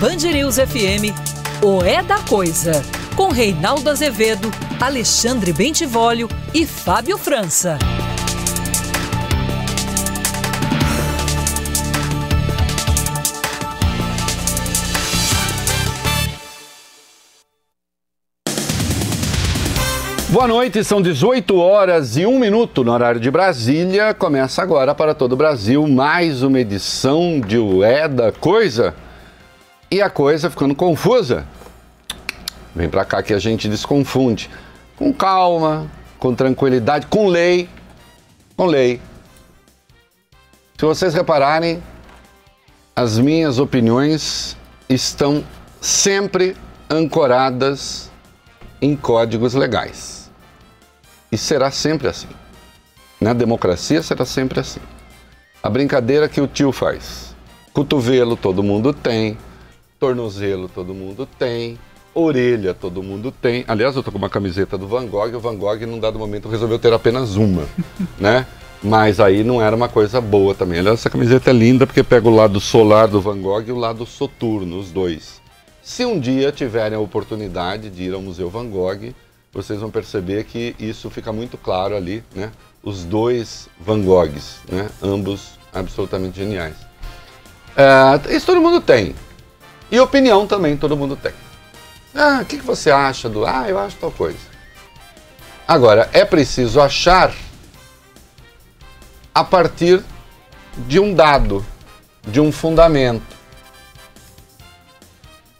Band 0.00 0.30
News 0.32 0.58
FM, 0.58 1.10
o 1.60 1.82
É 1.82 2.00
da 2.04 2.20
Coisa, 2.20 2.84
com 3.16 3.32
Reinaldo 3.32 3.90
Azevedo, 3.90 4.48
Alexandre 4.80 5.52
Bentivolio 5.52 6.28
e 6.54 6.64
Fábio 6.64 7.18
França. 7.18 7.76
Boa 20.28 20.46
noite, 20.46 20.84
são 20.84 21.02
18 21.02 21.58
horas 21.58 22.16
e 22.16 22.24
1 22.24 22.38
minuto 22.38 22.84
no 22.84 22.92
horário 22.92 23.20
de 23.20 23.32
Brasília. 23.32 24.14
Começa 24.14 24.62
agora 24.62 24.94
para 24.94 25.12
todo 25.12 25.32
o 25.32 25.36
Brasil 25.36 25.88
mais 25.88 26.44
uma 26.44 26.60
edição 26.60 27.40
de 27.40 27.58
O 27.58 27.82
É 27.82 28.06
da 28.06 28.30
Coisa. 28.30 28.94
E 29.90 30.02
a 30.02 30.10
coisa 30.10 30.50
ficando 30.50 30.74
confusa. 30.74 31.46
Vem 32.74 32.88
para 32.88 33.04
cá 33.04 33.22
que 33.22 33.32
a 33.32 33.38
gente 33.38 33.68
desconfunde. 33.68 34.50
Com 34.96 35.12
calma, 35.12 35.90
com 36.18 36.34
tranquilidade, 36.34 37.06
com 37.06 37.26
lei. 37.26 37.68
Com 38.56 38.66
lei. 38.66 39.00
Se 40.78 40.84
vocês 40.84 41.14
repararem, 41.14 41.82
as 42.94 43.18
minhas 43.18 43.58
opiniões 43.58 44.56
estão 44.88 45.44
sempre 45.80 46.56
ancoradas 46.90 48.10
em 48.80 48.94
códigos 48.94 49.54
legais. 49.54 50.30
E 51.32 51.38
será 51.38 51.70
sempre 51.70 52.08
assim. 52.08 52.28
Na 53.20 53.32
democracia 53.32 54.02
será 54.02 54.24
sempre 54.24 54.60
assim. 54.60 54.80
A 55.62 55.68
brincadeira 55.68 56.28
que 56.28 56.40
o 56.40 56.46
tio 56.46 56.72
faz. 56.72 57.34
Cotovelo 57.72 58.36
todo 58.36 58.62
mundo 58.62 58.92
tem, 58.92 59.36
tornozelo 59.98 60.68
todo 60.68 60.94
mundo 60.94 61.26
tem, 61.38 61.78
orelha 62.14 62.74
todo 62.74 63.02
mundo 63.02 63.32
tem. 63.32 63.64
Aliás, 63.66 63.96
eu 63.96 64.02
tô 64.02 64.12
com 64.12 64.18
uma 64.18 64.30
camiseta 64.30 64.78
do 64.78 64.86
Van 64.86 65.06
Gogh, 65.06 65.34
o 65.34 65.40
Van 65.40 65.56
Gogh 65.56 65.80
num 65.86 65.98
dado 65.98 66.18
momento 66.18 66.48
resolveu 66.48 66.78
ter 66.78 66.92
apenas 66.92 67.36
uma, 67.36 67.66
né? 68.18 68.46
Mas 68.82 69.18
aí 69.18 69.42
não 69.42 69.60
era 69.60 69.74
uma 69.74 69.88
coisa 69.88 70.20
boa 70.20 70.54
também. 70.54 70.78
Aliás, 70.78 71.00
essa 71.00 71.10
camiseta 71.10 71.50
é 71.50 71.52
linda 71.52 71.84
porque 71.86 72.04
pega 72.04 72.28
o 72.28 72.34
lado 72.34 72.60
solar 72.60 73.08
do 73.08 73.20
Van 73.20 73.40
Gogh 73.40 73.64
e 73.66 73.72
o 73.72 73.76
lado 73.76 74.06
soturno, 74.06 74.78
os 74.78 74.92
dois. 74.92 75.40
Se 75.82 76.04
um 76.04 76.20
dia 76.20 76.52
tiverem 76.52 76.96
a 76.96 77.00
oportunidade 77.00 77.90
de 77.90 78.04
ir 78.04 78.14
ao 78.14 78.22
Museu 78.22 78.48
Van 78.48 78.68
Gogh, 78.68 79.12
vocês 79.52 79.80
vão 79.80 79.90
perceber 79.90 80.44
que 80.44 80.76
isso 80.78 81.10
fica 81.10 81.32
muito 81.32 81.56
claro 81.56 81.96
ali, 81.96 82.22
né? 82.34 82.52
Os 82.82 83.04
dois 83.04 83.68
Van 83.80 84.00
Goghs, 84.02 84.58
né? 84.70 84.88
Ambos 85.02 85.58
absolutamente 85.72 86.36
geniais. 86.36 86.76
É, 87.76 88.34
isso 88.34 88.46
todo 88.46 88.60
mundo 88.60 88.80
tem. 88.80 89.14
E 89.90 89.98
opinião 89.98 90.46
também 90.46 90.76
todo 90.76 90.96
mundo 90.96 91.16
tem. 91.16 91.32
Ah, 92.14 92.40
o 92.42 92.44
que, 92.44 92.58
que 92.58 92.64
você 92.64 92.90
acha 92.90 93.28
do. 93.28 93.46
Ah, 93.46 93.66
eu 93.68 93.78
acho 93.78 93.96
tal 93.96 94.10
coisa. 94.10 94.38
Agora, 95.66 96.08
é 96.12 96.24
preciso 96.24 96.80
achar 96.80 97.34
a 99.34 99.44
partir 99.44 100.02
de 100.86 100.98
um 100.98 101.14
dado, 101.14 101.64
de 102.26 102.40
um 102.40 102.50
fundamento, 102.50 103.36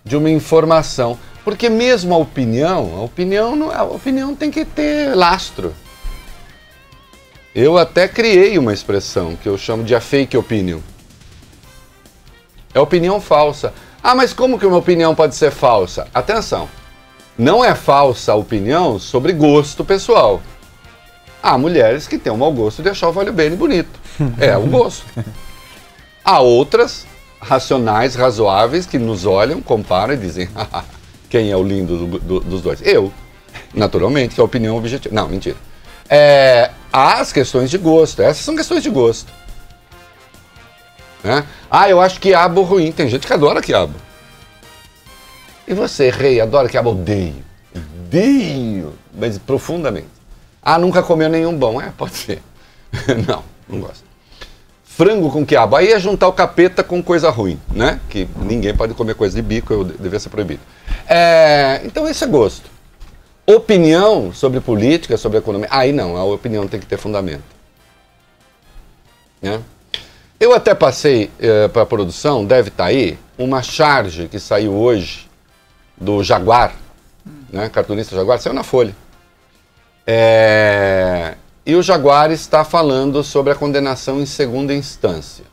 de 0.05 0.17
uma 0.17 0.31
informação. 0.31 1.19
Porque 1.45 1.69
mesmo 1.69 2.15
a 2.15 2.19
opinião, 2.19 2.97
a 2.97 3.03
opinião, 3.03 3.57
não, 3.57 3.71
a 3.71 3.83
opinião 3.83 4.35
tem 4.35 4.51
que 4.51 4.65
ter 4.65 5.15
lastro. 5.15 5.75
Eu 7.55 7.79
até 7.79 8.07
criei 8.07 8.59
uma 8.59 8.73
expressão 8.73 9.35
que 9.37 9.49
eu 9.49 9.57
chamo 9.57 9.83
de 9.83 9.95
a 9.95 10.01
fake 10.01 10.37
opinion. 10.37 10.81
É 12.75 12.81
opinião 12.81 13.21
falsa. 13.21 13.73
Ah, 14.09 14.15
mas 14.15 14.33
como 14.33 14.59
que 14.59 14.65
uma 14.65 14.79
opinião 14.79 15.15
pode 15.15 15.35
ser 15.35 15.51
falsa? 15.51 16.09
Atenção, 16.15 16.67
não 17.37 17.63
é 17.63 17.75
falsa 17.75 18.33
a 18.33 18.37
opinião 18.37 18.99
sobre 18.99 19.35
gosto 19.35 19.85
pessoal. 19.85 20.41
Há 21.43 21.59
mulheres 21.59 22.09
que 22.09 22.17
têm 22.17 22.33
o 22.33 22.37
mau 22.39 22.51
gosto 22.51 22.83
de 22.83 22.89
achar 22.89 23.11
o 23.11 23.13
Vale 23.13 23.31
Bene 23.31 23.55
bonito. 23.55 24.01
É 24.41 24.57
o 24.57 24.67
gosto. 24.67 25.05
Há 26.25 26.41
outras, 26.41 27.07
racionais, 27.39 28.15
razoáveis, 28.15 28.87
que 28.87 28.99
nos 28.99 29.27
olham, 29.27 29.61
comparam 29.61 30.15
e 30.15 30.17
dizem: 30.17 30.49
quem 31.29 31.51
é 31.51 31.57
o 31.59 31.63
lindo 31.63 32.07
do, 32.07 32.19
do, 32.19 32.41
dos 32.41 32.63
dois? 32.63 32.81
Eu, 32.81 33.13
naturalmente, 33.75 34.35
que 34.35 34.41
é 34.41 34.43
a 34.43 34.47
opinião 34.47 34.75
objetiva. 34.79 35.15
Não, 35.15 35.29
mentira. 35.29 35.59
É, 36.09 36.71
há 36.91 37.21
as 37.21 37.31
questões 37.31 37.69
de 37.69 37.77
gosto, 37.77 38.23
essas 38.23 38.43
são 38.43 38.57
questões 38.57 38.83
de 38.83 38.89
gosto. 38.89 39.31
Né? 41.29 41.45
Ah, 41.71 41.91
eu 41.91 42.01
acho 42.01 42.19
quiabo 42.19 42.63
ruim. 42.63 42.91
Tem 42.91 43.07
gente 43.07 43.27
que 43.27 43.33
adora 43.35 43.61
quiabo. 43.61 43.93
E 45.67 45.75
você, 45.75 46.09
rei, 46.09 46.41
adora 46.41 46.71
quiabo? 46.71 46.93
Odeio. 46.93 47.45
Odeio, 47.77 48.95
mas 49.13 49.37
profundamente. 49.37 50.09
Ah, 50.63 50.79
nunca 50.79 51.03
comeu 51.03 51.29
nenhum 51.29 51.55
bom. 51.55 51.79
É, 51.83 51.93
pode 51.95 52.15
ser. 52.15 52.43
não, 53.29 53.45
não 53.69 53.81
gosto. 53.81 54.09
Frango 54.83 55.31
com 55.31 55.45
quiabo. 55.45 55.77
Aí 55.77 55.93
é 55.93 56.01
juntar 56.01 56.29
o 56.29 56.33
capeta 56.33 56.83
com 56.83 57.03
coisa 57.03 57.29
ruim, 57.29 57.61
né? 57.71 58.01
Que 58.09 58.27
ninguém 58.39 58.75
pode 58.75 58.95
comer 58.95 59.15
coisa 59.15 59.37
de 59.37 59.43
bico, 59.43 59.71
eu 59.71 59.85
devia 59.85 60.19
ser 60.19 60.31
proibido. 60.31 60.63
É, 61.07 61.83
então 61.85 62.09
esse 62.09 62.25
é 62.25 62.27
gosto. 62.27 62.71
Opinião 63.47 64.33
sobre 64.33 64.61
política, 64.61 65.19
sobre 65.19 65.39
economia, 65.39 65.69
aí 65.71 65.93
não, 65.93 66.17
a 66.17 66.25
opinião 66.25 66.67
tem 66.67 66.81
que 66.81 66.87
ter 66.87 66.97
fundamento. 66.97 67.45
Né? 69.43 69.61
Eu 70.41 70.53
até 70.53 70.73
passei 70.73 71.31
é, 71.41 71.67
para 71.67 71.83
a 71.83 71.87
produção, 71.87 72.45
deve 72.45 72.69
estar 72.69 72.85
tá 72.85 72.91
aí, 72.91 73.19
uma 73.37 73.61
charge 73.61 74.29
que 74.29 74.39
saiu 74.39 74.73
hoje 74.73 75.29
do 75.97 76.23
Jaguar, 76.23 76.75
né, 77.53 77.69
cartunista 77.69 78.15
Jaguar, 78.15 78.39
saiu 78.39 78.55
na 78.55 78.63
Folha. 78.63 78.95
É, 80.07 81.35
e 81.67 81.75
o 81.75 81.83
Jaguar 81.83 82.31
está 82.31 82.65
falando 82.65 83.25
sobre 83.25 83.53
a 83.53 83.57
condenação 83.57 84.21
em 84.21 84.27
segunda 84.27 84.73
instância. 84.73 85.45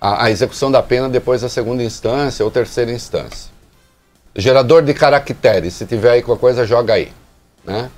A, 0.00 0.26
a 0.26 0.30
execução 0.30 0.70
da 0.70 0.82
pena 0.82 1.08
depois 1.08 1.42
da 1.42 1.48
segunda 1.48 1.82
instância 1.82 2.44
ou 2.44 2.50
terceira 2.50 2.92
instância. 2.92 3.50
Gerador 4.36 4.82
de 4.82 4.94
caracteres, 4.94 5.74
se 5.74 5.84
tiver 5.84 6.12
aí 6.12 6.22
qualquer 6.22 6.40
coisa, 6.40 6.66
joga 6.66 6.94
aí. 6.94 7.12
Né? 7.64 7.90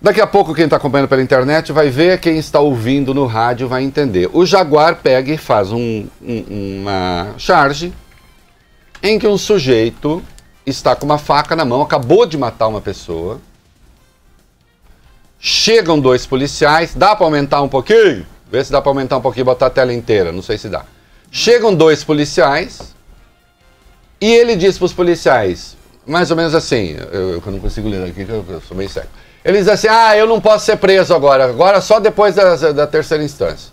Daqui 0.00 0.20
a 0.20 0.26
pouco, 0.28 0.54
quem 0.54 0.64
está 0.64 0.76
acompanhando 0.76 1.08
pela 1.08 1.20
internet 1.20 1.72
vai 1.72 1.90
ver, 1.90 2.20
quem 2.20 2.38
está 2.38 2.60
ouvindo 2.60 3.12
no 3.12 3.26
rádio 3.26 3.66
vai 3.66 3.82
entender. 3.82 4.30
O 4.32 4.46
Jaguar 4.46 4.96
pega 5.02 5.32
e 5.32 5.36
faz 5.36 5.72
um, 5.72 6.06
um, 6.22 6.80
uma 6.80 7.34
charge 7.36 7.92
em 9.02 9.18
que 9.18 9.26
um 9.26 9.36
sujeito 9.36 10.22
está 10.64 10.94
com 10.94 11.04
uma 11.04 11.18
faca 11.18 11.56
na 11.56 11.64
mão, 11.64 11.82
acabou 11.82 12.24
de 12.26 12.38
matar 12.38 12.68
uma 12.68 12.80
pessoa. 12.80 13.40
Chegam 15.40 15.98
dois 15.98 16.24
policiais, 16.24 16.94
dá 16.94 17.16
para 17.16 17.26
aumentar 17.26 17.60
um 17.62 17.68
pouquinho? 17.68 18.24
Vê 18.50 18.64
se 18.64 18.70
dá 18.70 18.80
para 18.80 18.90
aumentar 18.90 19.16
um 19.16 19.20
pouquinho 19.20 19.42
e 19.42 19.46
botar 19.46 19.66
a 19.66 19.70
tela 19.70 19.92
inteira, 19.92 20.30
não 20.30 20.42
sei 20.42 20.58
se 20.58 20.68
dá. 20.68 20.84
Chegam 21.28 21.74
dois 21.74 22.04
policiais 22.04 22.94
e 24.20 24.32
ele 24.32 24.54
diz 24.54 24.78
para 24.78 24.86
os 24.86 24.92
policiais, 24.92 25.76
mais 26.06 26.30
ou 26.30 26.36
menos 26.36 26.54
assim, 26.54 26.96
eu, 27.12 27.34
eu 27.34 27.42
não 27.46 27.58
consigo 27.58 27.88
ler 27.88 28.08
aqui, 28.08 28.24
eu, 28.28 28.44
eu 28.48 28.60
sou 28.60 28.76
meio 28.76 28.88
cego. 28.88 29.08
Ele 29.48 29.60
diz 29.60 29.68
assim: 29.68 29.88
ah, 29.88 30.14
eu 30.14 30.26
não 30.26 30.42
posso 30.42 30.66
ser 30.66 30.76
preso 30.76 31.14
agora, 31.14 31.46
agora 31.46 31.80
só 31.80 31.98
depois 31.98 32.34
da, 32.34 32.54
da 32.54 32.86
terceira 32.86 33.24
instância. 33.24 33.72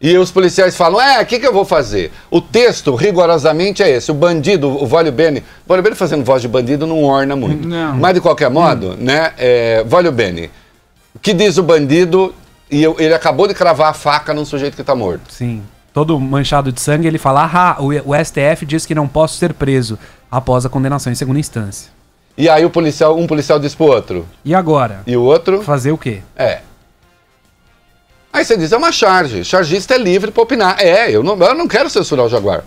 E 0.00 0.16
os 0.16 0.30
policiais 0.30 0.74
falam: 0.74 0.98
é, 0.98 1.20
o 1.20 1.26
que, 1.26 1.38
que 1.38 1.46
eu 1.46 1.52
vou 1.52 1.66
fazer? 1.66 2.10
O 2.30 2.40
texto, 2.40 2.94
rigorosamente, 2.94 3.82
é 3.82 3.90
esse: 3.90 4.10
o 4.10 4.14
bandido, 4.14 4.66
o 4.66 4.86
Vólio 4.86 5.12
Bene. 5.12 5.40
O 5.40 5.68
Vólio 5.68 5.82
Bene 5.82 5.94
fazendo 5.94 6.24
voz 6.24 6.40
de 6.40 6.48
bandido 6.48 6.86
não 6.86 7.04
orna 7.04 7.36
muito. 7.36 7.68
Não. 7.68 7.96
Mas, 7.96 8.14
de 8.14 8.22
qualquer 8.22 8.48
modo, 8.48 8.92
hum. 8.92 8.96
né, 8.98 9.34
é, 9.36 9.84
Vólio 9.84 10.10
Bene, 10.10 10.50
o 11.14 11.18
que 11.18 11.34
diz 11.34 11.58
o 11.58 11.62
bandido 11.62 12.34
e 12.70 12.82
eu, 12.82 12.96
ele 12.98 13.12
acabou 13.12 13.46
de 13.46 13.52
cravar 13.52 13.90
a 13.90 13.94
faca 13.94 14.32
num 14.32 14.46
sujeito 14.46 14.74
que 14.74 14.80
está 14.80 14.94
morto? 14.94 15.30
Sim 15.30 15.62
todo 15.92 16.18
manchado 16.20 16.70
de 16.72 16.80
sangue, 16.80 17.06
ele 17.06 17.18
fala: 17.18 17.50
ah, 17.52 17.76
o, 17.82 17.88
o 17.88 18.24
STF 18.24 18.64
diz 18.64 18.86
que 18.86 18.94
não 18.94 19.08
posso 19.08 19.36
ser 19.36 19.52
preso 19.52 19.98
após 20.30 20.64
a 20.64 20.68
condenação 20.68 21.12
em 21.12 21.16
segunda 21.16 21.40
instância. 21.40 21.90
E 22.40 22.48
aí 22.48 22.64
o 22.64 22.70
policial, 22.70 23.18
um 23.18 23.26
policial 23.26 23.58
diz 23.58 23.74
pro 23.74 23.84
outro. 23.84 24.26
E 24.42 24.54
agora? 24.54 25.02
E 25.06 25.14
o 25.14 25.22
outro? 25.22 25.62
Fazer 25.62 25.92
o 25.92 25.98
quê? 25.98 26.22
É. 26.34 26.62
Aí 28.32 28.42
você 28.42 28.56
diz, 28.56 28.72
é 28.72 28.78
uma 28.78 28.90
charge. 28.90 29.44
Chargista 29.44 29.94
é 29.94 29.98
livre 29.98 30.30
para 30.30 30.42
opinar. 30.42 30.80
É, 30.80 31.10
eu 31.10 31.22
não, 31.22 31.38
eu 31.38 31.54
não 31.54 31.68
quero 31.68 31.90
censurar 31.90 32.24
o 32.24 32.30
Jaguar. 32.30 32.64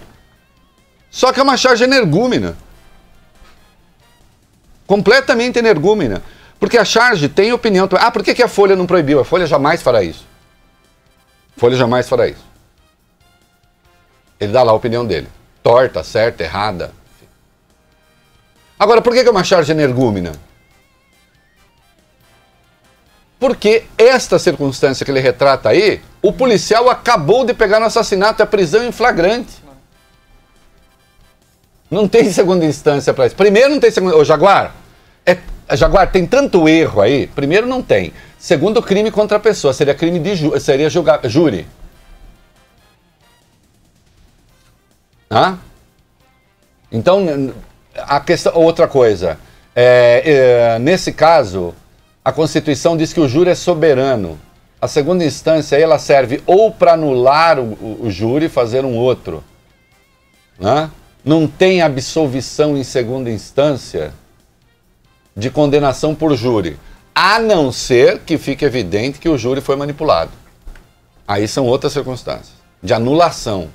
Só 1.09 1.33
que 1.33 1.39
é 1.39 1.43
uma 1.43 1.57
charge 1.57 1.83
energúmena. 1.83 2.55
Completamente 4.85 5.57
energúmena. 5.57 6.21
Porque 6.59 6.77
a 6.77 6.85
charge 6.85 7.27
tem 7.27 7.51
opinião. 7.51 7.89
Ah, 7.93 8.11
por 8.11 8.23
que, 8.23 8.35
que 8.35 8.43
a 8.43 8.47
Folha 8.47 8.75
não 8.75 8.85
proibiu? 8.85 9.21
A 9.21 9.25
Folha 9.25 9.47
jamais 9.47 9.81
fará 9.81 10.03
isso. 10.03 10.27
A 11.57 11.59
Folha 11.59 11.75
jamais 11.75 12.07
fará 12.07 12.27
isso. 12.27 12.45
Ele 14.39 14.53
dá 14.53 14.61
lá 14.61 14.71
a 14.71 14.75
opinião 14.75 15.03
dele. 15.03 15.29
Torta, 15.63 16.03
certa, 16.03 16.43
errada. 16.43 16.91
Agora, 18.77 19.01
por 19.01 19.13
que 19.13 19.19
é 19.19 19.29
uma 19.29 19.43
charge 19.43 19.71
energúmena? 19.71 20.33
Porque 23.39 23.83
esta 23.97 24.39
circunstância 24.39 25.03
que 25.05 25.11
ele 25.11 25.19
retrata 25.19 25.69
aí, 25.69 26.01
o 26.21 26.31
policial 26.31 26.89
acabou 26.89 27.43
de 27.43 27.53
pegar 27.53 27.79
no 27.79 27.85
assassinato, 27.85 28.41
é 28.41 28.45
prisão 28.45 28.85
em 28.85 28.91
flagrante. 28.91 29.61
Não 31.91 32.07
tem 32.07 32.31
segunda 32.31 32.65
instância 32.65 33.13
para 33.13 33.27
isso. 33.27 33.35
Primeiro, 33.35 33.69
não 33.69 33.79
tem 33.79 33.91
segunda. 33.91 34.15
Ô, 34.15 34.23
Jaguar, 34.23 34.73
é, 35.25 35.37
Jaguar, 35.73 36.11
tem 36.11 36.25
tanto 36.25 36.67
erro 36.67 37.01
aí. 37.01 37.27
Primeiro, 37.27 37.67
não 37.67 37.81
tem. 37.81 38.13
Segundo, 38.39 38.81
crime 38.81 39.11
contra 39.11 39.37
a 39.37 39.39
pessoa. 39.39 39.73
Seria 39.73 39.93
crime 39.93 40.19
de 40.19 40.35
ju 40.35 40.59
seria 40.59 40.89
julgar, 40.89 41.19
júri. 41.25 41.67
Hã? 45.29 45.59
Então, 46.91 47.53
a 47.95 48.19
questão, 48.19 48.53
outra 48.55 48.87
coisa. 48.87 49.37
É, 49.75 50.75
é, 50.75 50.79
nesse 50.79 51.11
caso, 51.11 51.73
a 52.23 52.31
Constituição 52.31 52.95
diz 52.95 53.11
que 53.11 53.19
o 53.19 53.27
júri 53.27 53.49
é 53.49 53.55
soberano. 53.55 54.39
A 54.81 54.87
segunda 54.87 55.23
instância 55.23 55.77
ela 55.77 55.97
serve 55.97 56.43
ou 56.45 56.71
para 56.71 56.93
anular 56.93 57.59
o, 57.59 57.73
o, 57.73 57.99
o, 58.03 58.11
júri 58.11 58.45
e 58.45 58.49
fazer 58.49 58.83
um 58.85 58.95
outro. 58.95 59.43
Né? 60.59 60.89
Não 61.23 61.47
tem 61.47 61.81
absolvição 61.81 62.77
em 62.77 62.83
segunda 62.83 63.29
instância 63.29 64.13
de 65.35 65.49
condenação 65.49 66.13
por 66.13 66.35
júri, 66.35 66.77
a 67.15 67.39
não 67.39 67.71
ser 67.71 68.19
que 68.19 68.37
fique 68.37 68.65
evidente 68.65 69.19
que 69.19 69.29
o 69.29 69.37
júri 69.37 69.61
foi 69.61 69.75
manipulado. 69.75 70.31
Aí 71.27 71.47
são 71.47 71.65
outras 71.65 71.93
circunstâncias 71.93 72.53
de 72.81 72.93
anulação. 72.93 73.69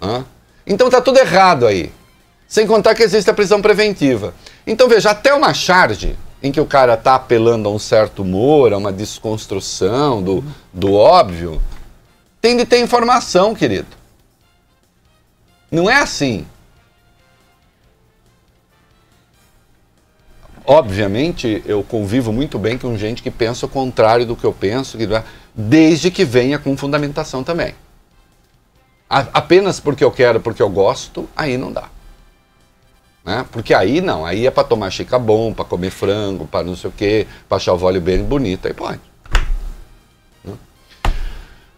Né? 0.00 0.24
Então 0.66 0.88
está 0.88 1.00
tudo 1.00 1.18
errado 1.18 1.66
aí. 1.66 1.92
Sem 2.46 2.66
contar 2.66 2.94
que 2.94 3.02
existe 3.02 3.30
a 3.30 3.34
prisão 3.34 3.62
preventiva. 3.62 4.34
Então 4.66 4.88
veja, 4.88 5.10
até 5.10 5.32
uma 5.32 5.54
charge 5.54 6.16
em 6.42 6.50
que 6.50 6.60
o 6.60 6.66
cara 6.66 6.94
está 6.94 7.14
apelando 7.14 7.68
a 7.68 7.72
um 7.72 7.78
certo 7.78 8.22
humor, 8.22 8.72
a 8.72 8.78
uma 8.78 8.92
desconstrução 8.92 10.22
do, 10.22 10.44
do 10.72 10.92
óbvio, 10.92 11.62
tem 12.40 12.56
de 12.56 12.66
ter 12.66 12.80
informação, 12.80 13.54
querido. 13.54 13.86
Não 15.70 15.88
é 15.88 15.96
assim. 15.96 16.44
Obviamente, 20.64 21.62
eu 21.66 21.82
convivo 21.82 22.32
muito 22.32 22.58
bem 22.58 22.76
com 22.76 22.96
gente 22.96 23.22
que 23.22 23.30
pensa 23.30 23.66
o 23.66 23.68
contrário 23.68 24.26
do 24.26 24.36
que 24.36 24.44
eu 24.44 24.52
penso, 24.52 24.96
desde 25.54 26.10
que 26.10 26.24
venha 26.24 26.58
com 26.58 26.76
fundamentação 26.76 27.42
também. 27.42 27.74
Apenas 29.12 29.78
porque 29.78 30.02
eu 30.02 30.10
quero, 30.10 30.40
porque 30.40 30.62
eu 30.62 30.70
gosto, 30.70 31.28
aí 31.36 31.58
não 31.58 31.70
dá. 31.70 31.84
Né? 33.24 33.44
Porque 33.52 33.74
aí 33.74 34.00
não, 34.00 34.24
aí 34.24 34.46
é 34.46 34.50
para 34.50 34.64
tomar 34.64 34.90
chica 34.90 35.18
bom, 35.18 35.52
para 35.52 35.64
comer 35.64 35.90
frango, 35.90 36.46
para 36.46 36.64
não 36.64 36.74
sei 36.74 36.90
o 36.90 36.92
quê, 36.92 37.26
para 37.48 37.56
achar 37.56 37.74
o 37.74 37.82
óleo 37.82 38.00
bem 38.00 38.22
bonito, 38.24 38.66
aí 38.66 38.74
pode. 38.74 39.00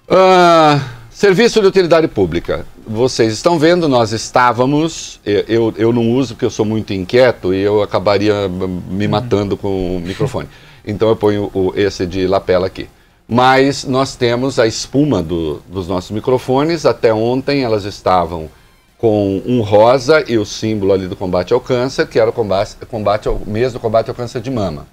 Ah, 0.09 0.81
serviço 1.11 1.61
de 1.61 1.67
utilidade 1.67 2.07
pública. 2.09 2.67
Vocês 2.87 3.33
estão 3.33 3.59
vendo, 3.59 3.89
nós 3.89 4.13
estávamos, 4.13 5.21
eu, 5.25 5.73
eu 5.77 5.93
não 5.93 6.11
uso 6.13 6.35
porque 6.35 6.45
eu 6.45 6.51
sou 6.51 6.65
muito 6.65 6.93
inquieto 6.93 7.55
e 7.55 7.61
eu 7.61 7.83
acabaria 7.83 8.49
me 8.49 9.09
matando 9.09 9.57
com 9.57 9.97
o 9.97 10.01
microfone. 10.01 10.49
Então 10.87 11.09
eu 11.09 11.17
ponho 11.17 11.51
o, 11.55 11.73
esse 11.75 12.07
de 12.07 12.27
lapela 12.27 12.67
aqui. 12.67 12.89
Mas 13.27 13.85
nós 13.85 14.15
temos 14.17 14.59
a 14.59 14.67
espuma 14.67 15.23
do, 15.23 15.63
dos 15.69 15.89
nossos 15.89 16.11
microfones, 16.11 16.85
até 16.85 17.13
ontem 17.13 17.63
elas 17.63 17.85
estavam 17.85 18.51
com 18.99 19.43
um 19.45 19.61
rosa 19.61 20.25
e 20.27 20.39
o 20.39 20.45
símbolo 20.45 20.93
ali 20.93 21.07
do 21.07 21.17
combate 21.17 21.53
ao 21.53 21.61
câncer, 21.61 22.07
que 22.07 22.19
era 22.19 22.31
o 22.31 22.33
combate, 22.33 22.77
combate 22.91 23.29
ao, 23.29 23.39
mês 23.47 23.73
do 23.73 23.81
combate 23.81 24.09
ao 24.09 24.15
câncer 24.15 24.41
de 24.41 24.51
mama. 24.51 24.87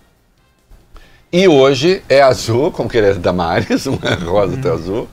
E 1.32 1.48
hoje 1.48 2.04
é 2.10 2.22
azul, 2.22 2.72
como 2.72 2.90
que 2.90 2.98
ele 2.98 3.08
é 3.08 3.14
da 3.14 3.32
Maris, 3.32 3.88
um 3.88 3.98
é 4.04 4.14
rosa 4.16 4.58
até 4.58 4.70
azul. 4.70 5.08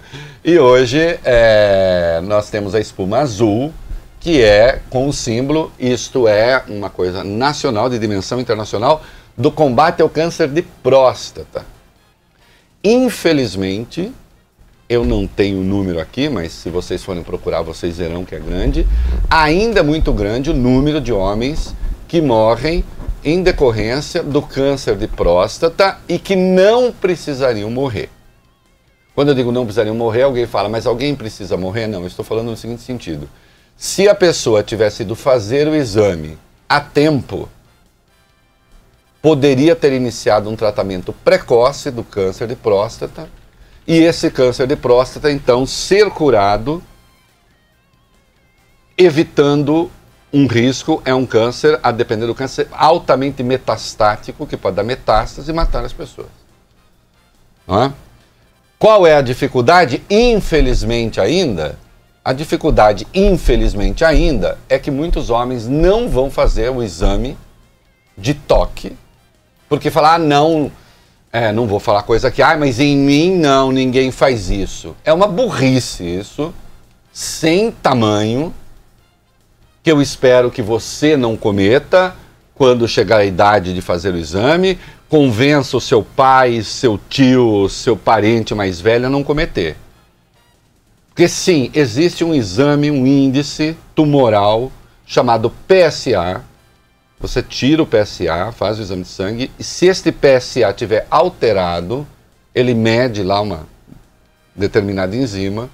E 0.44 0.59
hoje 0.59 1.18
é, 1.24 2.20
nós 2.24 2.50
temos 2.50 2.74
a 2.74 2.81
espuma 2.81 3.18
azul, 3.18 3.72
que 4.18 4.42
é 4.42 4.81
com 4.90 5.09
o 5.09 5.12
símbolo, 5.12 5.70
isto 5.78 6.26
é 6.26 6.62
uma 6.68 6.90
coisa 6.90 7.22
nacional, 7.22 7.88
de 7.88 7.98
dimensão 7.98 8.40
internacional, 8.40 9.02
do 9.37 9.52
combate 9.52 10.02
ao 10.02 10.09
câncer 10.09 10.48
de 10.48 10.62
próstata. 10.62 11.64
Infelizmente, 12.83 14.12
eu 14.88 15.05
não 15.05 15.27
tenho 15.27 15.61
o 15.61 15.64
número 15.64 16.01
aqui, 16.01 16.29
mas 16.29 16.53
se 16.53 16.71
vocês 16.71 17.03
forem 17.05 17.23
procurar, 17.23 17.62
vocês 17.62 17.99
verão 17.99 18.25
que 18.25 18.35
é 18.35 18.38
grande. 18.38 18.87
Ainda 19.29 19.83
muito 19.83 20.12
grande 20.12 20.51
o 20.51 20.55
número 20.55 21.01
de 21.01 21.12
homens 21.12 21.75
que 22.07 22.21
morrem 22.21 22.85
em 23.25 23.43
decorrência 23.43 24.23
do 24.23 24.41
câncer 24.41 24.97
de 24.97 25.07
próstata 25.07 25.99
e 26.09 26.19
que 26.19 26.35
não 26.35 26.91
precisariam 26.91 27.71
morrer. 27.71 28.09
Quando 29.14 29.31
eu 29.31 29.35
digo 29.35 29.51
não 29.51 29.64
precisariam 29.64 29.97
morrer, 29.97 30.23
alguém 30.23 30.47
fala, 30.47 30.69
mas 30.69 30.87
alguém 30.87 31.14
precisa 31.14 31.57
morrer? 31.57 31.88
Não, 31.88 32.01
eu 32.01 32.07
estou 32.07 32.25
falando 32.25 32.51
no 32.51 32.57
seguinte 32.57 32.83
sentido. 32.83 33.29
Se 33.77 34.09
a 34.09 34.14
pessoa 34.14 34.62
tivesse 34.62 35.03
ido 35.03 35.14
fazer 35.14 35.69
o 35.69 35.75
exame 35.75 36.38
a 36.69 36.81
tempo, 36.81 37.49
poderia 39.20 39.74
ter 39.74 39.92
iniciado 39.92 40.48
um 40.48 40.57
tratamento 40.57 41.12
precoce 41.12 41.90
do 41.90 42.04
câncer 42.04 42.46
de 42.46 42.57
próstata 42.57 43.28
e 43.87 43.96
esse 43.96 44.31
câncer 44.31 44.66
de 44.66 44.76
próstata, 44.76 45.33
então, 45.33 45.64
ser 45.66 46.11
curado, 46.11 46.83
evitando 48.98 49.90
um 50.31 50.46
risco, 50.46 51.00
é 51.07 51.14
um 51.14 51.24
câncer, 51.24 51.81
a 51.83 51.90
depender 51.90 52.26
do 52.26 52.35
câncer, 52.35 52.68
altamente 52.70 53.42
metastático, 53.42 54.46
que 54.46 54.59
pode 54.59 54.76
dar 54.76 54.83
metástase 54.83 55.50
e 55.50 55.54
matar 55.54 55.85
as 55.85 55.92
pessoas. 55.94 56.28
É? 57.66 57.90
Qual 58.78 59.07
é 59.07 59.14
a 59.14 59.22
dificuldade? 59.22 60.02
Infelizmente 60.11 61.18
ainda, 61.18 61.78
a 62.22 62.35
dificuldade, 62.35 63.07
infelizmente 63.14 64.04
ainda, 64.04 64.59
é 64.68 64.78
que 64.78 64.90
muitos 64.90 65.31
homens 65.31 65.66
não 65.66 66.11
vão 66.11 66.31
fazer 66.31 66.70
o 66.70 66.83
exame 66.83 67.38
de 68.18 68.35
toque, 68.35 68.94
porque 69.68 69.90
falar, 69.90 70.14
ah, 70.14 70.18
não, 70.18 70.72
é, 71.33 71.52
não 71.52 71.66
vou 71.66 71.78
falar 71.78 72.02
coisa 72.02 72.31
que, 72.31 72.40
ah, 72.40 72.57
mas 72.57 72.81
em 72.81 72.96
mim 72.96 73.37
não, 73.37 73.70
ninguém 73.70 74.11
faz 74.11 74.50
isso. 74.50 74.96
É 75.04 75.12
uma 75.12 75.26
burrice 75.26 76.04
isso, 76.04 76.54
sem 77.12 77.70
tamanho, 77.70 78.54
que 79.83 79.92
eu 79.92 80.00
espero 80.00 80.50
que 80.50 80.62
você 80.62 81.16
não 81.16 81.37
cometa 81.37 82.14
quando 82.54 82.88
chegar 82.88 83.18
a 83.18 83.24
idade 83.24 83.74
de 83.74 83.81
fazer 83.81 84.14
o 84.14 84.18
exame. 84.18 84.78
Convença 85.09 85.76
o 85.76 85.81
seu 85.81 86.02
pai, 86.02 86.62
seu 86.62 86.98
tio, 87.09 87.68
seu 87.68 87.96
parente 87.96 88.54
mais 88.54 88.81
velho 88.81 89.07
a 89.07 89.11
não 89.11 89.22
cometer. 89.22 89.76
Porque 91.09 91.26
sim, 91.26 91.70
existe 91.74 92.24
um 92.24 92.35
exame, 92.35 92.90
um 92.90 93.07
índice 93.07 93.76
tumoral 93.94 94.70
chamado 95.07 95.52
PSA, 95.66 96.44
você 97.20 97.42
tira 97.42 97.83
o 97.83 97.87
PSA, 97.87 98.52
faz 98.52 98.78
o 98.78 98.83
exame 98.83 99.02
de 99.02 99.09
sangue, 99.09 99.50
e 99.59 99.64
se 99.64 99.87
este 99.87 100.12
PSA 100.12 100.72
tiver 100.72 101.07
alterado, 101.11 102.07
ele 102.54 102.74
mede 102.74 103.22
lá 103.22 103.40
uma 103.40 103.66
determinada 104.54 105.16
enzima, 105.16 105.68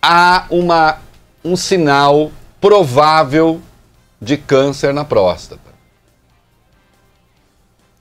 há 0.00 0.46
uma, 0.50 0.98
um 1.44 1.56
sinal 1.56 2.32
provável 2.60 3.60
de 4.20 4.36
câncer 4.36 4.92
na 4.92 5.04
próstata. 5.04 5.72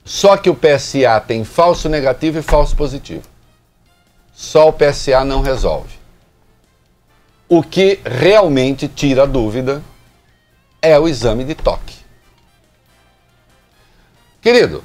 Só 0.03 0.35
que 0.37 0.49
o 0.49 0.55
PSA 0.55 1.19
tem 1.25 1.43
falso 1.43 1.87
negativo 1.87 2.39
e 2.39 2.41
falso 2.41 2.75
positivo. 2.75 3.23
Só 4.33 4.69
o 4.69 4.73
PSA 4.73 5.23
não 5.23 5.41
resolve. 5.41 5.99
O 7.47 7.61
que 7.61 7.99
realmente 8.03 8.87
tira 8.87 9.23
a 9.23 9.25
dúvida 9.25 9.83
é 10.81 10.97
o 10.99 11.07
exame 11.07 11.43
de 11.43 11.55
toque. 11.55 11.97
Querido, 14.41 14.83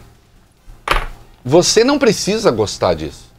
você 1.44 1.82
não 1.82 1.98
precisa 1.98 2.50
gostar 2.50 2.94
disso. 2.94 3.32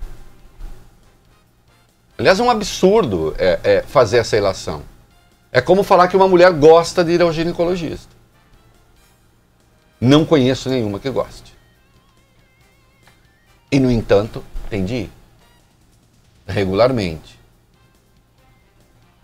Aliás, 2.18 2.40
é 2.40 2.44
um 2.44 2.50
absurdo 2.50 3.36
é, 3.38 3.60
é 3.64 3.82
fazer 3.84 4.18
essa 4.18 4.36
relação. 4.36 4.84
É 5.52 5.62
como 5.62 5.84
falar 5.84 6.08
que 6.08 6.18
uma 6.18 6.28
mulher 6.28 6.52
gosta 6.54 7.04
de 7.04 7.12
ir 7.12 7.22
ao 7.22 7.32
ginecologista. 7.32 8.16
Não 10.02 10.26
conheço 10.26 10.70
nenhuma 10.70 11.00
que 11.00 11.10
goste. 11.10 11.56
E, 13.72 13.80
no 13.80 13.92
entanto, 13.92 14.44
tem 14.70 14.84
de 14.84 14.96
ir. 14.96 15.12
Regularmente. 16.48 17.38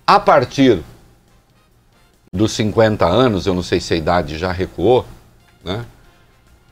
A 0.06 0.20
partir 0.20 0.84
dos 2.34 2.52
50 2.54 3.06
anos, 3.06 3.46
eu 3.46 3.54
não 3.54 3.62
sei 3.62 3.80
se 3.80 3.94
a 3.94 3.98
idade 3.98 4.38
já 4.40 4.52
recuou, 4.52 5.06
né? 5.64 5.86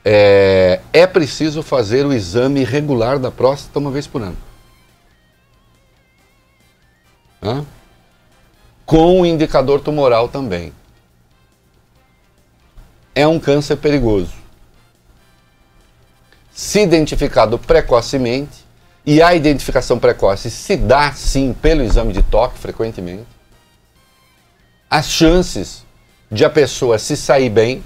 É, 0.04 0.82
é 0.92 1.06
preciso 1.06 1.62
fazer 1.62 2.08
o 2.08 2.12
exame 2.12 2.64
regular 2.64 3.20
da 3.20 3.30
próstata 3.30 3.78
uma 3.78 3.92
vez 3.92 4.08
por 4.08 4.24
ano. 4.24 4.38
Com 8.84 9.22
o 9.22 9.26
indicador 9.26 9.80
tumoral 9.80 10.28
também. 10.28 10.74
É 13.14 13.28
um 13.28 13.40
câncer 13.40 13.78
perigoso. 13.78 14.34
Se 16.52 16.82
identificado 16.82 17.60
precocemente, 17.60 18.66
e 19.06 19.22
a 19.22 19.34
identificação 19.34 19.98
precoce 20.00 20.50
se 20.50 20.78
dá 20.78 21.12
sim 21.14 21.54
pelo 21.54 21.82
exame 21.82 22.14
de 22.14 22.22
toque 22.22 22.58
frequentemente, 22.60 23.26
as 24.92 25.10
chances 25.10 25.86
de 26.30 26.44
a 26.44 26.50
pessoa 26.50 27.00
se 27.00 27.16
sair 27.16 27.50
bem 27.50 27.82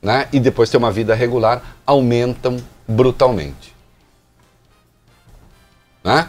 né, 0.00 0.26
e 0.32 0.40
depois 0.40 0.70
ter 0.70 0.78
uma 0.78 0.90
vida 0.90 1.14
regular 1.14 1.62
aumentam 1.84 2.56
brutalmente. 2.88 3.76
Né? 6.02 6.28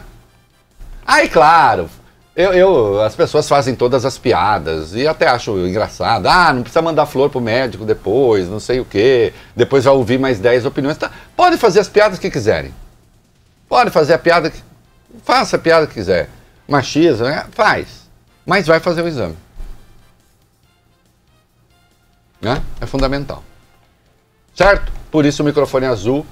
Aí, 1.06 1.30
claro, 1.30 1.90
eu, 2.36 2.54
eu, 2.54 3.02
as 3.02 3.16
pessoas 3.16 3.48
fazem 3.48 3.74
todas 3.74 4.04
as 4.04 4.18
piadas 4.18 4.94
e 4.94 5.08
até 5.08 5.28
acho 5.30 5.58
engraçado. 5.66 6.28
Ah, 6.28 6.52
não 6.52 6.64
precisa 6.64 6.82
mandar 6.82 7.06
flor 7.06 7.30
pro 7.30 7.40
médico 7.40 7.86
depois, 7.86 8.50
não 8.50 8.60
sei 8.60 8.82
o 8.82 8.86
quê. 8.86 9.34
Depois 9.56 9.86
vai 9.86 9.94
ouvir 9.94 10.20
mais 10.20 10.40
10 10.40 10.66
opiniões. 10.66 10.98
Tá, 10.98 11.10
pode 11.38 11.58
fazer 11.58 11.80
as 11.80 11.88
piadas 11.88 12.20
que 12.20 12.30
quiserem. 12.30 12.74
Pode 13.70 13.92
fazer 13.92 14.14
a 14.14 14.20
piada 14.20 14.50
que. 14.50 14.62
Faça 15.24 15.56
a 15.56 15.60
piada 15.60 15.88
que 15.88 15.94
quiser. 15.94 16.30
Machismo, 16.68 17.26
né? 17.26 17.46
faz. 17.52 18.07
Mas 18.48 18.66
vai 18.66 18.80
fazer 18.80 19.02
o 19.04 19.08
exame. 19.08 19.36
Né? 22.42 22.62
É 22.80 22.86
fundamental. 22.86 23.44
Certo? 24.56 24.92
Por 25.12 25.26
isso 25.26 25.44
o 25.44 25.46
microfone 25.46 25.86
azul 25.86 26.26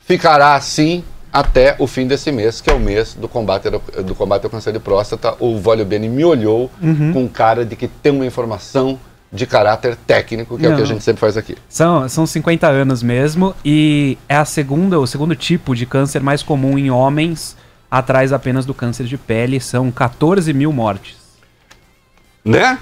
ficará 0.00 0.54
assim 0.54 1.04
até 1.32 1.76
o 1.78 1.86
fim 1.86 2.06
desse 2.06 2.32
mês, 2.32 2.60
que 2.60 2.70
é 2.70 2.72
o 2.72 2.80
mês 2.80 3.14
do 3.14 3.28
combate, 3.28 3.68
do 3.70 4.14
combate 4.14 4.44
ao 4.44 4.50
câncer 4.50 4.72
de 4.72 4.80
próstata. 4.80 5.36
O 5.38 5.58
Vólio 5.58 5.84
Bene 5.84 6.08
me 6.08 6.24
olhou 6.24 6.70
Uhum. 6.82 7.12
com 7.12 7.28
cara 7.28 7.64
de 7.64 7.76
que 7.76 7.86
tem 7.86 8.10
uma 8.10 8.26
informação 8.26 8.98
de 9.32 9.46
caráter 9.46 9.94
técnico, 9.94 10.58
que 10.58 10.64
é 10.66 10.68
o 10.68 10.72
que 10.72 10.76
Não. 10.78 10.82
a 10.84 10.86
gente 10.88 11.04
sempre 11.04 11.20
faz 11.20 11.36
aqui. 11.36 11.56
São, 11.68 12.08
são 12.08 12.26
50 12.26 12.66
anos 12.66 13.00
mesmo 13.02 13.54
e 13.64 14.18
é 14.28 14.34
a 14.34 14.44
segunda, 14.44 14.98
o 14.98 15.06
segundo 15.06 15.36
tipo 15.36 15.76
de 15.76 15.86
câncer 15.86 16.20
mais 16.20 16.42
comum 16.42 16.76
em 16.76 16.90
homens, 16.90 17.56
atrás 17.88 18.32
apenas 18.32 18.66
do 18.66 18.74
câncer 18.74 19.04
de 19.06 19.16
pele. 19.16 19.60
São 19.60 19.90
14 19.92 20.52
mil 20.52 20.72
mortes. 20.72 21.19
Né? 22.44 22.78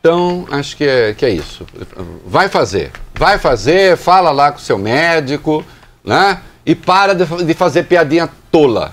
Então, 0.00 0.46
acho 0.50 0.76
que 0.76 0.84
é, 0.84 1.14
que 1.14 1.24
é 1.24 1.30
isso. 1.30 1.64
Vai 2.26 2.48
fazer. 2.48 2.90
Vai 3.14 3.38
fazer, 3.38 3.96
fala 3.96 4.30
lá 4.32 4.50
com 4.50 4.58
o 4.58 4.60
seu 4.60 4.76
médico, 4.76 5.64
né? 6.04 6.40
E 6.66 6.74
para 6.74 7.14
de, 7.14 7.24
de 7.44 7.54
fazer 7.54 7.84
piadinha 7.84 8.28
tola. 8.50 8.90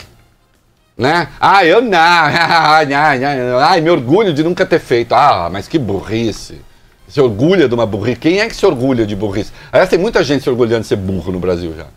Né? 0.96 1.30
Ah, 1.40 1.66
eu 1.66 1.82
não. 1.82 1.98
Ai, 3.64 3.82
me 3.82 3.90
orgulho 3.90 4.34
de 4.34 4.44
nunca 4.44 4.66
ter 4.66 4.80
feito. 4.80 5.14
Ah, 5.14 5.50
mas 5.52 5.68
que 5.68 5.80
burrice. 5.80 6.62
Se 7.08 7.20
orgulha 7.20 7.68
de 7.68 7.74
uma 7.74 7.86
burrice. 7.86 8.20
Quem 8.20 8.42
é 8.42 8.48
que 8.48 8.56
se 8.56 8.66
orgulha 8.66 9.06
de 9.06 9.16
burrice? 9.16 9.52
Aliás, 9.72 9.90
tem 9.90 9.98
muita 9.98 10.24
gente 10.24 10.44
se 10.44 10.50
orgulhando 10.50 10.82
de 10.82 10.88
ser 10.88 10.98
burro 10.98 11.32
no 11.32 11.40
Brasil 11.40 11.74
já. 11.76 11.88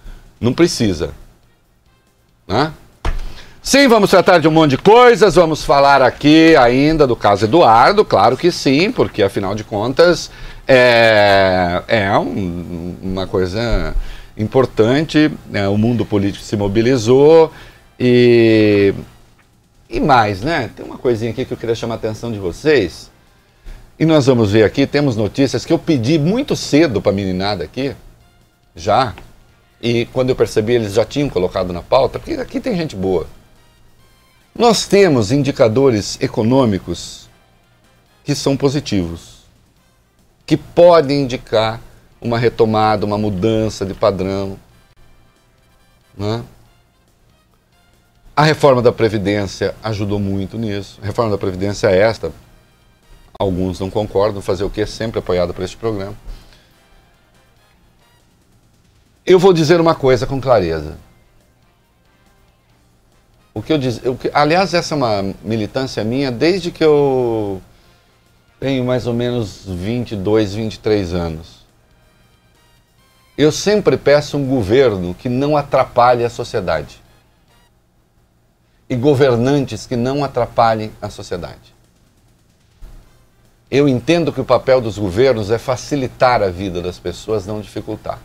Não 0.40 0.55
precisa. 0.55 1.11
Né? 2.47 2.73
Sim, 3.62 3.87
vamos 3.87 4.11
tratar 4.11 4.38
de 4.40 4.48
um 4.48 4.51
monte 4.51 4.70
de 4.70 4.79
coisas, 4.79 5.37
vamos 5.37 5.62
falar 5.62 6.03
aqui 6.03 6.57
ainda 6.57 7.07
do 7.07 7.14
caso 7.14 7.44
Eduardo, 7.44 8.05
claro 8.05 8.37
que 8.37 8.51
sim, 8.51 8.90
porque 8.90 9.22
afinal 9.22 9.55
de 9.55 9.62
contas 9.62 10.31
é, 10.66 11.81
é 11.87 12.18
um- 12.18 12.96
uma 13.01 13.27
coisa 13.27 13.94
importante, 14.37 15.31
né? 15.48 15.68
o 15.68 15.77
mundo 15.79 16.05
político 16.05 16.44
se 16.44 16.57
mobilizou 16.57 17.53
e, 18.01 18.92
e 19.88 20.01
mais, 20.01 20.40
né? 20.42 20.68
Tem 20.75 20.85
uma 20.85 20.98
coisinha 20.98 21.31
aqui 21.31 21.44
que 21.44 21.53
eu 21.53 21.57
queria 21.57 21.75
chamar 21.77 21.94
a 21.94 21.98
atenção 21.98 22.33
de 22.33 22.38
vocês. 22.40 23.11
E 23.98 24.05
nós 24.05 24.27
vamos 24.27 24.51
ver 24.51 24.64
aqui, 24.64 24.87
temos 24.88 25.16
notícias 25.16 25.64
que 25.64 25.72
eu 25.72 25.79
pedi 25.79 26.18
muito 26.18 26.57
cedo 26.57 27.01
para 27.01 27.12
a 27.12 27.14
meninada 27.14 27.62
aqui, 27.62 27.94
já, 28.75 29.14
e 29.81 30.07
quando 30.07 30.31
eu 30.31 30.37
percebi 30.37 30.72
eles 30.72 30.94
já 30.94 31.05
tinham 31.05 31.29
colocado 31.29 31.72
na 31.72 31.83
pauta, 31.83 32.18
porque 32.18 32.33
aqui 32.35 32.59
tem 32.59 32.77
gente 32.77 32.96
boa. 32.96 33.27
Nós 34.55 34.87
temos 34.87 35.33
indicadores 35.33 36.19
econômicos 36.21 37.29
que 38.23 38.35
são 38.35 38.57
positivos, 38.57 39.45
que 40.47 40.57
podem 40.57 41.23
indicar 41.23 41.81
uma 42.21 42.38
retomada, 42.38 43.07
uma 43.07 43.19
mudança 43.19 43.85
de 43.85 43.95
padrão. 43.95 44.59
né? 46.17 46.45
A 48.37 48.43
reforma 48.45 48.81
da 48.81 48.93
Previdência 48.93 49.75
ajudou 49.83 50.19
muito 50.19 50.57
nisso. 50.57 50.99
A 51.03 51.07
reforma 51.07 51.31
da 51.31 51.38
Previdência 51.38 51.88
é 51.88 51.99
esta. 51.99 52.33
Alguns 53.38 53.81
não 53.81 53.91
concordam, 53.91 54.41
fazer 54.41 54.65
o 54.65 54.71
quê? 54.71 54.87
Sempre 54.87 55.19
apoiado 55.19 55.53
por 55.53 55.65
este 55.65 55.77
programa. 55.77 56.15
Eu 59.25 59.38
vou 59.38 59.53
dizer 59.53 59.81
uma 59.81 59.95
coisa 59.95 60.27
com 60.27 60.41
clareza. 60.41 60.97
O 63.55 63.61
que 63.61 63.73
eu 63.73 63.79
diz, 63.79 64.01
que, 64.21 64.31
aliás, 64.33 64.73
essa 64.73 64.95
é 64.95 64.97
uma 64.97 65.35
militância 65.43 66.03
minha 66.03 66.31
desde 66.31 66.71
que 66.71 66.83
eu 66.83 67.61
tenho 68.59 68.85
mais 68.85 69.07
ou 69.07 69.12
menos 69.12 69.65
22, 69.67 70.55
23 70.55 71.12
anos. 71.12 71.67
Eu 73.37 73.51
sempre 73.51 73.97
peço 73.97 74.37
um 74.38 74.47
governo 74.47 75.15
que 75.15 75.29
não 75.29 75.57
atrapalhe 75.57 76.25
a 76.25 76.31
sociedade. 76.31 77.03
E 78.88 78.97
governantes 78.97 79.87
que 79.87 79.97
não 79.97 80.23
atrapalhem 80.23 80.93
a 81.01 81.11
sociedade. 81.11 81.75
Eu 83.71 83.88
entendo 83.88 84.33
que 84.33 84.41
o 84.41 84.45
papel 84.45 84.81
dos 84.81 84.99
governos 84.99 85.51
é 85.51 85.59
facilitar 85.59 86.43
a 86.43 86.49
vida 86.49 86.83
das 86.83 86.99
pessoas, 86.99 87.47
não 87.47 87.61
dificultar. 87.61 88.19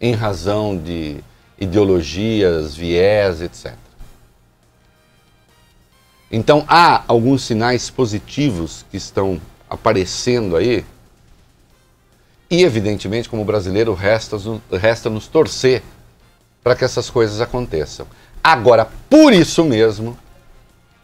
Em 0.00 0.12
razão 0.12 0.76
de 0.76 1.22
ideologias, 1.60 2.74
viés, 2.74 3.42
etc. 3.42 3.74
Então 6.32 6.64
há 6.66 7.04
alguns 7.06 7.44
sinais 7.44 7.90
positivos 7.90 8.84
que 8.90 8.96
estão 8.96 9.40
aparecendo 9.68 10.56
aí, 10.56 10.84
e 12.50 12.64
evidentemente, 12.64 13.28
como 13.28 13.44
brasileiro, 13.44 13.94
resta, 13.94 14.36
resta 14.72 15.08
nos 15.08 15.28
torcer 15.28 15.82
para 16.64 16.74
que 16.74 16.84
essas 16.84 17.08
coisas 17.08 17.40
aconteçam. 17.40 18.06
Agora, 18.42 18.88
por 19.08 19.32
isso 19.32 19.64
mesmo, 19.64 20.18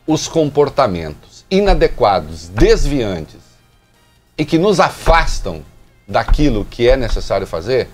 os 0.07 0.27
comportamentos 0.27 1.45
inadequados, 1.51 2.49
desviantes 2.49 3.41
e 4.37 4.45
que 4.45 4.59
nos 4.59 4.81
afastam 4.81 5.63
daquilo 6.07 6.65
que 6.65 6.89
é 6.89 6.97
necessário 6.97 7.47
fazer, 7.47 7.89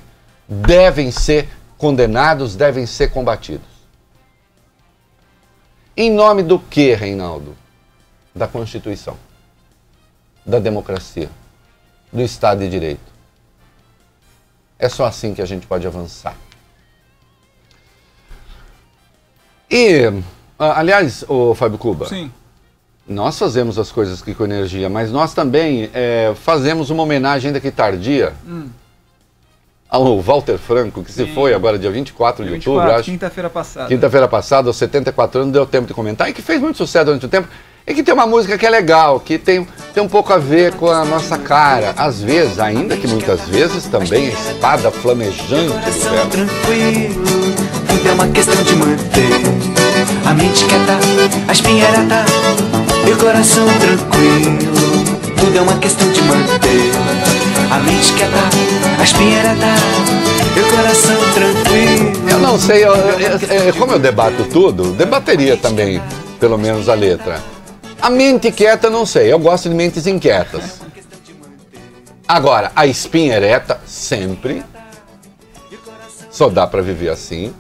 devem 0.49 1.11
ser 1.11 1.49
condenados, 1.83 2.55
devem 2.55 2.87
ser 2.87 3.11
combatidos. 3.11 3.67
Em 5.97 6.13
nome 6.13 6.45
do 6.45 6.57
que, 6.57 6.95
Reinaldo? 6.95 7.57
Da 8.33 8.47
Constituição, 8.47 9.17
da 10.47 10.61
democracia, 10.61 11.29
do 12.13 12.23
Estado 12.23 12.61
de 12.61 12.71
Direito. 12.71 13.13
É 14.79 14.89
só 14.89 15.07
assim 15.07 15.35
que 15.35 15.43
a 15.43 15.45
gente 15.45 15.67
pode 15.67 15.85
avançar. 15.85 16.37
E, 19.69 20.03
aliás, 20.57 21.25
o 21.29 21.53
Fábio 21.53 21.79
Cuba, 21.79 22.07
Sim. 22.07 22.31
nós 23.09 23.37
fazemos 23.37 23.77
as 23.77 23.91
coisas 23.91 24.23
aqui 24.23 24.37
com 24.37 24.45
energia, 24.45 24.89
mas 24.89 25.11
nós 25.11 25.35
também 25.35 25.91
eh, 25.93 26.33
fazemos 26.37 26.91
uma 26.91 27.03
homenagem 27.03 27.49
ainda 27.49 27.59
que 27.59 27.73
tardia 27.73 28.33
ao 29.93 30.19
Walter 30.23 30.57
Franco, 30.57 31.05
que 31.05 31.13
se 31.13 31.27
Sim. 31.27 31.35
foi 31.35 31.53
agora 31.53 31.79
dia 31.79 31.91
24 31.91 32.43
de 32.43 32.51
24, 32.51 32.73
outubro, 32.73 32.99
acho. 32.99 33.11
quinta-feira 33.11 33.51
passada. 33.51 33.89
Quinta-feira 33.89 34.27
passada, 34.27 34.71
aos 34.71 34.77
74 34.79 35.43
anos, 35.43 35.53
deu 35.53 35.67
tempo 35.67 35.87
de 35.87 35.93
comentar, 35.93 36.31
e 36.31 36.33
que 36.33 36.41
fez 36.41 36.59
muito 36.63 36.79
sucesso 36.79 37.05
durante 37.05 37.27
o 37.27 37.29
tempo, 37.29 37.47
e 37.87 37.93
que 37.93 38.03
tem 38.03 38.15
uma 38.15 38.27
música 38.27 38.57
que 38.57 38.65
é 38.65 38.71
legal, 38.71 39.21
que 39.21 39.37
tem, 39.37 39.69
tem 39.93 40.03
um 40.03 40.09
pouco 40.09 40.33
a 40.33 40.39
ver 40.39 40.73
com 40.77 40.89
a 40.89 41.05
nossa 41.05 41.37
cara. 41.37 41.93
Às 41.99 42.23
vezes, 42.23 42.59
ainda 42.59 42.97
que 42.97 43.07
muitas 43.07 43.43
vezes, 43.43 43.85
também 43.85 44.29
a 44.29 44.31
espada 44.31 44.91
flamejante 44.91 45.67
do 45.67 45.75
Coração 45.75 46.31
tranquilo, 46.31 47.25
tudo 47.87 48.09
é 48.09 48.13
uma 48.13 48.29
questão 48.29 48.63
de 48.63 48.75
manter 48.75 49.43
a 50.25 50.33
mente 50.33 50.65
quieta, 50.65 50.99
a 51.47 51.53
espinheirada 51.53 52.25
e 53.07 53.13
o 53.13 53.17
coração 53.19 53.67
tranquilo. 53.79 54.59
Tudo 55.39 55.59
é 55.59 55.61
uma 55.61 55.77
questão 55.77 56.11
de 56.11 56.23
manter 56.23 57.42
a 57.73 57.79
mente 57.79 58.13
quieta, 58.13 58.37
a 58.99 59.03
espinheirada 59.03 59.67
e 60.55 60.61
o 60.61 60.77
coração 60.77 61.17
tranquilo. 61.33 62.31
Eu 62.31 62.39
não 62.39 62.59
sei, 62.59 62.85
eu- 62.85 62.95
eu- 62.95 63.39
eu- 63.67 63.75
como 63.75 63.93
eu 63.93 63.99
debato 63.99 64.45
tudo, 64.45 64.93
debateria 64.93 65.57
também, 65.57 66.03
pelo 66.39 66.59
menos, 66.59 66.89
a 66.91 66.95
letra. 66.95 67.43
A 68.01 68.11
mente 68.11 68.53
quieta, 68.53 68.91
não 68.91 69.07
sei, 69.07 69.33
eu 69.33 69.39
gosto 69.39 69.69
de 69.71 69.75
mentes 69.75 70.07
inquietas. 70.07 70.81
Agora, 72.29 72.73
a 72.77 72.87
espinha 72.87 73.37
ereta, 73.37 73.81
sempre. 73.87 74.63
Só 76.31 76.49
dá 76.49 76.67
pra 76.67 76.83
viver 76.83 77.09
assim. 77.11 77.55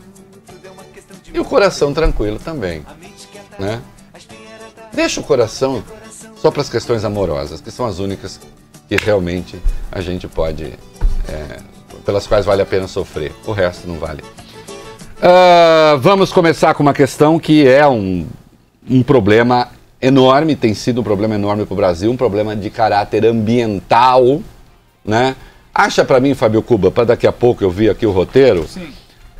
E 1.32 1.38
o 1.40 1.44
coração 1.44 1.94
tranquilo 1.94 2.38
também. 2.38 2.84
Né? 3.58 3.80
Deixa 4.92 5.20
o 5.20 5.22
coração 5.24 5.82
só 6.40 6.50
para 6.50 6.60
as 6.62 6.68
questões 6.68 7.02
amorosas, 7.04 7.60
que 7.60 7.70
são 7.70 7.86
as 7.86 7.98
únicas 7.98 8.38
que 8.96 9.04
realmente 9.04 9.58
a 9.90 10.00
gente 10.02 10.28
pode. 10.28 10.64
é, 10.64 11.58
pelas 12.04 12.26
quais 12.26 12.44
vale 12.44 12.60
a 12.60 12.66
pena 12.66 12.86
sofrer. 12.88 13.32
O 13.46 13.52
resto 13.52 13.88
não 13.88 13.96
vale. 13.96 14.22
Ah, 15.22 15.96
vamos 16.00 16.32
começar 16.32 16.74
com 16.74 16.82
uma 16.82 16.92
questão 16.92 17.38
que 17.38 17.66
é 17.66 17.86
um, 17.86 18.26
um 18.90 19.02
problema 19.02 19.68
enorme, 20.00 20.56
tem 20.56 20.74
sido 20.74 21.00
um 21.00 21.04
problema 21.04 21.36
enorme 21.36 21.64
para 21.64 21.72
o 21.72 21.76
Brasil, 21.76 22.10
um 22.10 22.16
problema 22.16 22.56
de 22.56 22.68
caráter 22.70 23.24
ambiental, 23.24 24.42
né? 25.04 25.36
Acha 25.72 26.04
para 26.04 26.20
mim, 26.20 26.34
Fábio 26.34 26.60
Cuba, 26.60 26.90
para 26.90 27.04
daqui 27.04 27.26
a 27.26 27.32
pouco 27.32 27.62
eu 27.64 27.70
vi 27.70 27.88
aqui 27.88 28.04
o 28.04 28.10
roteiro. 28.10 28.66
Sim. 28.66 28.92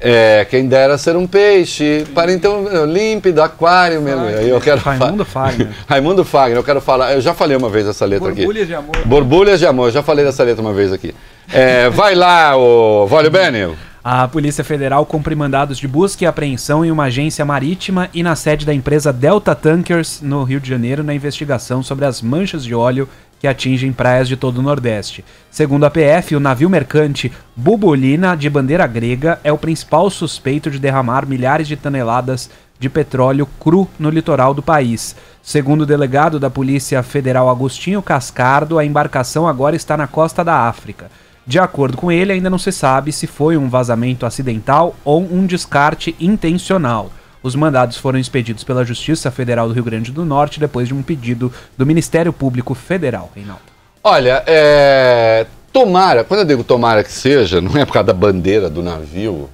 É, 0.04 0.44
quem 0.50 0.66
dera 0.66 0.98
ser 0.98 1.16
um 1.16 1.28
peixe, 1.28 2.04
para 2.12 2.32
então 2.32 2.64
límpido, 2.86 3.40
aquário 3.40 4.02
mesmo. 4.02 4.24
Aí 4.24 4.48
eu 4.48 4.60
quero 4.60 4.80
Raimundo 4.80 5.24
Fagner. 5.24 5.68
Raimundo 5.88 6.24
Fagner, 6.24 6.58
eu 6.58 6.64
quero 6.64 6.80
falar. 6.80 7.12
Eu 7.12 7.20
já 7.20 7.32
falei 7.32 7.56
uma 7.56 7.68
vez 7.68 7.86
essa 7.86 8.04
letra 8.04 8.30
aqui. 8.30 8.40
Borbulhas 8.44 8.66
de 8.66 8.74
amor. 8.74 8.96
Borbulhas 9.06 9.60
de 9.60 9.66
amor, 9.66 9.88
eu 9.88 9.92
já 9.92 10.02
falei 10.02 10.24
dessa 10.24 10.42
letra 10.42 10.60
uma 10.60 10.72
vez 10.72 10.92
aqui. 10.92 11.14
É, 11.52 11.88
vai 11.88 12.16
lá, 12.16 12.56
o 12.56 13.06
Vólio 13.06 13.30
Bene. 13.30 13.76
A 14.02 14.26
Polícia 14.26 14.64
Federal 14.64 15.06
cumpre 15.06 15.36
mandados 15.36 15.78
de 15.78 15.86
busca 15.86 16.24
e 16.24 16.26
apreensão 16.26 16.84
em 16.84 16.90
uma 16.90 17.04
agência 17.04 17.44
marítima 17.44 18.10
e 18.12 18.20
na 18.20 18.34
sede 18.34 18.66
da 18.66 18.74
empresa 18.74 19.12
Delta 19.12 19.54
Tankers, 19.54 20.20
no 20.20 20.42
Rio 20.42 20.58
de 20.58 20.68
Janeiro, 20.68 21.04
na 21.04 21.14
investigação 21.14 21.84
sobre 21.84 22.04
as 22.04 22.20
manchas 22.20 22.64
de 22.64 22.74
óleo 22.74 23.08
que 23.42 23.48
atingem 23.48 23.92
praias 23.92 24.28
de 24.28 24.36
todo 24.36 24.58
o 24.58 24.62
Nordeste. 24.62 25.24
Segundo 25.50 25.82
a 25.82 25.90
PF, 25.90 26.36
o 26.36 26.40
navio 26.40 26.70
mercante 26.70 27.32
Bubolina, 27.56 28.36
de 28.36 28.48
bandeira 28.48 28.86
grega, 28.86 29.40
é 29.42 29.52
o 29.52 29.58
principal 29.58 30.08
suspeito 30.10 30.70
de 30.70 30.78
derramar 30.78 31.26
milhares 31.26 31.66
de 31.66 31.76
toneladas 31.76 32.48
de 32.78 32.88
petróleo 32.88 33.48
cru 33.58 33.88
no 33.98 34.10
litoral 34.10 34.54
do 34.54 34.62
país. 34.62 35.16
Segundo 35.42 35.80
o 35.80 35.86
delegado 35.86 36.38
da 36.38 36.48
Polícia 36.48 37.02
Federal 37.02 37.50
Agostinho 37.50 38.00
Cascardo, 38.00 38.78
a 38.78 38.84
embarcação 38.84 39.48
agora 39.48 39.74
está 39.74 39.96
na 39.96 40.06
costa 40.06 40.44
da 40.44 40.68
África. 40.68 41.10
De 41.44 41.58
acordo 41.58 41.96
com 41.96 42.12
ele, 42.12 42.30
ainda 42.30 42.48
não 42.48 42.58
se 42.58 42.70
sabe 42.70 43.10
se 43.10 43.26
foi 43.26 43.56
um 43.56 43.68
vazamento 43.68 44.24
acidental 44.24 44.94
ou 45.04 45.20
um 45.20 45.46
descarte 45.46 46.14
intencional. 46.20 47.10
Os 47.42 47.56
mandados 47.56 47.96
foram 47.96 48.18
expedidos 48.18 48.62
pela 48.62 48.84
Justiça 48.84 49.30
Federal 49.30 49.66
do 49.66 49.74
Rio 49.74 49.82
Grande 49.82 50.12
do 50.12 50.24
Norte 50.24 50.60
depois 50.60 50.86
de 50.86 50.94
um 50.94 51.02
pedido 51.02 51.52
do 51.76 51.84
Ministério 51.84 52.32
Público 52.32 52.74
Federal, 52.74 53.30
Reinaldo. 53.34 53.62
Olha, 54.04 54.42
é, 54.46 55.46
tomara, 55.72 56.22
quando 56.22 56.40
eu 56.40 56.46
digo 56.46 56.62
tomara 56.62 57.02
que 57.02 57.12
seja, 57.12 57.60
não 57.60 57.76
é 57.76 57.84
por 57.84 57.92
causa 57.92 58.06
da 58.06 58.12
bandeira 58.12 58.70
do 58.70 58.82
navio, 58.82 59.50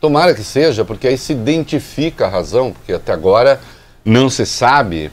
tomara 0.00 0.34
que 0.34 0.42
seja, 0.42 0.84
porque 0.84 1.06
aí 1.06 1.18
se 1.18 1.32
identifica 1.32 2.26
a 2.26 2.28
razão, 2.28 2.72
porque 2.72 2.92
até 2.92 3.12
agora 3.12 3.60
não 4.04 4.28
se 4.30 4.44
sabe. 4.46 5.10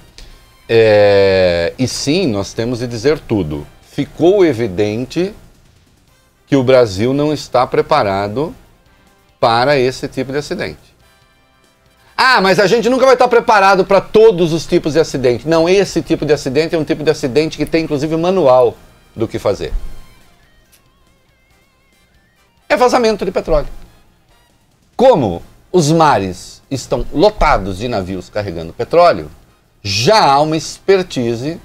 É, 0.69 1.73
e 1.77 1.87
sim, 1.87 2.27
nós 2.27 2.53
temos 2.53 2.79
de 2.79 2.87
dizer 2.87 3.19
tudo. 3.19 3.65
Ficou 3.91 4.45
evidente 4.45 5.33
que 6.47 6.55
o 6.55 6.63
Brasil 6.63 7.13
não 7.13 7.33
está 7.33 7.67
preparado 7.67 8.55
para 9.39 9.77
esse 9.77 10.07
tipo 10.07 10.31
de 10.31 10.37
acidente. 10.37 10.86
Ah, 12.19 12.41
mas 12.41 12.59
a 12.59 12.65
gente 12.65 12.89
nunca 12.89 13.05
vai 13.05 13.13
estar 13.13 13.27
preparado 13.27 13.85
para 13.85 14.01
todos 14.01 14.51
os 14.51 14.65
tipos 14.65 14.93
de 14.93 14.99
acidente. 14.99 15.47
Não, 15.47 15.69
esse 15.69 16.01
tipo 16.01 16.25
de 16.25 16.33
acidente 16.33 16.73
é 16.73 16.77
um 16.77 16.83
tipo 16.83 17.03
de 17.03 17.11
acidente 17.11 17.57
que 17.57 17.65
tem 17.65 17.83
inclusive 17.83 18.17
manual 18.17 18.75
do 19.15 19.27
que 19.27 19.37
fazer. 19.37 19.71
É 22.67 22.75
vazamento 22.75 23.23
de 23.23 23.31
petróleo. 23.31 23.67
Como 24.95 25.43
os 25.71 25.91
mares 25.91 26.63
estão 26.71 27.05
lotados 27.13 27.77
de 27.77 27.87
navios 27.87 28.29
carregando 28.29 28.73
petróleo, 28.73 29.29
já 29.83 30.25
há 30.25 30.41
uma 30.41 30.57
expertise 30.57 31.61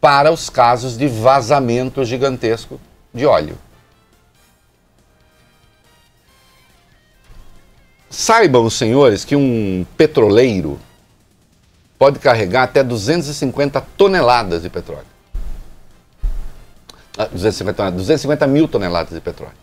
para 0.00 0.32
os 0.32 0.50
casos 0.50 0.98
de 0.98 1.06
vazamento 1.06 2.04
gigantesco 2.04 2.80
de 3.14 3.24
óleo. 3.24 3.56
Saibam 8.10 8.64
os 8.64 8.74
senhores 8.74 9.24
que 9.24 9.36
um 9.36 9.86
petroleiro 9.96 10.80
pode 11.98 12.18
carregar 12.18 12.62
até 12.64 12.82
250 12.82 13.80
toneladas 13.96 14.62
de 14.62 14.70
petróleo. 14.70 15.06
Ah, 17.16 17.26
250, 17.26 17.90
250 17.90 18.46
mil 18.46 18.68
toneladas 18.68 19.12
de 19.12 19.20
petróleo. 19.20 19.56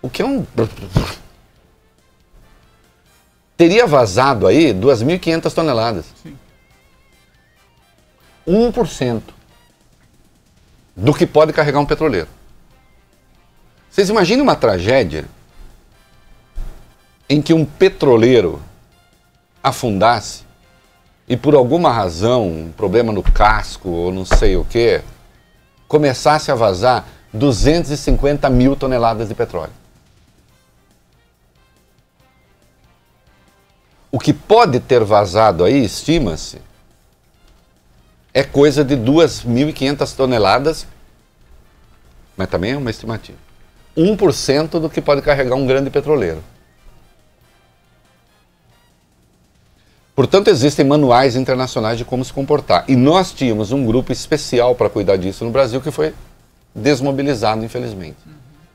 O 0.00 0.08
que 0.08 0.22
é 0.22 0.24
um. 0.24 0.46
Teria 3.56 3.86
vazado 3.86 4.46
aí 4.46 4.72
2.500 4.72 5.52
toneladas. 5.52 6.06
Sim. 6.22 6.36
1% 8.48 9.22
do 10.96 11.12
que 11.12 11.26
pode 11.26 11.52
carregar 11.52 11.78
um 11.78 11.86
petroleiro. 11.86 12.28
Vocês 13.90 14.08
imaginem 14.08 14.42
uma 14.42 14.56
tragédia 14.56 15.26
em 17.30 17.40
que 17.40 17.54
um 17.54 17.64
petroleiro 17.64 18.60
afundasse 19.62 20.42
e 21.28 21.36
por 21.36 21.54
alguma 21.54 21.92
razão, 21.92 22.48
um 22.48 22.72
problema 22.72 23.12
no 23.12 23.22
casco 23.22 23.88
ou 23.88 24.12
não 24.12 24.24
sei 24.24 24.56
o 24.56 24.64
que, 24.64 25.00
começasse 25.86 26.50
a 26.50 26.56
vazar 26.56 27.06
250 27.32 28.50
mil 28.50 28.74
toneladas 28.74 29.28
de 29.28 29.34
petróleo. 29.36 29.72
O 34.10 34.18
que 34.18 34.32
pode 34.32 34.80
ter 34.80 35.04
vazado 35.04 35.62
aí, 35.62 35.84
estima-se, 35.84 36.60
é 38.34 38.42
coisa 38.42 38.84
de 38.84 38.96
2.500 38.96 40.16
toneladas, 40.16 40.84
mas 42.36 42.50
também 42.50 42.72
é 42.72 42.76
uma 42.76 42.90
estimativa. 42.90 43.38
1% 43.96 44.80
do 44.80 44.90
que 44.90 45.00
pode 45.00 45.22
carregar 45.22 45.54
um 45.54 45.64
grande 45.64 45.90
petroleiro. 45.90 46.42
Portanto, 50.20 50.48
existem 50.48 50.84
manuais 50.84 51.34
internacionais 51.34 51.96
de 51.96 52.04
como 52.04 52.22
se 52.22 52.30
comportar. 52.30 52.84
E 52.86 52.94
nós 52.94 53.32
tínhamos 53.32 53.72
um 53.72 53.86
grupo 53.86 54.12
especial 54.12 54.74
para 54.74 54.90
cuidar 54.90 55.16
disso 55.16 55.46
no 55.46 55.50
Brasil 55.50 55.80
que 55.80 55.90
foi 55.90 56.12
desmobilizado, 56.74 57.64
infelizmente, 57.64 58.18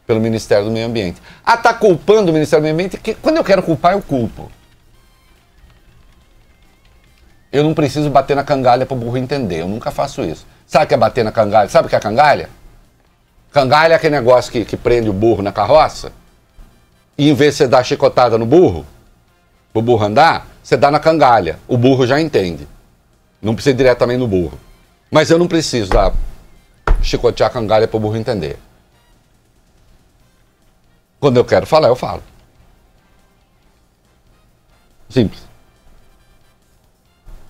pelo 0.07 0.19
Ministério 0.19 0.65
do 0.65 0.71
Meio 0.71 0.87
Ambiente. 0.87 1.21
Ah, 1.45 1.53
está 1.53 1.71
culpando 1.71 2.31
o 2.31 2.33
Ministério 2.33 2.61
do 2.61 2.63
Meio 2.63 2.73
Ambiente? 2.73 2.97
Que, 2.97 3.13
quando 3.13 3.37
eu 3.37 3.43
quero 3.43 3.61
culpar, 3.61 3.93
eu 3.93 4.01
culpo. 4.01 4.51
Eu 7.51 7.63
não 7.63 7.75
preciso 7.75 8.09
bater 8.09 8.35
na 8.35 8.43
cangalha 8.43 8.83
para 8.83 8.97
o 8.97 8.99
burro 8.99 9.15
entender. 9.15 9.61
Eu 9.61 9.67
nunca 9.67 9.91
faço 9.91 10.23
isso. 10.23 10.47
Sabe 10.65 10.85
o 10.85 10.87
que 10.87 10.95
é 10.95 10.97
bater 10.97 11.23
na 11.23 11.31
cangalha? 11.31 11.69
Sabe 11.69 11.85
o 11.85 11.89
que 11.91 11.95
é 11.95 11.99
cangalha? 11.99 12.49
Cangalha 13.51 13.93
é 13.93 13.95
aquele 13.97 14.15
negócio 14.15 14.51
que, 14.51 14.65
que 14.65 14.75
prende 14.75 15.11
o 15.11 15.13
burro 15.13 15.43
na 15.43 15.51
carroça. 15.51 16.11
E 17.15 17.29
em 17.29 17.35
vez 17.35 17.53
de 17.53 17.57
você 17.59 17.67
dar 17.67 17.83
chicotada 17.83 18.35
no 18.35 18.47
burro, 18.47 18.83
o 19.75 19.79
burro 19.79 20.05
andar, 20.05 20.54
você 20.65 20.75
dá 20.75 20.89
na 20.89 20.99
cangalha. 20.99 21.59
O 21.67 21.77
burro 21.77 22.07
já 22.07 22.19
entende. 22.19 22.67
Não 23.39 23.53
precisa 23.53 23.75
ir 23.75 23.77
diretamente 23.77 24.17
no 24.17 24.27
burro. 24.27 24.59
Mas 25.11 25.29
eu 25.29 25.37
não 25.37 25.47
preciso 25.47 25.91
dar 25.91 26.11
chicotear 27.03 27.51
a 27.51 27.53
cangalha 27.53 27.87
para 27.87 27.97
o 27.97 27.99
burro 27.99 28.17
entender. 28.17 28.57
Quando 31.19 31.37
eu 31.37 31.45
quero 31.45 31.67
falar, 31.67 31.89
eu 31.89 31.95
falo. 31.95 32.23
Simples. 35.07 35.43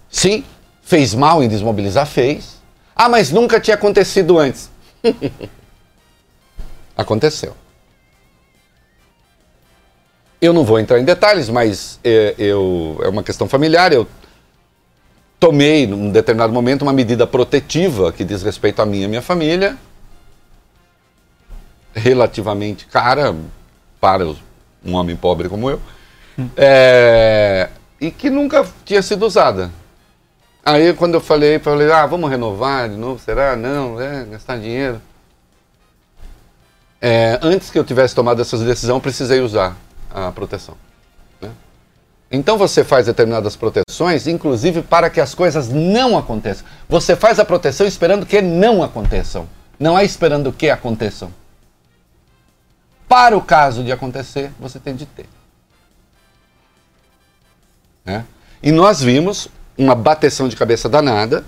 Sim, 0.10 0.44
fez 0.82 1.14
mal 1.14 1.42
em 1.42 1.48
desmobilizar? 1.48 2.06
Fez. 2.06 2.62
Ah, 2.94 3.08
mas 3.08 3.32
nunca 3.32 3.62
tinha 3.62 3.76
acontecido 3.76 4.38
antes. 4.38 4.70
Aconteceu. 6.98 7.56
Eu 10.46 10.54
não 10.54 10.64
vou 10.64 10.80
entrar 10.80 11.00
em 11.00 11.04
detalhes, 11.04 11.50
mas 11.50 12.00
é, 12.04 12.36
eu, 12.38 13.00
é 13.02 13.08
uma 13.08 13.24
questão 13.24 13.50
familiar. 13.50 13.92
Eu 13.92 14.08
tomei, 15.40 15.88
num 15.88 16.12
determinado 16.12 16.54
momento, 16.54 16.84
uma 16.84 16.94
medida 16.94 17.26
protetiva 17.26 18.14
que 18.14 18.24
diz 18.24 18.44
respeito 18.44 18.80
a 18.80 18.86
mim 18.86 19.02
e 19.02 19.06
a 19.06 19.08
minha 19.08 19.24
família, 19.24 19.76
relativamente 21.96 22.86
cara 22.86 23.36
para 24.00 24.24
um 24.86 24.94
homem 24.94 25.16
pobre 25.16 25.50
como 25.50 25.68
eu, 25.68 25.82
é, 26.56 27.70
e 28.00 28.12
que 28.12 28.30
nunca 28.30 28.64
tinha 28.86 29.02
sido 29.02 29.26
usada. 29.26 29.72
Aí, 30.64 30.94
quando 30.94 31.16
eu 31.16 31.22
falei, 31.22 31.58
falei, 31.58 31.92
ah, 31.92 32.06
vamos 32.06 32.30
renovar 32.30 32.88
de 32.88 32.98
novo, 32.98 33.20
será? 33.20 33.56
Não, 33.56 34.00
é, 34.00 34.26
gastar 34.26 34.58
dinheiro. 34.58 35.02
É, 37.02 37.40
antes 37.42 37.72
que 37.72 37.80
eu 37.80 37.84
tivesse 37.84 38.14
tomado 38.14 38.44
essa 38.44 38.56
decisão, 38.60 39.00
precisei 39.00 39.40
usar 39.40 39.76
a 40.16 40.32
proteção. 40.32 40.78
né? 41.42 41.52
Então 42.32 42.58
você 42.58 42.84
faz 42.86 43.06
determinadas 43.06 43.58
proteções, 43.58 44.28
inclusive 44.28 44.82
para 44.82 45.10
que 45.10 45.20
as 45.20 45.36
coisas 45.36 45.68
não 45.68 46.18
aconteçam. 46.18 46.66
Você 46.88 47.16
faz 47.18 47.38
a 47.38 47.46
proteção 47.46 47.86
esperando 47.86 48.26
que 48.26 48.42
não 48.42 48.82
aconteçam. 48.82 49.48
Não 49.78 50.00
é 50.00 50.06
esperando 50.06 50.54
que 50.54 50.70
aconteçam. 50.70 51.34
Para 53.10 53.38
o 53.38 53.42
caso 53.42 53.84
de 53.84 53.92
acontecer, 53.92 54.52
você 54.58 54.80
tem 54.80 54.96
de 54.96 55.06
ter. 55.06 55.28
né? 58.06 58.26
E 58.64 58.72
nós 58.72 59.02
vimos 59.02 59.50
uma 59.78 59.94
bateção 59.94 60.48
de 60.48 60.56
cabeça 60.56 60.88
danada, 60.88 61.44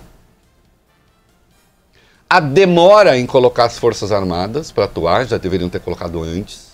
a 2.29 2.41
demora 2.41 3.17
em 3.17 3.25
colocar 3.25 3.63
as 3.65 3.79
Forças 3.79 4.11
Armadas 4.11 4.71
para 4.71 4.83
atuar, 4.83 5.25
já 5.25 5.37
deveriam 5.37 5.69
ter 5.69 5.79
colocado 5.79 6.21
antes. 6.21 6.66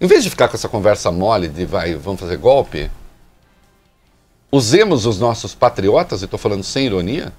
Em 0.00 0.06
vez 0.06 0.24
de 0.24 0.30
ficar 0.30 0.48
com 0.48 0.56
essa 0.56 0.68
conversa 0.68 1.12
mole 1.12 1.46
de 1.46 1.66
vai, 1.66 1.94
vamos 1.94 2.20
fazer 2.20 2.38
golpe, 2.38 2.90
usemos 4.50 5.04
os 5.04 5.20
nossos 5.20 5.54
patriotas, 5.54 6.22
e 6.22 6.24
estou 6.24 6.38
falando 6.38 6.64
sem 6.64 6.86
ironia, 6.86 7.32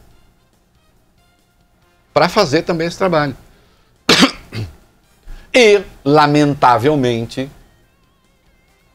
para 2.14 2.30
fazer 2.30 2.62
também 2.62 2.88
esse 2.88 2.98
trabalho. 2.98 3.36
E, 5.54 5.82
lamentavelmente, 6.06 7.52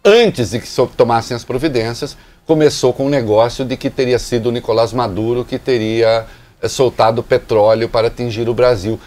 antes 0.03 0.53
de 0.53 0.59
que 0.59 0.67
se 0.67 0.87
tomassem 0.97 1.37
as 1.37 1.45
providências, 1.45 2.17
começou 2.47 2.95
com 2.95 3.03
o 3.03 3.07
um 3.09 3.11
negócio 3.11 3.63
de 3.63 3.77
que 3.77 3.91
teria 3.91 4.19
sido 4.19 4.47
o 4.49 4.53
Nicolás 4.53 4.91
Maduro 4.91 5.45
que 5.45 5.59
teria 5.59 6.27
eh, 6.63 6.69
soltado 6.69 7.23
petróleo 7.23 7.91
para 7.91 8.07
atingir 8.07 8.49
o 8.49 8.55
Brasil. 8.55 8.99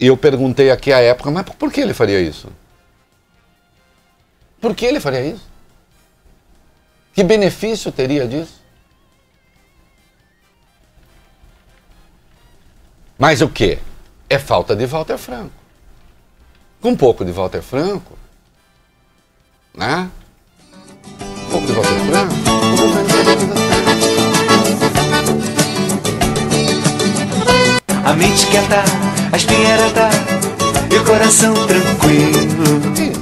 E 0.00 0.08
eu 0.08 0.16
perguntei 0.16 0.72
aqui 0.72 0.92
à 0.92 0.98
época, 0.98 1.30
mas 1.30 1.44
por 1.44 1.70
que 1.70 1.80
ele 1.80 1.94
faria 1.94 2.20
isso? 2.20 2.48
Por 4.60 4.74
que 4.74 4.84
ele 4.84 5.00
faria 5.00 5.24
isso? 5.24 5.48
Que 7.14 7.24
benefício 7.24 7.90
teria 7.90 8.28
disso? 8.28 8.60
Mas 13.18 13.40
o 13.40 13.48
que? 13.48 13.78
É 14.28 14.38
falta 14.38 14.76
de 14.76 14.86
Walter 14.86 15.18
Franco. 15.18 15.52
Com 16.80 16.90
um 16.90 16.96
pouco 16.96 17.24
de 17.24 17.32
Walter 17.32 17.60
Franco, 17.60 18.16
né? 19.74 20.10
Um 21.20 21.50
pouco 21.50 21.66
de 21.66 21.72
Walter 21.72 22.00
Franco, 22.06 22.34
A 28.02 28.14
mente 28.14 28.46
quieta, 28.46 28.82
a 29.30 29.36
espinheira 29.36 29.90
tá 29.90 30.10
e 30.90 30.96
o 30.96 31.04
coração 31.04 31.54
tranquilo. 31.66 33.19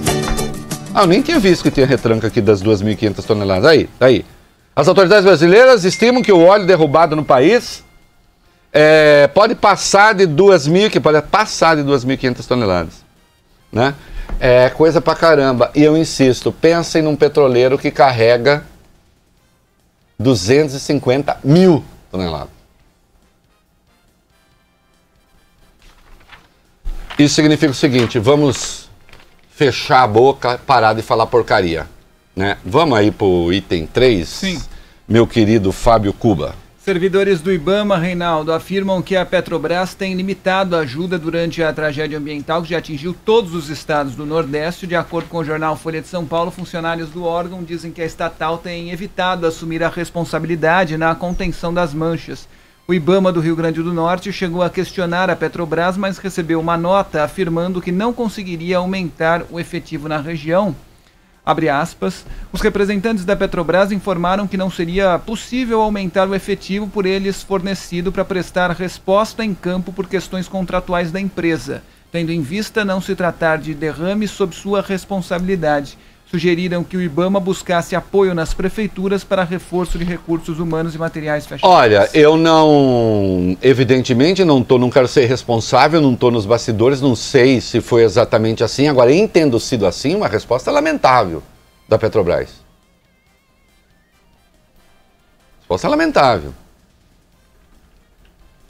Ah, 0.98 1.02
eu 1.02 1.06
nem 1.06 1.22
tinha 1.22 1.38
visto 1.38 1.62
que 1.62 1.70
tinha 1.70 1.86
retranca 1.86 2.26
aqui 2.26 2.40
das 2.40 2.60
2.500 2.60 3.24
toneladas. 3.24 3.66
Aí, 3.66 3.88
aí. 4.00 4.26
As 4.74 4.88
autoridades 4.88 5.24
brasileiras 5.24 5.84
estimam 5.84 6.20
que 6.20 6.32
o 6.32 6.44
óleo 6.44 6.66
derrubado 6.66 7.14
no 7.14 7.24
país 7.24 7.84
é, 8.72 9.28
pode 9.28 9.54
passar 9.54 10.12
de 10.12 10.26
2.000, 10.26 10.90
que 10.90 10.98
pode 10.98 11.22
passar 11.22 11.76
de 11.76 11.84
2.500 11.84 12.44
toneladas, 12.44 13.04
né? 13.70 13.94
É 14.40 14.70
coisa 14.70 15.00
pra 15.00 15.14
caramba. 15.14 15.70
E 15.72 15.84
eu 15.84 15.96
insisto, 15.96 16.50
pensem 16.50 17.00
num 17.00 17.14
petroleiro 17.14 17.78
que 17.78 17.92
carrega 17.92 18.64
250 20.18 21.38
mil 21.44 21.84
toneladas. 22.10 22.50
Isso 27.16 27.36
significa 27.36 27.70
o 27.70 27.74
seguinte, 27.74 28.18
vamos 28.18 28.77
fechar 29.58 30.04
a 30.04 30.06
boca, 30.06 30.56
parar 30.64 30.92
de 30.92 31.02
falar 31.02 31.26
porcaria. 31.26 31.84
Né? 32.36 32.56
Vamos 32.64 32.96
aí 32.96 33.10
pro 33.10 33.52
item 33.52 33.88
3, 33.88 34.28
Sim. 34.28 34.62
meu 35.08 35.26
querido 35.26 35.72
Fábio 35.72 36.12
Cuba. 36.12 36.54
Servidores 36.78 37.40
do 37.40 37.52
Ibama, 37.52 37.98
Reinaldo, 37.98 38.52
afirmam 38.52 39.02
que 39.02 39.16
a 39.16 39.26
Petrobras 39.26 39.94
tem 39.94 40.14
limitado 40.14 40.76
a 40.76 40.80
ajuda 40.82 41.18
durante 41.18 41.60
a 41.60 41.72
tragédia 41.72 42.16
ambiental 42.16 42.62
que 42.62 42.70
já 42.70 42.78
atingiu 42.78 43.12
todos 43.12 43.52
os 43.52 43.68
estados 43.68 44.14
do 44.14 44.24
Nordeste. 44.24 44.86
De 44.86 44.94
acordo 44.94 45.28
com 45.28 45.38
o 45.38 45.44
jornal 45.44 45.76
Folha 45.76 46.00
de 46.00 46.06
São 46.06 46.24
Paulo, 46.24 46.52
funcionários 46.52 47.10
do 47.10 47.24
órgão 47.24 47.64
dizem 47.64 47.90
que 47.90 48.00
a 48.00 48.06
estatal 48.06 48.58
tem 48.58 48.92
evitado 48.92 49.44
assumir 49.44 49.82
a 49.82 49.88
responsabilidade 49.88 50.96
na 50.96 51.16
contenção 51.16 51.74
das 51.74 51.92
manchas. 51.92 52.46
O 52.90 52.94
Ibama 52.94 53.30
do 53.30 53.40
Rio 53.40 53.54
Grande 53.54 53.82
do 53.82 53.92
Norte 53.92 54.32
chegou 54.32 54.62
a 54.62 54.70
questionar 54.70 55.28
a 55.28 55.36
Petrobras, 55.36 55.98
mas 55.98 56.16
recebeu 56.16 56.58
uma 56.58 56.74
nota 56.74 57.22
afirmando 57.22 57.82
que 57.82 57.92
não 57.92 58.14
conseguiria 58.14 58.78
aumentar 58.78 59.44
o 59.50 59.60
efetivo 59.60 60.08
na 60.08 60.16
região. 60.16 60.74
Aspas. 61.44 62.24
Os 62.50 62.62
representantes 62.62 63.26
da 63.26 63.36
Petrobras 63.36 63.92
informaram 63.92 64.48
que 64.48 64.56
não 64.56 64.70
seria 64.70 65.18
possível 65.18 65.82
aumentar 65.82 66.26
o 66.26 66.34
efetivo 66.34 66.88
por 66.88 67.04
eles 67.04 67.42
fornecido 67.42 68.10
para 68.10 68.24
prestar 68.24 68.70
resposta 68.70 69.44
em 69.44 69.54
campo 69.54 69.92
por 69.92 70.06
questões 70.06 70.48
contratuais 70.48 71.12
da 71.12 71.20
empresa, 71.20 71.82
tendo 72.10 72.32
em 72.32 72.40
vista 72.40 72.86
não 72.86 73.02
se 73.02 73.14
tratar 73.14 73.58
de 73.58 73.74
derrame 73.74 74.26
sob 74.26 74.56
sua 74.56 74.80
responsabilidade. 74.80 75.98
Sugeriram 76.30 76.84
que 76.84 76.94
o 76.94 77.00
IBAMA 77.00 77.40
buscasse 77.40 77.96
apoio 77.96 78.34
nas 78.34 78.52
prefeituras 78.52 79.24
para 79.24 79.44
reforço 79.44 79.98
de 79.98 80.04
recursos 80.04 80.58
humanos 80.58 80.94
e 80.94 80.98
materiais 80.98 81.46
fechados. 81.46 81.74
Olha, 81.74 82.08
eu 82.12 82.36
não. 82.36 83.56
Evidentemente, 83.62 84.44
não, 84.44 84.62
tô, 84.62 84.76
não 84.76 84.90
quero 84.90 85.08
ser 85.08 85.24
responsável, 85.24 86.02
não 86.02 86.12
estou 86.12 86.30
nos 86.30 86.44
bastidores, 86.44 87.00
não 87.00 87.16
sei 87.16 87.62
se 87.62 87.80
foi 87.80 88.02
exatamente 88.02 88.62
assim. 88.62 88.88
Agora, 88.88 89.10
em 89.10 89.26
tendo 89.26 89.58
sido 89.58 89.86
assim, 89.86 90.14
uma 90.14 90.28
resposta 90.28 90.70
lamentável 90.70 91.42
da 91.88 91.98
Petrobras. 91.98 92.50
Resposta 95.60 95.88
lamentável. 95.88 96.52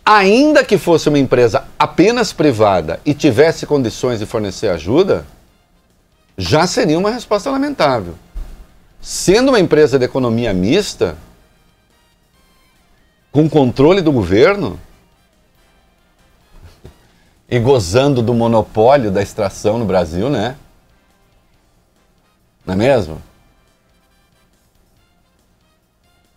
Ainda 0.07 0.65
que 0.65 0.79
fosse 0.79 1.09
uma 1.09 1.19
empresa 1.19 1.65
apenas 1.77 2.33
privada 2.33 3.01
e 3.05 3.13
tivesse 3.13 3.67
condições 3.67 4.21
de 4.21 4.27
fornecer 4.27 4.69
ajuda, 4.69 5.27
já 6.39 6.69
seria 6.69 6.97
uma 6.97 7.11
resposta 7.11 7.51
lamentável. 7.51 8.15
Sendo 9.01 9.49
uma 9.49 9.59
empresa 9.59 9.99
de 9.99 10.05
economia 10.05 10.55
mista, 10.55 11.17
com 13.33 13.51
controle 13.51 14.01
do 14.01 14.13
governo 14.13 14.79
e 17.51 17.59
gozando 17.59 18.23
do 18.23 18.33
monopólio 18.33 19.11
da 19.11 19.21
extração 19.21 19.79
no 19.79 19.85
Brasil, 19.85 20.31
né? 20.31 20.57
Não 22.65 22.75
é 22.75 22.77
mesmo? 22.77 23.21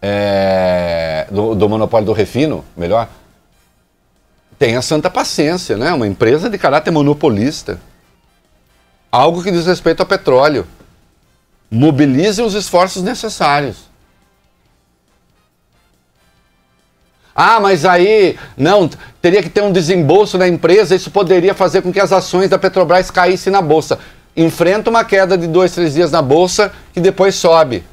É, 0.01 1.27
do, 1.29 1.53
do 1.53 1.69
monopólio 1.69 2.07
do 2.07 2.13
refino, 2.13 2.65
melhor. 2.75 3.07
Tenha 4.57 4.81
santa 4.81 5.11
paciência, 5.11 5.77
né? 5.77 5.93
Uma 5.93 6.07
empresa 6.07 6.49
de 6.49 6.57
caráter 6.57 6.89
monopolista. 6.89 7.79
Algo 9.11 9.43
que 9.43 9.51
diz 9.51 9.65
respeito 9.65 9.99
ao 9.99 10.05
petróleo. 10.05 10.65
Mobilize 11.69 12.41
os 12.41 12.53
esforços 12.53 13.03
necessários. 13.03 13.91
Ah, 17.33 17.59
mas 17.59 17.85
aí, 17.85 18.37
não, 18.57 18.89
teria 19.21 19.41
que 19.41 19.49
ter 19.49 19.61
um 19.61 19.71
desembolso 19.71 20.37
na 20.37 20.47
empresa, 20.47 20.95
isso 20.95 21.09
poderia 21.09 21.53
fazer 21.53 21.81
com 21.81 21.91
que 21.91 21.99
as 21.99 22.11
ações 22.11 22.49
da 22.49 22.59
Petrobras 22.59 23.09
caíssem 23.09 23.51
na 23.51 23.61
bolsa. 23.61 23.99
Enfrenta 24.35 24.89
uma 24.89 25.03
queda 25.03 25.37
de 25.37 25.47
dois, 25.47 25.73
três 25.73 25.93
dias 25.93 26.11
na 26.11 26.21
bolsa 26.21 26.71
que 26.93 26.99
depois 26.99 27.35
sobe. 27.35 27.83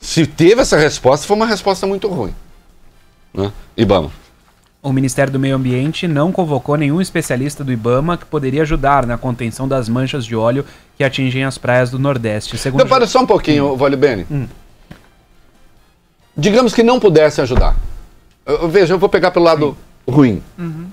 Se 0.00 0.26
teve 0.26 0.62
essa 0.62 0.76
resposta, 0.76 1.26
foi 1.26 1.36
uma 1.36 1.46
resposta 1.46 1.86
muito 1.86 2.08
ruim. 2.08 2.34
Né? 3.32 3.52
Ibama. 3.76 4.10
O 4.80 4.92
Ministério 4.92 5.32
do 5.32 5.40
Meio 5.40 5.56
Ambiente 5.56 6.06
não 6.06 6.30
convocou 6.30 6.76
nenhum 6.76 7.00
especialista 7.00 7.64
do 7.64 7.72
IBAMA 7.72 8.16
que 8.16 8.24
poderia 8.24 8.62
ajudar 8.62 9.04
na 9.06 9.18
contenção 9.18 9.66
das 9.66 9.88
manchas 9.88 10.24
de 10.24 10.36
óleo 10.36 10.64
que 10.96 11.02
atingem 11.02 11.44
as 11.44 11.58
praias 11.58 11.90
do 11.90 11.98
Nordeste. 11.98 12.56
Segundo 12.56 12.80
Então, 12.80 12.88
para 12.88 13.06
só 13.06 13.20
um 13.20 13.26
pouquinho, 13.26 13.72
hum. 13.72 13.76
Vale 13.76 13.96
Bene. 13.96 14.24
Hum. 14.30 14.46
Digamos 16.36 16.72
que 16.72 16.84
não 16.84 17.00
pudesse 17.00 17.40
ajudar. 17.40 17.76
Eu, 18.46 18.68
veja, 18.68 18.94
eu 18.94 18.98
vou 18.98 19.08
pegar 19.08 19.32
pelo 19.32 19.44
lado 19.44 19.76
Sim. 20.06 20.12
ruim. 20.12 20.42
Uhum. 20.56 20.88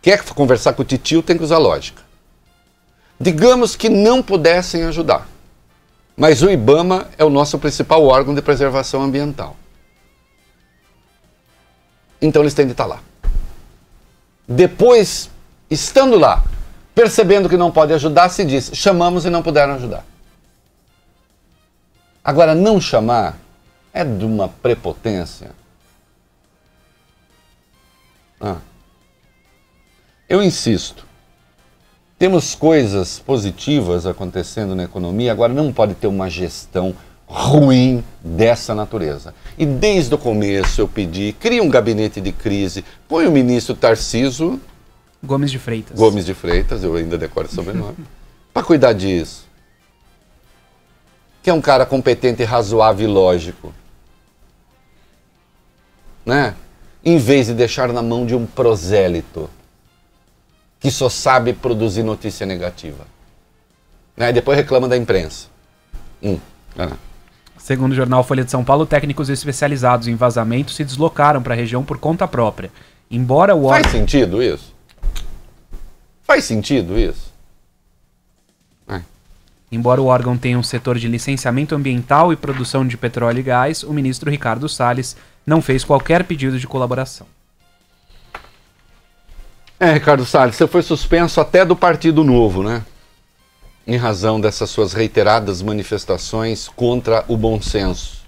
Quer 0.00 0.22
conversar 0.22 0.72
com 0.72 0.82
o 0.82 0.84
titio, 0.84 1.22
tem 1.22 1.36
que 1.36 1.44
usar 1.44 1.58
lógica. 1.58 2.02
Digamos 3.20 3.76
que 3.76 3.90
não 3.90 4.22
pudessem 4.22 4.84
ajudar. 4.84 5.28
Mas 6.16 6.42
o 6.42 6.50
IBAMA 6.50 7.08
é 7.18 7.24
o 7.24 7.30
nosso 7.30 7.58
principal 7.58 8.04
órgão 8.04 8.34
de 8.34 8.40
preservação 8.40 9.02
ambiental. 9.02 9.56
Então 12.24 12.40
eles 12.40 12.54
têm 12.54 12.64
de 12.64 12.72
estar 12.72 12.86
lá. 12.86 13.00
Depois, 14.48 15.30
estando 15.70 16.18
lá, 16.18 16.42
percebendo 16.94 17.50
que 17.50 17.56
não 17.56 17.70
pode 17.70 17.92
ajudar, 17.92 18.30
se 18.30 18.46
diz: 18.46 18.70
chamamos 18.72 19.26
e 19.26 19.30
não 19.30 19.42
puderam 19.42 19.74
ajudar. 19.74 20.04
Agora, 22.24 22.54
não 22.54 22.80
chamar 22.80 23.38
é 23.92 24.02
de 24.02 24.24
uma 24.24 24.48
prepotência. 24.48 25.50
Ah. 28.40 28.56
Eu 30.26 30.42
insisto. 30.42 31.06
Temos 32.18 32.54
coisas 32.54 33.18
positivas 33.18 34.06
acontecendo 34.06 34.74
na 34.74 34.84
economia, 34.84 35.30
agora 35.30 35.52
não 35.52 35.70
pode 35.70 35.94
ter 35.94 36.06
uma 36.06 36.30
gestão 36.30 36.96
ruim 37.36 38.04
dessa 38.22 38.76
natureza. 38.76 39.34
E 39.58 39.66
desde 39.66 40.14
o 40.14 40.18
começo 40.18 40.80
eu 40.80 40.86
pedi, 40.86 41.32
cria 41.32 41.60
um 41.60 41.68
gabinete 41.68 42.20
de 42.20 42.30
crise, 42.30 42.84
põe 43.08 43.26
o 43.26 43.32
ministro 43.32 43.74
Tarciso 43.74 44.60
Gomes 45.20 45.50
de 45.50 45.58
Freitas. 45.58 45.98
Gomes 45.98 46.24
de 46.24 46.32
Freitas, 46.32 46.84
eu 46.84 46.94
ainda 46.94 47.18
decoro 47.18 47.48
o 47.48 47.50
sobrenome, 47.50 47.96
para 48.52 48.62
cuidar 48.62 48.92
disso. 48.92 49.48
Que 51.42 51.50
é 51.50 51.52
um 51.52 51.60
cara 51.60 51.84
competente, 51.84 52.44
razoável 52.44 53.08
e 53.08 53.10
lógico. 53.10 53.74
Né? 56.24 56.54
Em 57.04 57.18
vez 57.18 57.46
de 57.48 57.54
deixar 57.54 57.92
na 57.92 58.02
mão 58.02 58.24
de 58.24 58.34
um 58.34 58.46
prosélito 58.46 59.50
que 60.78 60.90
só 60.90 61.08
sabe 61.08 61.52
produzir 61.52 62.02
notícia 62.02 62.46
negativa. 62.46 63.06
Né? 64.16 64.30
E 64.30 64.32
depois 64.32 64.56
reclama 64.56 64.88
da 64.88 64.96
imprensa. 64.96 65.48
Hum, 66.22 66.38
lá. 66.76 66.96
Segundo 67.64 67.92
o 67.92 67.94
jornal 67.94 68.22
Folha 68.22 68.44
de 68.44 68.50
São 68.50 68.62
Paulo, 68.62 68.84
técnicos 68.84 69.30
especializados 69.30 70.06
em 70.06 70.14
vazamento 70.14 70.70
se 70.70 70.84
deslocaram 70.84 71.42
para 71.42 71.54
a 71.54 71.56
região 71.56 71.82
por 71.82 71.96
conta 71.96 72.28
própria. 72.28 72.70
Embora 73.10 73.54
o 73.54 73.70
Faz 73.70 73.86
órgão. 73.86 74.00
sentido 74.00 74.42
isso? 74.42 74.74
Faz 76.24 76.44
sentido 76.44 76.98
isso? 76.98 77.32
Embora 79.72 80.02
o 80.02 80.04
órgão 80.04 80.36
tenha 80.36 80.58
um 80.58 80.62
setor 80.62 80.98
de 80.98 81.08
licenciamento 81.08 81.74
ambiental 81.74 82.34
e 82.34 82.36
produção 82.36 82.86
de 82.86 82.98
petróleo 82.98 83.38
e 83.38 83.42
gás, 83.42 83.82
o 83.82 83.94
ministro 83.94 84.30
Ricardo 84.30 84.68
Salles 84.68 85.16
não 85.46 85.62
fez 85.62 85.82
qualquer 85.82 86.24
pedido 86.24 86.58
de 86.58 86.66
colaboração. 86.66 87.26
É, 89.80 89.90
Ricardo 89.90 90.26
Salles, 90.26 90.54
você 90.54 90.66
foi 90.66 90.82
suspenso 90.82 91.40
até 91.40 91.64
do 91.64 91.74
Partido 91.74 92.22
Novo, 92.22 92.62
né? 92.62 92.84
Em 93.86 93.96
razão 93.96 94.40
dessas 94.40 94.70
suas 94.70 94.92
reiteradas 94.92 95.60
manifestações 95.60 96.68
contra 96.68 97.24
o 97.28 97.36
bom 97.36 97.60
senso. 97.60 98.24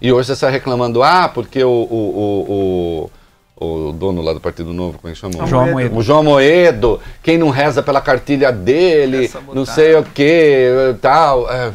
E 0.00 0.12
hoje 0.12 0.28
você 0.28 0.32
está 0.32 0.48
reclamando, 0.48 1.02
ah, 1.02 1.28
porque 1.28 1.62
o, 1.62 1.68
o, 1.70 3.10
o, 3.58 3.60
o, 3.60 3.88
o 3.88 3.92
dono 3.92 4.22
lá 4.22 4.32
do 4.32 4.40
Partido 4.40 4.72
Novo, 4.72 4.98
como 4.98 5.10
é 5.10 5.14
que 5.14 5.20
chamou? 5.20 5.46
João 5.46 5.70
Moedo. 5.70 5.96
O 5.96 6.02
João 6.02 6.22
Moedo, 6.22 7.00
quem 7.22 7.38
não 7.38 7.50
reza 7.50 7.82
pela 7.82 8.00
cartilha 8.00 8.52
dele, 8.52 9.30
não 9.52 9.64
sei 9.66 9.94
o 9.96 10.04
que, 10.04 10.96
tal. 11.00 11.50
é. 11.50 11.72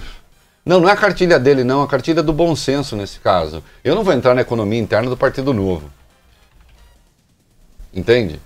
Não, 0.63 0.80
não 0.80 0.88
é 0.88 0.91
a 0.91 0.97
cartilha 0.97 1.39
dele, 1.39 1.63
não, 1.63 1.82
a 1.82 1.88
cartilha 1.88 2.22
do 2.22 2.32
bom 2.32 2.55
senso 2.55 2.95
nesse 2.95 3.19
caso. 3.19 3.63
Eu 3.84 3.95
não 3.95 4.03
vou 4.03 4.13
entrar 4.13 4.36
na 4.36 4.41
economia 4.41 4.80
interna 4.80 5.09
do 5.09 5.17
Partido 5.17 5.53
Novo. 5.53 5.89
Entende? 7.93 8.39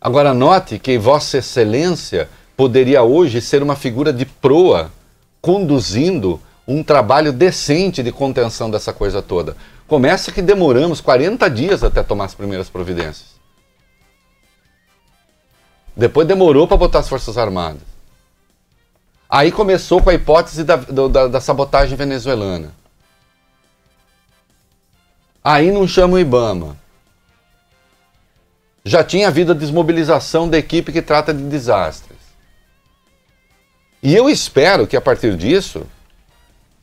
Agora 0.00 0.32
note 0.32 0.78
que 0.78 0.96
Vossa 0.96 1.38
Excelência 1.38 2.28
poderia 2.56 3.02
hoje 3.02 3.40
ser 3.40 3.62
uma 3.62 3.76
figura 3.76 4.12
de 4.12 4.24
proa 4.24 4.90
conduzindo 5.40 6.40
um 6.66 6.82
trabalho 6.82 7.32
decente 7.32 8.02
de 8.02 8.10
contenção 8.10 8.70
dessa 8.70 8.92
coisa 8.92 9.20
toda. 9.20 9.56
Começa 9.86 10.32
que 10.32 10.40
demoramos 10.40 11.00
40 11.00 11.48
dias 11.50 11.84
até 11.84 12.02
tomar 12.02 12.24
as 12.24 12.34
primeiras 12.34 12.70
providências. 12.70 13.34
Depois 15.96 16.26
demorou 16.26 16.66
para 16.66 16.76
botar 16.76 17.00
as 17.00 17.08
Forças 17.08 17.36
Armadas. 17.36 17.82
Aí 19.28 19.52
começou 19.52 20.02
com 20.02 20.10
a 20.10 20.14
hipótese 20.14 20.64
da, 20.64 20.76
da- 20.76 21.28
da 21.28 21.40
sabotagem 21.40 21.96
venezuelana. 21.96 22.72
Aí 25.42 25.70
não 25.70 25.86
chama 25.86 26.14
o 26.14 26.18
Ibama. 26.18 26.76
Já 28.84 29.04
tinha 29.04 29.28
havido 29.28 29.52
a 29.52 29.54
desmobilização 29.54 30.48
da 30.48 30.58
equipe 30.58 30.92
que 30.92 31.02
trata 31.02 31.32
de 31.34 31.42
desastres. 31.44 32.13
E 34.04 34.14
eu 34.14 34.28
espero 34.28 34.86
que 34.86 34.98
a 34.98 35.00
partir 35.00 35.34
disso 35.34 35.86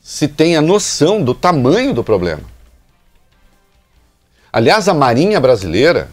se 0.02 0.26
tenha 0.26 0.60
noção 0.60 1.22
do 1.22 1.32
tamanho 1.32 1.94
do 1.94 2.02
problema. 2.02 2.42
Aliás, 4.52 4.88
a 4.88 4.92
Marinha 4.92 5.40
Brasileira, 5.40 6.10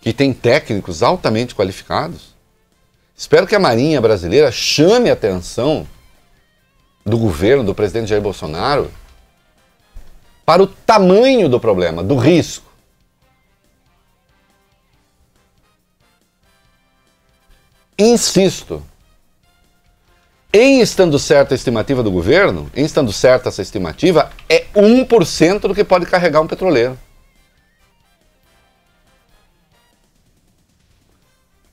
que 0.00 0.12
tem 0.12 0.32
técnicos 0.32 1.02
altamente 1.02 1.52
qualificados, 1.52 2.32
espero 3.16 3.44
que 3.44 3.56
a 3.56 3.58
Marinha 3.58 4.00
Brasileira 4.00 4.52
chame 4.52 5.10
a 5.10 5.14
atenção 5.14 5.84
do 7.04 7.18
governo, 7.18 7.64
do 7.64 7.74
presidente 7.74 8.10
Jair 8.10 8.22
Bolsonaro, 8.22 8.88
para 10.46 10.62
o 10.62 10.68
tamanho 10.68 11.48
do 11.48 11.58
problema, 11.58 12.04
do 12.04 12.14
risco. 12.14 12.69
Insisto, 18.00 18.82
em 20.50 20.80
estando 20.80 21.18
certa 21.18 21.52
a 21.52 21.56
estimativa 21.56 22.02
do 22.02 22.10
governo, 22.10 22.70
em 22.74 22.82
estando 22.82 23.12
certa 23.12 23.50
essa 23.50 23.60
estimativa, 23.60 24.32
é 24.48 24.64
1% 24.74 25.60
do 25.60 25.74
que 25.74 25.84
pode 25.84 26.06
carregar 26.06 26.40
um 26.40 26.46
petroleiro. 26.46 26.98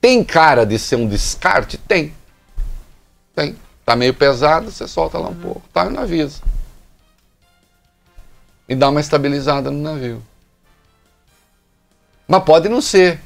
Tem 0.02 0.22
cara 0.22 0.66
de 0.66 0.78
ser 0.78 0.98
um 0.98 1.08
descarte? 1.08 1.78
Tem. 1.78 2.14
Tem. 3.34 3.56
Tá 3.86 3.96
meio 3.96 4.14
pesado, 4.14 4.70
você 4.70 4.86
solta 4.86 5.18
lá 5.18 5.30
um 5.30 5.36
pouco. 5.36 5.64
Tá 5.72 5.90
não 5.90 6.04
avisa. 6.04 6.42
E 8.68 8.76
dá 8.76 8.90
uma 8.90 9.00
estabilizada 9.00 9.72
no 9.72 9.82
navio. 9.82 10.22
Mas 12.28 12.44
pode 12.44 12.68
não 12.68 12.82
ser. 12.82 13.22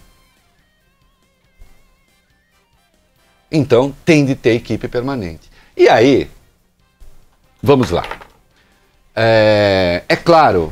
Então 3.51 3.93
tem 4.05 4.25
de 4.25 4.35
ter 4.35 4.51
equipe 4.51 4.87
permanente. 4.87 5.49
E 5.75 5.89
aí, 5.89 6.29
vamos 7.61 7.91
lá. 7.91 8.05
É, 9.15 10.03
é 10.07 10.15
claro 10.15 10.71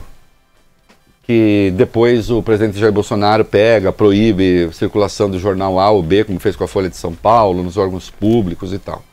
que 1.24 1.72
depois 1.76 2.32
o 2.32 2.42
presidente 2.42 2.80
Jair 2.80 2.92
Bolsonaro 2.92 3.46
pega, 3.46 3.92
proíbe 3.92 4.70
circulação 4.74 5.30
do 5.30 5.38
jornal 5.38 5.80
A 5.80 5.92
ou 5.92 6.02
B, 6.02 6.24
como 6.24 6.40
fez 6.40 6.56
com 6.56 6.64
a 6.64 6.68
Folha 6.68 6.90
de 6.90 6.98
São 6.98 7.14
Paulo, 7.14 7.62
nos 7.62 7.78
órgãos 7.78 8.10
públicos 8.10 8.74
e 8.74 8.80
tal. 8.80 9.04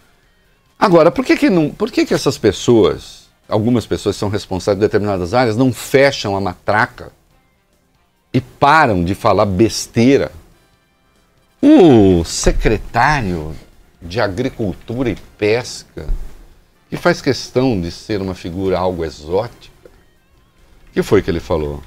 Agora, 0.78 1.10
por 1.10 1.24
que, 1.24 1.36
que, 1.36 1.50
não, 1.50 1.68
por 1.70 1.90
que, 1.90 2.06
que 2.06 2.14
essas 2.14 2.38
pessoas, 2.38 3.28
algumas 3.48 3.84
pessoas 3.84 4.16
que 4.16 4.20
são 4.20 4.28
responsáveis 4.28 4.78
por 4.78 4.86
determinadas 4.86 5.34
áreas, 5.34 5.56
não 5.56 5.72
fecham 5.72 6.36
a 6.36 6.40
matraca 6.40 7.12
e 8.32 8.40
param 8.40 9.04
de 9.04 9.14
falar 9.14 9.44
besteira 9.44 10.30
o 11.68 12.22
secretário 12.22 13.52
de 14.00 14.20
Agricultura 14.20 15.10
e 15.10 15.16
Pesca, 15.36 16.06
que 16.88 16.96
faz 16.96 17.20
questão 17.20 17.80
de 17.80 17.90
ser 17.90 18.22
uma 18.22 18.36
figura 18.36 18.78
algo 18.78 19.04
exótica, 19.04 19.90
o 20.88 20.92
que 20.92 21.02
foi 21.02 21.20
que 21.20 21.28
ele 21.28 21.40
falou? 21.40 21.82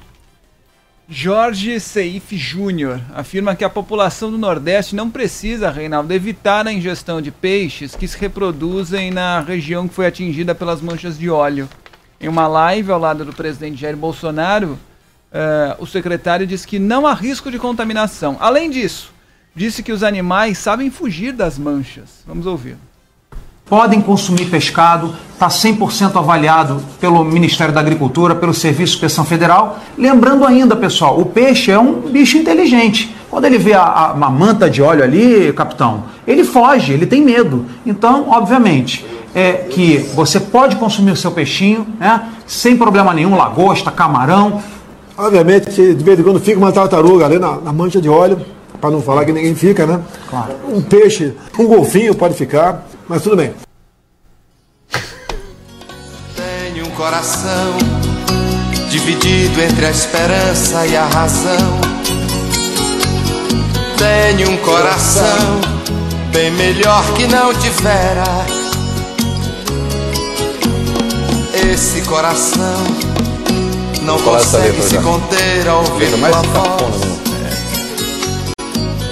Jorge 1.08 1.80
Seif 1.80 2.36
Júnior 2.36 3.00
afirma 3.14 3.56
que 3.56 3.64
a 3.64 3.70
população 3.70 4.30
do 4.30 4.36
Nordeste 4.36 4.94
não 4.94 5.10
precisa, 5.10 5.70
Reinaldo, 5.70 6.12
evitar 6.12 6.66
a 6.66 6.72
ingestão 6.72 7.22
de 7.22 7.30
peixes 7.30 7.96
que 7.96 8.06
se 8.06 8.18
reproduzem 8.18 9.10
na 9.10 9.40
região 9.40 9.88
que 9.88 9.94
foi 9.94 10.06
atingida 10.06 10.54
pelas 10.54 10.82
manchas 10.82 11.18
de 11.18 11.30
óleo. 11.30 11.66
Em 12.20 12.28
uma 12.28 12.46
live 12.46 12.92
ao 12.92 13.00
lado 13.00 13.24
do 13.24 13.32
presidente 13.32 13.80
Jair 13.80 13.96
Bolsonaro, 13.96 14.78
eh, 15.32 15.74
o 15.78 15.86
secretário 15.86 16.46
disse 16.46 16.66
que 16.66 16.78
não 16.78 17.06
há 17.06 17.14
risco 17.14 17.50
de 17.50 17.58
contaminação. 17.58 18.36
Além 18.38 18.68
disso, 18.68 19.10
disse 19.60 19.82
que 19.82 19.92
os 19.92 20.02
animais 20.02 20.56
sabem 20.56 20.88
fugir 20.90 21.32
das 21.34 21.58
manchas. 21.58 22.24
Vamos 22.26 22.46
ouvir. 22.46 22.76
podem 23.68 24.00
consumir 24.00 24.46
pescado, 24.46 25.14
está 25.34 25.48
100% 25.48 26.16
avaliado 26.16 26.82
pelo 26.98 27.22
Ministério 27.22 27.72
da 27.74 27.78
Agricultura, 27.80 28.34
pelo 28.34 28.54
Serviço 28.54 28.92
de 28.92 28.96
Inspeção 28.96 29.22
Federal. 29.24 29.78
Lembrando 29.98 30.46
ainda, 30.46 30.74
pessoal, 30.74 31.20
o 31.20 31.26
peixe 31.26 31.70
é 31.70 31.78
um 31.78 32.00
bicho 32.10 32.38
inteligente. 32.38 33.14
Quando 33.30 33.44
ele 33.44 33.58
vê 33.58 33.74
a, 33.74 33.82
a- 33.84 34.12
uma 34.14 34.30
manta 34.30 34.68
de 34.70 34.80
óleo 34.82 35.04
ali, 35.04 35.52
capitão, 35.52 36.04
ele 36.26 36.42
foge, 36.42 36.92
ele 36.94 37.04
tem 37.06 37.22
medo. 37.22 37.66
Então, 37.84 38.30
obviamente, 38.30 39.04
é 39.34 39.52
que 39.52 39.98
você 40.14 40.40
pode 40.40 40.74
consumir 40.76 41.10
o 41.12 41.16
seu 41.16 41.30
peixinho, 41.30 41.86
né, 42.00 42.28
sem 42.46 42.76
problema 42.78 43.12
nenhum, 43.12 43.36
lagosta, 43.36 43.90
camarão, 43.90 44.62
Obviamente, 45.18 45.66
que 45.70 45.92
de 45.94 46.02
vez 46.02 46.18
em 46.18 46.22
quando 46.22 46.40
fica 46.40 46.56
uma 46.58 46.72
tartaruga 46.72 47.26
ali 47.26 47.38
na, 47.38 47.56
na 47.60 47.72
mancha 47.74 48.00
de 48.00 48.08
óleo, 48.08 48.40
para 48.80 48.90
não 48.90 49.02
falar 49.02 49.24
que 49.24 49.32
ninguém 49.32 49.54
fica, 49.54 49.86
né? 49.86 50.00
Claro. 50.28 50.54
Um 50.68 50.80
peixe, 50.80 51.34
um 51.58 51.66
golfinho 51.66 52.14
pode 52.14 52.34
ficar, 52.34 52.86
mas 53.06 53.22
tudo 53.22 53.36
bem. 53.36 53.52
Tenho 56.34 56.86
um 56.86 56.90
coração 56.90 57.76
dividido 58.90 59.60
entre 59.60 59.86
a 59.86 59.90
esperança 59.90 60.86
e 60.86 60.96
a 60.96 61.04
razão. 61.06 61.80
Tenho 63.98 64.50
um 64.50 64.56
coração 64.58 65.60
bem 66.32 66.50
melhor 66.52 67.04
que 67.14 67.26
não 67.26 67.52
tivera. 67.54 68.24
Esse 71.70 72.00
coração 72.02 72.84
não 74.02 74.18
consegue 74.20 74.80
se 74.82 74.94
já. 74.94 75.02
conter 75.02 75.68
ao 75.68 75.80
ouvir 75.80 76.08
tua 76.10 76.30
cafona 76.30 76.78
voz. 76.78 77.19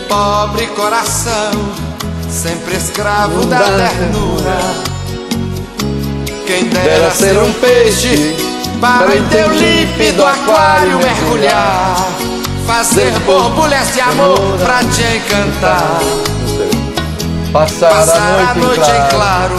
Pobre 0.08 0.66
coração, 0.68 1.52
sempre 2.30 2.76
escravo 2.76 3.44
da 3.44 3.58
ternura. 3.58 4.58
Quem 6.46 6.64
dera 6.64 7.10
ser 7.10 7.36
um 7.36 7.52
peixe 7.52 8.34
para 8.80 9.14
em 9.14 9.22
teu 9.28 9.52
límpido 9.52 10.24
aquário 10.24 10.98
mergulhar. 10.98 12.08
Fazer 12.66 13.10
borbulhas 13.20 13.92
de 13.92 14.00
amor 14.00 14.58
pra 14.58 14.78
te 14.78 15.02
encantar. 15.16 16.00
Passar, 17.52 17.90
Passar 17.90 18.50
a 18.50 18.54
noite 18.54 18.80
em 18.80 19.08
claro 19.10 19.56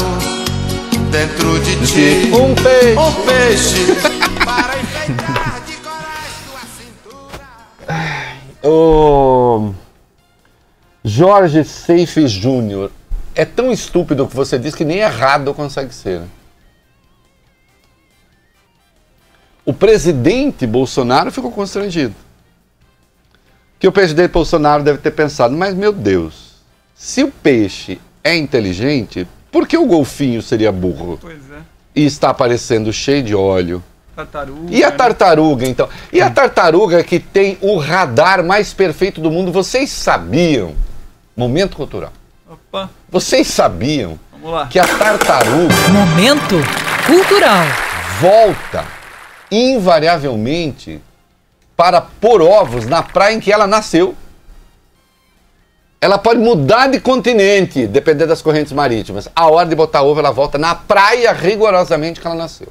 dentro 1.11 1.59
de 1.59 1.75
ti. 1.85 2.31
Um 2.33 2.55
peixe. 2.55 2.97
Um 2.97 3.13
peixe 3.25 3.85
para 4.45 4.79
enfeitar 4.79 5.61
de 5.67 5.73
corais 5.77 6.33
tua 6.47 6.61
cintura. 6.77 7.45
O 8.63 9.73
Jorge 11.03 11.63
Seife 11.63 12.27
Júnior 12.27 12.91
é 13.33 13.45
tão 13.45 13.71
estúpido 13.71 14.23
o 14.23 14.27
que 14.27 14.35
você 14.35 14.59
diz 14.59 14.75
que 14.75 14.83
nem 14.83 14.97
errado 14.97 15.53
consegue 15.53 15.93
ser. 15.93 16.21
O 19.65 19.73
presidente 19.73 20.67
Bolsonaro 20.67 21.31
ficou 21.31 21.51
constrangido. 21.51 22.15
Que 23.79 23.87
o 23.87 23.91
presidente 23.91 24.31
Bolsonaro 24.31 24.83
deve 24.83 24.97
ter 24.97 25.11
pensado, 25.11 25.55
mas 25.55 25.73
meu 25.73 25.93
Deus, 25.93 26.55
se 26.95 27.23
o 27.23 27.31
peixe 27.31 27.99
é 28.21 28.35
inteligente, 28.35 29.25
por 29.49 29.67
que 29.67 29.77
o 29.77 29.85
golfinho 29.85 30.41
seria 30.41 30.71
burro? 30.71 31.17
Pois 31.21 31.49
é. 31.51 31.61
E 31.95 32.05
está 32.05 32.29
aparecendo 32.29 32.91
cheio 32.91 33.23
de 33.23 33.33
óleo. 33.33 33.81
Tartaruga. 34.15 34.75
E 34.75 34.83
a 34.83 34.89
né? 34.89 34.95
tartaruga, 34.97 35.65
então? 35.65 35.89
E 36.11 36.21
a 36.21 36.29
tartaruga 36.29 37.03
que 37.03 37.19
tem 37.19 37.57
o 37.61 37.77
radar 37.77 38.43
mais 38.43 38.73
perfeito 38.73 39.21
do 39.21 39.31
mundo, 39.31 39.49
vocês 39.49 39.89
sabiam? 39.89 40.75
Momento 41.39 41.77
cultural. 41.77 42.11
Opa, 42.49 42.89
Vocês 43.09 43.47
sabiam 43.47 44.19
vamos 44.33 44.51
lá. 44.51 44.67
que 44.67 44.77
a 44.77 44.85
tartaruga 44.85 45.73
Momento 45.87 46.55
cultural. 47.07 47.63
volta 48.19 48.85
invariavelmente 49.49 51.01
para 51.77 52.01
pôr 52.01 52.41
ovos 52.41 52.85
na 52.87 53.01
praia 53.01 53.35
em 53.35 53.39
que 53.39 53.53
ela 53.53 53.65
nasceu? 53.65 54.13
Ela 56.01 56.17
pode 56.17 56.41
mudar 56.41 56.87
de 56.87 56.99
continente, 56.99 57.87
dependendo 57.87 58.27
das 58.27 58.41
correntes 58.41 58.73
marítimas. 58.73 59.29
A 59.33 59.47
hora 59.47 59.69
de 59.69 59.75
botar 59.77 60.01
ovo, 60.01 60.19
ela 60.19 60.31
volta 60.31 60.57
na 60.57 60.75
praia 60.75 61.31
rigorosamente 61.31 62.19
que 62.19 62.27
ela 62.27 62.35
nasceu. 62.35 62.67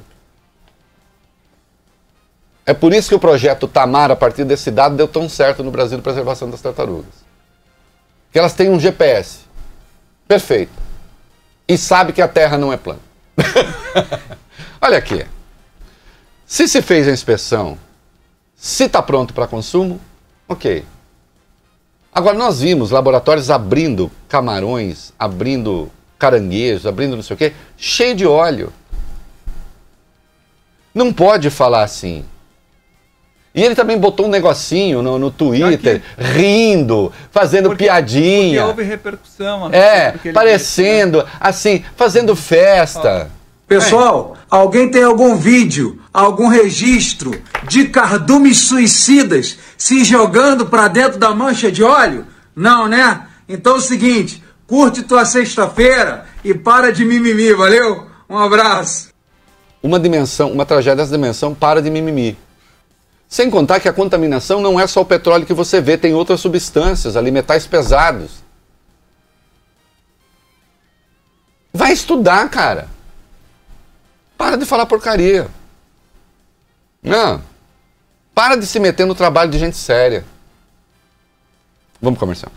É 2.67 2.73
por 2.75 2.93
isso 2.93 3.09
que 3.09 3.15
o 3.15 3.19
projeto 3.19 3.67
Tamar, 3.67 4.11
a 4.11 4.15
partir 4.15 4.43
desse 4.43 4.69
dado, 4.69 4.95
deu 4.95 5.07
tão 5.07 5.27
certo 5.27 5.63
no 5.63 5.71
Brasil 5.71 5.97
de 5.97 6.03
preservação 6.03 6.51
das 6.51 6.61
tartarugas. 6.61 7.27
Que 8.31 8.39
elas 8.39 8.53
têm 8.53 8.69
um 8.69 8.79
GPS. 8.79 9.39
Perfeito. 10.27 10.71
E 11.67 11.77
sabe 11.77 12.13
que 12.13 12.21
a 12.21 12.27
Terra 12.27 12.57
não 12.57 12.71
é 12.71 12.77
plana. 12.77 12.99
Olha 14.81 14.97
aqui. 14.97 15.25
Se 16.45 16.67
se 16.67 16.81
fez 16.81 17.07
a 17.07 17.11
inspeção, 17.11 17.77
se 18.55 18.85
está 18.85 19.01
pronto 19.01 19.33
para 19.33 19.47
consumo, 19.47 19.99
ok. 20.47 20.83
Agora, 22.13 22.37
nós 22.37 22.61
vimos 22.61 22.91
laboratórios 22.91 23.49
abrindo 23.49 24.11
camarões, 24.27 25.13
abrindo 25.17 25.91
caranguejos, 26.17 26.85
abrindo 26.85 27.15
não 27.15 27.23
sei 27.23 27.35
o 27.35 27.37
quê, 27.37 27.53
cheio 27.77 28.15
de 28.15 28.25
óleo. 28.25 28.73
Não 30.93 31.13
pode 31.13 31.49
falar 31.49 31.83
assim. 31.83 32.25
E 33.53 33.63
ele 33.63 33.73
também 33.75 33.97
botou 33.97 34.27
um 34.27 34.29
negocinho 34.29 35.01
no, 35.01 35.17
no 35.17 35.31
Twitter, 35.31 36.01
rindo, 36.17 37.11
fazendo 37.31 37.69
Porque- 37.69 37.85
piadinha. 37.85 38.61
Porque 38.61 38.81
houve 38.81 38.83
repercussão. 38.83 39.69
É, 39.71 40.13
ele 40.23 40.33
parecendo, 40.33 41.25
assim, 41.39 41.83
fazendo 41.95 42.35
festa. 42.35 43.29
Pessoal, 43.67 44.35
alguém 44.49 44.89
tem 44.89 45.03
algum 45.03 45.35
vídeo, 45.35 45.99
algum 46.13 46.47
registro 46.47 47.39
de 47.67 47.87
cardumes 47.87 48.59
suicidas 48.61 49.57
se 49.77 50.03
jogando 50.03 50.65
pra 50.65 50.87
dentro 50.87 51.19
da 51.19 51.33
mancha 51.35 51.71
de 51.71 51.83
óleo? 51.83 52.25
Não, 52.55 52.87
né? 52.87 53.21
Então 53.47 53.75
é 53.75 53.77
o 53.77 53.81
seguinte, 53.81 54.43
curte 54.67 55.03
tua 55.03 55.23
sexta-feira 55.25 56.25
e 56.43 56.53
para 56.53 56.91
de 56.91 57.05
mimimi, 57.05 57.53
valeu? 57.53 58.07
Um 58.29 58.37
abraço. 58.37 59.09
uma 59.81 59.99
dimensão, 59.99 60.51
uma 60.51 60.65
tragédia 60.65 60.97
dessa 60.97 61.15
dimensão 61.15 61.53
para 61.53 61.81
de 61.81 61.89
mimimi. 61.89 62.37
Sem 63.29 63.47
contar 63.47 63.79
que 63.79 63.87
a 63.87 63.93
contaminação 63.93 64.59
não 64.59 64.79
é 64.79 64.87
só 64.87 65.01
o 65.01 65.05
petróleo 65.05 65.45
que 65.45 65.53
você 65.53 65.79
vê, 65.79 65.95
tem 65.95 66.15
outras 66.15 66.39
substâncias 66.39 67.15
ali, 67.15 67.29
metais 67.29 67.67
pesados. 67.67 68.43
Vai 71.71 71.93
estudar, 71.93 72.49
cara. 72.49 72.89
Para 74.35 74.57
de 74.57 74.65
falar 74.65 74.87
porcaria. 74.87 75.47
Não. 77.03 77.43
Para 78.33 78.55
de 78.55 78.65
se 78.65 78.79
meter 78.79 79.05
no 79.05 79.13
trabalho 79.13 79.51
de 79.51 79.59
gente 79.59 79.77
séria. 79.77 80.25
Vamos 82.01 82.19
comercial. 82.19 82.51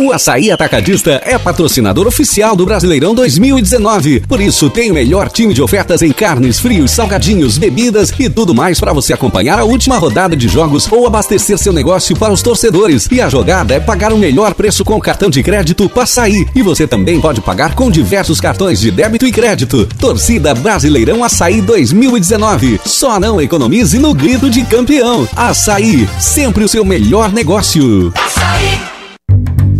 O 0.00 0.14
Açaí 0.14 0.50
Atacadista 0.50 1.20
é 1.26 1.36
patrocinador 1.38 2.06
oficial 2.06 2.56
do 2.56 2.64
Brasileirão 2.64 3.14
2019. 3.14 4.20
Por 4.20 4.40
isso, 4.40 4.70
tem 4.70 4.90
o 4.90 4.94
melhor 4.94 5.28
time 5.28 5.52
de 5.52 5.60
ofertas 5.60 6.00
em 6.00 6.10
carnes, 6.10 6.58
frios, 6.58 6.92
salgadinhos, 6.92 7.58
bebidas 7.58 8.10
e 8.18 8.30
tudo 8.30 8.54
mais 8.54 8.80
para 8.80 8.94
você 8.94 9.12
acompanhar 9.12 9.58
a 9.58 9.64
última 9.64 9.98
rodada 9.98 10.34
de 10.34 10.48
jogos 10.48 10.90
ou 10.90 11.06
abastecer 11.06 11.58
seu 11.58 11.70
negócio 11.70 12.16
para 12.16 12.32
os 12.32 12.40
torcedores. 12.40 13.08
E 13.12 13.20
a 13.20 13.28
jogada 13.28 13.74
é 13.74 13.78
pagar 13.78 14.10
o 14.10 14.16
melhor 14.16 14.54
preço 14.54 14.86
com 14.86 14.96
o 14.96 15.02
cartão 15.02 15.28
de 15.28 15.42
crédito 15.42 15.86
Passaí. 15.86 16.46
E 16.54 16.62
você 16.62 16.86
também 16.86 17.20
pode 17.20 17.42
pagar 17.42 17.74
com 17.74 17.90
diversos 17.90 18.40
cartões 18.40 18.80
de 18.80 18.90
débito 18.90 19.26
e 19.26 19.30
crédito. 19.30 19.86
Torcida 19.98 20.54
Brasileirão 20.54 21.22
Açaí 21.22 21.60
2019. 21.60 22.80
Só 22.86 23.20
não 23.20 23.38
economize 23.38 23.98
no 23.98 24.14
grito 24.14 24.48
de 24.48 24.64
campeão. 24.64 25.28
Açaí, 25.36 26.08
sempre 26.18 26.64
o 26.64 26.68
seu 26.68 26.86
melhor 26.86 27.30
negócio. 27.30 28.10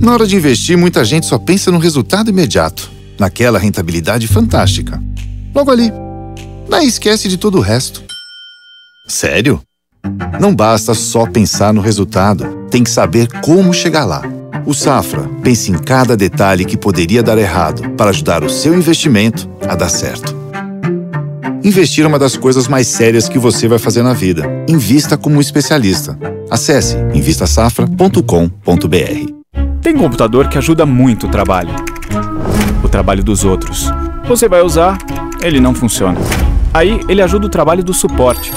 Na 0.01 0.14
hora 0.14 0.26
de 0.26 0.34
investir, 0.34 0.76
muita 0.78 1.05
gente 1.05 1.26
só 1.26 1.38
pensa 1.38 1.70
no 1.70 1.78
resultado 1.78 2.30
imediato, 2.30 2.90
naquela 3.18 3.59
rentabilidade 3.59 4.26
fantástica. 4.26 4.98
Logo 5.55 5.70
ali. 5.70 5.92
Daí 6.70 6.86
esquece 6.86 7.28
de 7.28 7.36
todo 7.36 7.59
o 7.59 7.61
resto. 7.61 8.03
Sério? 9.07 9.61
Não 10.40 10.55
basta 10.55 10.94
só 10.94 11.26
pensar 11.26 11.74
no 11.74 11.82
resultado, 11.82 12.66
tem 12.70 12.82
que 12.82 12.88
saber 12.88 13.28
como 13.42 13.74
chegar 13.74 14.07
lá. 14.07 14.22
O 14.64 14.72
Safra 14.72 15.28
pensa 15.42 15.70
em 15.70 15.78
cada 15.78 16.16
detalhe 16.16 16.64
que 16.64 16.78
poderia 16.78 17.22
dar 17.22 17.36
errado 17.36 17.90
para 17.90 18.09
ajudar 18.09 18.42
o 18.42 18.48
seu 18.48 18.74
investimento 18.74 19.51
a 19.68 19.74
dar 19.74 19.90
certo. 19.90 20.34
Investir 21.62 22.05
é 22.05 22.09
uma 22.09 22.18
das 22.18 22.38
coisas 22.38 22.66
mais 22.66 22.86
sérias 22.86 23.28
que 23.28 23.38
você 23.38 23.68
vai 23.68 23.78
fazer 23.78 24.03
na 24.03 24.14
vida. 24.14 24.46
Invista 24.66 25.18
como 25.18 25.36
um 25.36 25.42
especialista. 25.42 26.18
Acesse 26.48 26.96
invistasafra.com.br. 27.14 29.39
Tem 29.82 29.96
computador 29.96 30.48
que 30.48 30.58
ajuda 30.58 30.84
muito 30.84 31.26
o 31.26 31.30
trabalho. 31.30 31.70
O 32.84 32.88
trabalho 32.88 33.24
dos 33.24 33.44
outros. 33.44 33.90
Você 34.26 34.46
vai 34.46 34.60
usar, 34.60 34.98
ele 35.42 35.58
não 35.58 35.74
funciona. 35.74 36.18
Aí 36.72 37.00
ele 37.08 37.22
ajuda 37.22 37.46
o 37.46 37.50
trabalho 37.50 37.82
do 37.82 37.94
suporte. 37.94 38.52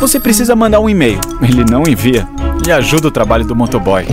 Você 0.00 0.18
precisa 0.18 0.56
mandar 0.56 0.80
um 0.80 0.90
e-mail, 0.90 1.20
ele 1.40 1.64
não 1.64 1.84
envia. 1.86 2.28
E 2.66 2.72
ajuda 2.72 3.08
o 3.08 3.10
trabalho 3.12 3.44
do 3.44 3.54
motoboy. 3.54 4.06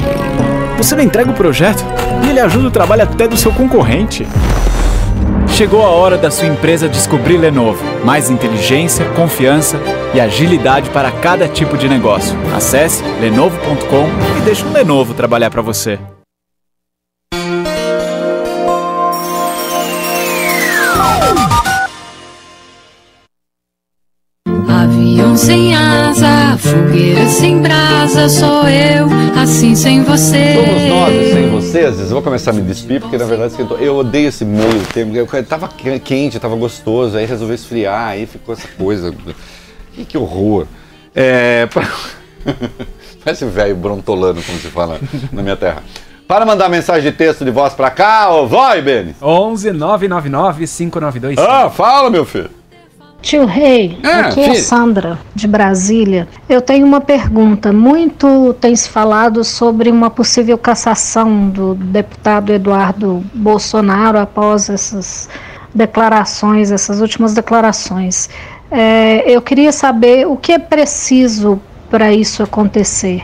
Você 0.77 0.95
não 0.95 1.03
entrega 1.03 1.31
o 1.31 1.33
projeto 1.33 1.83
e 2.25 2.29
ele 2.29 2.39
ajuda 2.39 2.67
o 2.67 2.71
trabalho 2.71 3.03
até 3.03 3.27
do 3.27 3.35
seu 3.35 3.51
concorrente. 3.51 4.27
Chegou 5.47 5.83
a 5.83 5.89
hora 5.89 6.17
da 6.17 6.29
sua 6.29 6.47
empresa 6.47 6.87
descobrir 6.87 7.37
Lenovo. 7.37 7.83
Mais 8.05 8.29
inteligência, 8.29 9.05
confiança 9.15 9.79
e 10.13 10.19
agilidade 10.19 10.89
para 10.91 11.11
cada 11.11 11.47
tipo 11.47 11.77
de 11.77 11.89
negócio. 11.89 12.37
Acesse 12.55 13.03
lenovo.com 13.19 14.07
e 14.39 14.41
deixe 14.41 14.63
um 14.63 14.71
Lenovo 14.71 15.13
trabalhar 15.13 15.49
para 15.49 15.61
você. 15.61 15.99
Avião 25.33 25.37
sem 25.37 25.75
asa, 25.75 26.57
fogueira 26.59 27.25
sem 27.27 27.59
brasa, 27.59 28.29
sou 28.29 28.67
eu, 28.69 29.07
assim 29.41 29.73
sem 29.75 30.03
você. 30.03 30.53
Somos 30.53 30.83
nós, 30.89 31.33
sem 31.33 31.49
vocês. 31.49 31.99
Eu 32.01 32.07
vou 32.09 32.21
começar 32.21 32.51
a 32.51 32.53
me 32.53 32.61
despir, 32.61 33.01
porque 33.01 33.17
na 33.17 33.25
verdade 33.25 33.55
eu 33.79 33.95
odeio 33.95 34.27
esse 34.29 34.45
meio 34.45 34.79
termo. 34.93 35.15
Eu 35.17 35.25
tava 35.43 35.67
que- 35.69 35.99
quente, 35.99 36.39
tava 36.39 36.55
gostoso, 36.55 37.17
aí 37.17 37.25
resolveu 37.25 37.55
esfriar, 37.55 38.09
aí 38.09 38.27
ficou 38.27 38.53
essa 38.53 38.67
coisa. 38.77 39.11
Que, 39.93 40.05
que 40.05 40.15
horror. 40.19 40.67
É. 41.15 41.67
Parece 43.25 43.45
velho 43.45 43.75
brontolano, 43.75 44.39
como 44.43 44.59
se 44.59 44.67
fala 44.67 44.99
na 45.31 45.41
minha 45.41 45.55
terra. 45.55 45.81
Para 46.27 46.45
mandar 46.45 46.69
mensagem 46.69 47.09
de 47.11 47.17
texto 47.17 47.43
de 47.43 47.49
voz 47.49 47.73
pra 47.73 47.89
cá, 47.89 48.29
ô, 48.31 48.45
vai, 48.45 48.83
Benis. 48.83 49.15
11 49.19 49.71
999 49.71 50.67
592 50.67 51.39
Ah, 51.39 51.71
fala, 51.71 52.11
meu 52.11 52.23
filho. 52.23 52.51
Tio 53.23 53.45
Rei, 53.45 53.97
É, 54.03 54.07
aqui 54.07 54.41
é 54.41 54.49
filho. 54.49 54.61
Sandra, 54.61 55.17
de 55.33 55.47
Brasília. 55.47 56.27
Eu 56.47 56.61
tenho 56.61 56.85
uma 56.85 56.99
pergunta. 56.99 57.71
Muito 57.71 58.53
tem 58.59 58.75
se 58.75 58.89
falado 58.89 59.45
sobre 59.45 59.89
uma 59.89 60.09
possível 60.09 60.57
cassação 60.57 61.49
do 61.49 61.73
deputado 61.73 62.51
Eduardo 62.51 63.23
Bolsonaro 63.33 64.19
após 64.19 64.69
essas 64.69 65.29
declarações, 65.73 66.69
essas 66.69 66.99
últimas 66.99 67.33
declarações. 67.33 68.29
É, 68.69 69.23
eu 69.25 69.41
queria 69.41 69.71
saber 69.71 70.27
o 70.27 70.35
que 70.35 70.51
é 70.51 70.59
preciso 70.59 71.61
para 71.89 72.11
isso 72.11 72.43
acontecer. 72.43 73.23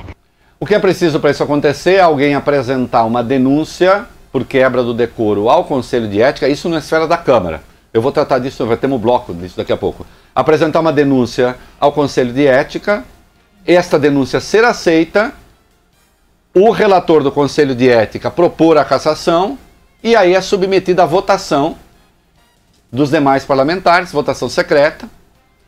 O 0.57 0.65
que 0.65 0.73
é 0.73 0.79
preciso 0.79 1.19
para 1.19 1.31
isso 1.31 1.43
acontecer 1.43 1.95
é 1.95 2.01
alguém 2.01 2.35
apresentar 2.35 3.03
uma 3.03 3.21
denúncia 3.21 4.05
por 4.31 4.45
quebra 4.45 4.81
do 4.81 4.93
decoro 4.93 5.49
ao 5.49 5.65
Conselho 5.65 6.07
de 6.07 6.21
Ética, 6.21 6.47
isso 6.47 6.69
na 6.69 6.77
esfera 6.77 7.05
da 7.05 7.17
Câmara. 7.17 7.68
Eu 7.93 8.01
vou 8.01 8.11
tratar 8.11 8.39
disso, 8.39 8.65
vai 8.65 8.77
ter 8.77 8.87
um 8.87 8.97
bloco 8.97 9.33
disso 9.33 9.57
daqui 9.57 9.73
a 9.73 9.77
pouco. 9.77 10.05
Apresentar 10.33 10.79
uma 10.79 10.93
denúncia 10.93 11.55
ao 11.79 11.91
Conselho 11.91 12.31
de 12.31 12.45
Ética, 12.45 13.03
esta 13.65 13.97
denúncia 13.97 14.39
ser 14.39 14.63
aceita 14.63 15.33
o 16.53 16.71
relator 16.71 17.23
do 17.23 17.31
Conselho 17.31 17.73
de 17.75 17.89
Ética 17.89 18.29
propor 18.29 18.77
a 18.77 18.85
cassação 18.85 19.57
e 20.03 20.15
aí 20.15 20.33
é 20.33 20.41
submetida 20.41 21.03
à 21.03 21.05
votação 21.05 21.77
dos 22.91 23.09
demais 23.09 23.43
parlamentares, 23.43 24.11
votação 24.11 24.49
secreta. 24.49 25.09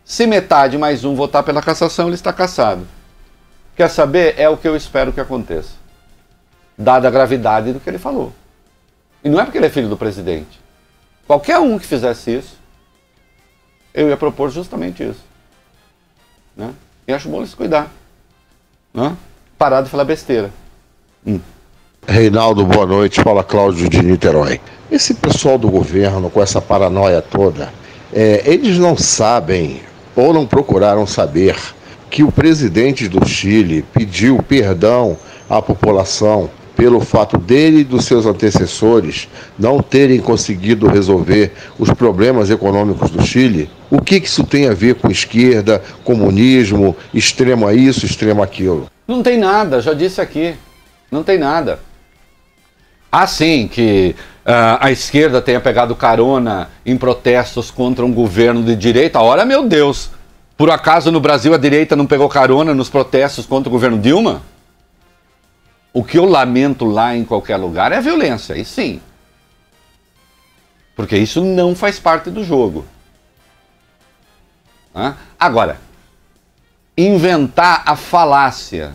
Se 0.04 0.26
metade 0.26 0.78
mais 0.78 1.06
um 1.06 1.16
votar 1.16 1.44
pela 1.44 1.62
cassação, 1.62 2.08
ele 2.08 2.16
está 2.16 2.34
cassado. 2.34 2.88
Quer 3.76 3.90
saber? 3.90 4.36
É 4.38 4.50
o 4.50 4.58
que 4.58 4.68
eu 4.68 4.76
espero 4.76 5.14
que 5.14 5.20
aconteça, 5.20 5.72
dada 6.78 7.08
a 7.08 7.12
gravidade 7.12 7.72
do 7.72 7.80
que 7.80 7.90
ele 7.90 8.00
falou. 8.00 8.34
E 9.24 9.30
não 9.30 9.40
é 9.40 9.44
porque 9.44 9.58
ele 9.58 9.68
é 9.68 9.70
filho 9.70 9.88
do 9.88 9.98
presidente. 9.98 10.60
Qualquer 11.32 11.60
um 11.60 11.80
que 11.80 11.88
fizesse 11.88 12.40
isso, 12.40 12.60
eu 13.94 14.10
ia 14.10 14.18
propor 14.18 14.50
justamente 14.50 15.02
isso. 15.02 15.24
Né? 16.58 16.74
E 17.08 17.14
acho 17.14 17.30
bom 17.30 17.38
ele 17.38 17.48
se 17.48 17.56
cuidar. 17.56 17.90
Né? 18.94 19.16
Parar 19.58 19.82
de 19.82 19.90
falar 19.90 20.04
besteira. 20.04 20.52
Hum. 21.26 21.40
Reinaldo, 22.06 22.66
boa 22.66 22.86
noite. 22.86 23.22
Fala 23.22 23.46
Cláudio 23.46 23.88
de 23.88 24.04
Niterói. 24.04 24.60
Esse 24.92 25.14
pessoal 25.14 25.58
do 25.58 25.70
governo, 25.70 26.30
com 26.30 26.44
essa 26.44 26.62
paranoia 26.62 27.22
toda, 27.22 27.72
é, 28.12 28.42
eles 28.44 28.78
não 28.78 28.98
sabem 28.98 29.82
ou 30.14 30.34
não 30.34 30.46
procuraram 30.46 31.08
saber 31.08 31.56
que 32.10 32.24
o 32.24 32.32
presidente 32.32 33.08
do 33.08 33.26
Chile 33.26 33.86
pediu 33.94 34.44
perdão 34.44 35.18
à 35.50 35.62
população 35.62 36.50
pelo 36.82 37.00
fato 37.00 37.38
dele 37.38 37.82
e 37.82 37.84
dos 37.84 38.06
seus 38.06 38.26
antecessores 38.26 39.30
não 39.56 39.84
terem 39.84 40.20
conseguido 40.20 40.88
resolver 40.88 41.52
os 41.78 41.92
problemas 41.92 42.50
econômicos 42.50 43.12
do 43.12 43.22
Chile, 43.22 43.70
o 43.88 44.02
que 44.02 44.16
isso 44.16 44.44
tem 44.44 44.68
a 44.68 44.74
ver 44.74 44.96
com 44.96 45.08
esquerda, 45.08 45.80
comunismo, 46.04 46.98
extrema 47.14 47.72
isso, 47.72 48.04
extrema 48.04 48.44
aquilo? 48.44 48.88
Não 49.08 49.22
tem 49.22 49.38
nada, 49.38 49.80
já 49.80 49.94
disse 49.94 50.20
aqui. 50.20 50.56
Não 51.12 51.22
tem 51.22 51.38
nada. 51.38 51.78
Assim 53.12 53.68
que 53.68 54.16
uh, 54.44 54.78
a 54.80 54.92
esquerda 54.92 55.40
tenha 55.40 55.60
pegado 55.60 55.96
carona 55.96 56.68
em 56.84 56.98
protestos 56.98 57.70
contra 57.70 58.04
um 58.04 58.12
governo 58.12 58.64
de 58.64 58.76
direita, 58.76 59.20
ora 59.20 59.46
meu 59.46 59.68
Deus, 59.68 60.10
por 60.58 60.72
acaso 60.72 61.12
no 61.12 61.20
Brasil 61.20 61.54
a 61.54 61.60
direita 61.60 61.96
não 61.96 62.08
pegou 62.08 62.28
carona 62.28 62.74
nos 62.74 62.90
protestos 62.90 63.46
contra 63.46 63.70
o 63.70 63.72
governo 63.72 64.00
Dilma? 64.00 64.42
O 65.94 66.04
que 66.04 66.18
eu 66.18 66.26
lamento 66.26 66.86
lá 66.86 67.16
em 67.16 67.26
qualquer 67.26 67.58
lugar 67.58 67.92
é 67.92 67.98
a 67.98 68.02
violência, 68.02 68.58
e 68.58 68.64
sim. 68.64 69.02
Porque 70.96 71.18
isso 71.18 71.44
não 71.44 71.76
faz 71.76 72.00
parte 72.00 72.30
do 72.30 72.44
jogo. 72.44 72.86
Agora, 75.40 75.80
inventar 76.98 77.84
a 77.86 77.96
falácia 77.96 78.94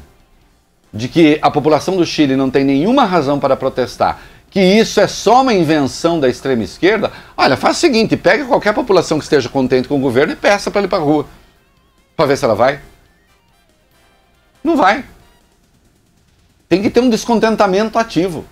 de 0.93 1.09
que 1.09 1.39
a 1.43 1.51
população 1.51 1.97
do 1.97 2.07
Chile 2.07 2.37
não 2.37 2.51
tem 2.51 2.65
nenhuma 2.65 3.05
razão 3.05 3.39
para 3.39 3.57
protestar, 3.57 4.21
que 4.51 4.61
isso 4.61 5.01
é 5.01 5.07
só 5.07 5.43
uma 5.43 5.53
invenção 5.53 6.19
da 6.19 6.29
extrema 6.29 6.65
esquerda, 6.65 7.13
olha, 7.37 7.57
faz 7.57 7.77
o 7.77 7.81
seguinte, 7.81 8.17
pega 8.17 8.47
qualquer 8.47 8.73
população 8.73 9.19
que 9.19 9.25
esteja 9.25 9.49
contente 9.49 9.89
com 9.89 9.97
o 9.97 10.01
governo 10.01 10.33
e 10.33 10.37
peça 10.37 10.71
para 10.71 10.81
ele 10.81 10.89
para 10.89 10.99
a 10.99 11.03
rua. 11.03 11.27
Para 12.17 12.27
ver 12.27 12.39
se 12.39 12.45
ela 12.45 12.55
vai. 12.55 12.81
Não 14.65 14.77
vai. 14.77 15.05
Tem 16.69 16.83
que 16.83 16.91
ter 16.91 17.01
um 17.01 17.09
descontentamento 17.09 17.99
ativo. 17.99 18.45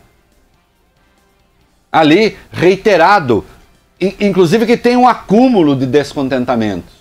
Ali, 1.90 2.36
reiterado, 2.50 3.44
inclusive 4.00 4.66
que 4.66 4.76
tem 4.76 4.96
um 4.96 5.08
acúmulo 5.08 5.76
de 5.76 5.86
descontentamentos. 5.86 6.94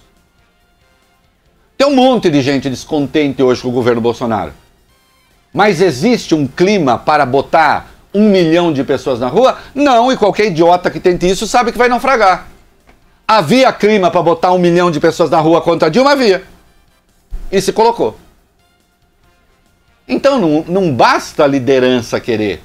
Tem 1.78 1.88
um 1.88 1.95
monte 1.95 2.30
de 2.30 2.41
gente 2.41 2.70
descontente 2.70 3.41
hoje 3.41 3.61
com 3.61 3.70
o 3.70 3.72
governo 3.72 4.01
Bolsonaro. 4.01 4.53
Mas 5.53 5.82
existe 5.82 6.34
um 6.34 6.47
clima 6.47 6.97
para 6.97 7.26
botar 7.26 7.91
um 8.14 8.30
milhão 8.30 8.72
de 8.72 8.84
pessoas 8.84 9.20
na 9.20 9.28
rua? 9.28 9.57
Não, 9.74 10.11
e 10.11 10.18
qualquer 10.18 10.47
idiota 10.47 10.89
que 10.89 10.99
tente 10.99 11.30
isso 11.30 11.47
sabe 11.47 11.72
que 11.72 11.78
vai 11.78 11.89
naufragar. 11.89 12.47
Havia 13.28 13.72
clima 13.72 14.11
para 14.11 14.22
botar 14.22 14.51
um 14.51 14.57
milhão 14.57 14.91
de 14.91 14.99
pessoas 14.99 15.30
na 15.30 15.39
rua 15.39 15.61
contra 15.61 15.89
Dilma? 15.89 16.11
Havia. 16.11 16.43
E 17.51 17.61
se 17.61 17.72
colocou. 17.72 18.18
Então 20.08 20.39
não, 20.39 20.64
não 20.68 20.93
basta 20.93 21.43
a 21.43 21.47
liderança 21.47 22.20
querer. 22.20 22.62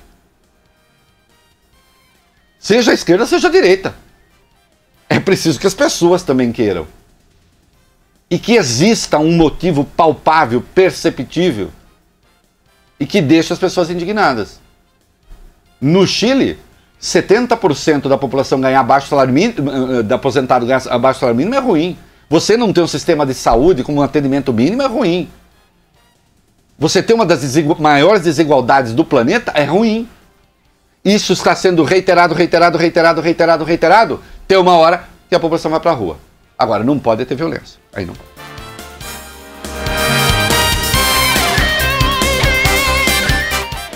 Seja 2.58 2.90
a 2.90 2.94
esquerda, 2.94 3.26
seja 3.26 3.48
a 3.48 3.50
direita. 3.50 3.94
É 5.08 5.18
preciso 5.20 5.58
que 5.58 5.66
as 5.66 5.74
pessoas 5.74 6.22
também 6.22 6.52
queiram. 6.52 6.86
E 8.30 8.38
que 8.38 8.54
exista 8.54 9.18
um 9.18 9.32
motivo 9.32 9.84
palpável, 9.84 10.62
perceptível 10.74 11.70
e 13.00 13.06
que 13.06 13.22
deixa 13.22 13.54
as 13.54 13.60
pessoas 13.60 13.88
indignadas. 13.88 14.60
No 15.80 16.06
Chile, 16.06 16.58
70% 17.00 18.08
da 18.08 18.18
população 18.18 18.60
ganhar 18.60 18.80
abaixo 18.80 19.08
salário 19.08 19.32
mínimo, 19.32 19.70
eh, 19.70 20.02
da 20.02 20.16
aposentado 20.16 20.66
ganhar 20.66 20.82
abaixo 20.88 21.20
salário 21.20 21.36
mínimo 21.36 21.54
é 21.54 21.60
ruim. 21.60 21.96
Você 22.28 22.56
não 22.56 22.72
ter 22.72 22.82
um 22.82 22.86
sistema 22.86 23.24
de 23.24 23.32
saúde 23.32 23.82
com 23.82 23.94
um 23.94 24.02
atendimento 24.02 24.52
mínimo 24.52 24.82
é 24.82 24.86
ruim. 24.86 25.30
Você 26.78 27.02
ter 27.02 27.12
uma 27.12 27.26
das 27.26 27.40
desigual, 27.40 27.76
maiores 27.80 28.22
desigualdades 28.22 28.92
do 28.92 29.04
planeta 29.04 29.50
é 29.54 29.64
ruim. 29.64 30.08
Isso 31.04 31.32
está 31.32 31.54
sendo 31.54 31.82
reiterado, 31.82 32.34
reiterado, 32.34 32.78
reiterado, 32.78 33.20
reiterado, 33.20 33.64
reiterado. 33.64 34.22
Tem 34.46 34.56
uma 34.56 34.76
hora 34.76 35.04
que 35.28 35.34
a 35.34 35.40
população 35.40 35.70
vai 35.70 35.80
para 35.80 35.90
a 35.90 35.94
rua. 35.94 36.18
Agora, 36.56 36.84
não 36.84 36.98
pode 36.98 37.24
ter 37.24 37.34
violência. 37.34 37.80
Aí 37.92 38.06
não 38.06 38.14
pode. 38.14 38.37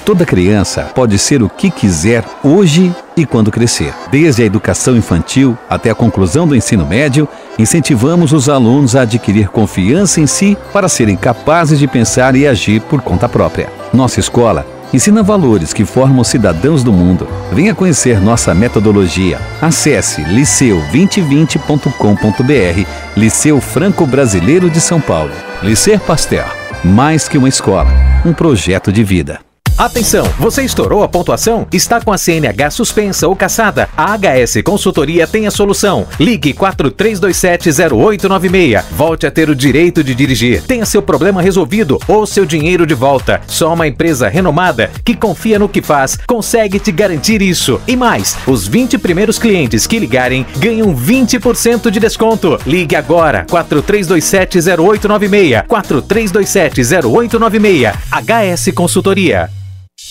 Toda 0.04 0.26
criança 0.26 0.90
pode 0.94 1.16
ser 1.16 1.44
o 1.44 1.48
que 1.48 1.70
quiser 1.70 2.24
hoje 2.42 2.92
e 3.16 3.24
quando 3.24 3.52
crescer. 3.52 3.94
Desde 4.10 4.42
a 4.42 4.46
educação 4.46 4.96
infantil 4.96 5.56
até 5.70 5.90
a 5.90 5.94
conclusão 5.94 6.44
do 6.46 6.56
ensino 6.56 6.84
médio, 6.84 7.28
incentivamos 7.56 8.32
os 8.32 8.48
alunos 8.48 8.96
a 8.96 9.02
adquirir 9.02 9.48
confiança 9.48 10.20
em 10.20 10.26
si 10.26 10.58
para 10.72 10.88
serem 10.88 11.16
capazes 11.16 11.78
de 11.78 11.86
pensar 11.86 12.34
e 12.34 12.48
agir 12.48 12.80
por 12.82 13.00
conta 13.00 13.28
própria. 13.28 13.68
Nossa 13.92 14.18
escola 14.18 14.66
ensina 14.92 15.22
valores 15.22 15.72
que 15.72 15.84
formam 15.84 16.24
cidadãos 16.24 16.82
do 16.82 16.92
mundo. 16.92 17.28
Venha 17.52 17.72
conhecer 17.72 18.20
nossa 18.20 18.52
metodologia. 18.52 19.38
Acesse 19.60 20.22
liceu2020.com.br, 20.22 22.86
Liceu 23.16 23.60
Franco 23.60 24.04
Brasileiro 24.04 24.68
de 24.68 24.80
São 24.80 25.00
Paulo. 25.00 25.30
Liceu 25.62 26.00
Pasteur, 26.00 26.52
mais 26.82 27.28
que 27.28 27.38
uma 27.38 27.48
escola, 27.48 27.92
um 28.26 28.32
projeto 28.32 28.92
de 28.92 29.04
vida. 29.04 29.51
Atenção, 29.82 30.24
você 30.38 30.62
estourou 30.62 31.02
a 31.02 31.08
pontuação? 31.08 31.66
Está 31.72 32.00
com 32.00 32.12
a 32.12 32.16
CNH 32.16 32.70
suspensa 32.70 33.26
ou 33.26 33.34
caçada? 33.34 33.88
A 33.96 34.16
HS 34.16 34.62
Consultoria 34.64 35.26
tem 35.26 35.48
a 35.48 35.50
solução. 35.50 36.06
Ligue 36.20 36.54
43270896. 36.54 38.84
Volte 38.92 39.26
a 39.26 39.30
ter 39.32 39.50
o 39.50 39.56
direito 39.56 40.04
de 40.04 40.14
dirigir. 40.14 40.62
Tenha 40.62 40.86
seu 40.86 41.02
problema 41.02 41.42
resolvido 41.42 41.98
ou 42.06 42.24
seu 42.24 42.46
dinheiro 42.46 42.86
de 42.86 42.94
volta. 42.94 43.40
Só 43.48 43.74
uma 43.74 43.88
empresa 43.88 44.28
renomada 44.28 44.88
que 45.04 45.16
confia 45.16 45.58
no 45.58 45.68
que 45.68 45.82
faz 45.82 46.16
consegue 46.28 46.78
te 46.78 46.92
garantir 46.92 47.42
isso. 47.42 47.80
E 47.84 47.96
mais, 47.96 48.38
os 48.46 48.68
20 48.68 48.98
primeiros 48.98 49.36
clientes 49.36 49.84
que 49.84 49.98
ligarem 49.98 50.46
ganham 50.58 50.94
20% 50.94 51.90
de 51.90 51.98
desconto. 51.98 52.56
Ligue 52.64 52.94
agora 52.94 53.44
43270896. 53.50 55.66
43270896. 55.66 57.92
HS 58.12 58.70
Consultoria. 58.76 59.50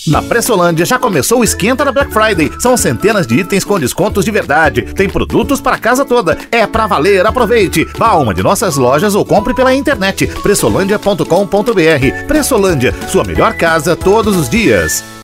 Na 0.06 0.20
Pressolândia 0.20 0.84
já 0.84 0.98
começou 0.98 1.40
o 1.40 1.44
esquenta 1.44 1.84
da 1.84 1.92
Black 1.92 2.12
Friday. 2.12 2.50
São 2.58 2.76
centenas 2.76 3.26
de 3.26 3.38
itens 3.38 3.64
com 3.64 3.78
descontos 3.78 4.24
de 4.24 4.30
verdade. 4.30 4.82
Tem 4.82 5.08
produtos 5.08 5.60
para 5.60 5.78
casa 5.78 6.04
toda. 6.04 6.36
É 6.50 6.66
pra 6.66 6.86
valer, 6.86 7.24
aproveite. 7.24 7.86
Vá 7.96 8.08
a 8.08 8.18
uma 8.18 8.34
de 8.34 8.42
nossas 8.42 8.76
lojas 8.76 9.14
ou 9.14 9.24
compre 9.24 9.54
pela 9.54 9.74
internet. 9.74 10.26
pressolândia.com.br. 10.42 12.26
Pressolândia, 12.26 12.92
sua 13.08 13.24
melhor 13.24 13.54
casa 13.54 13.94
todos 13.94 14.36
os 14.36 14.48
dias. 14.48 15.21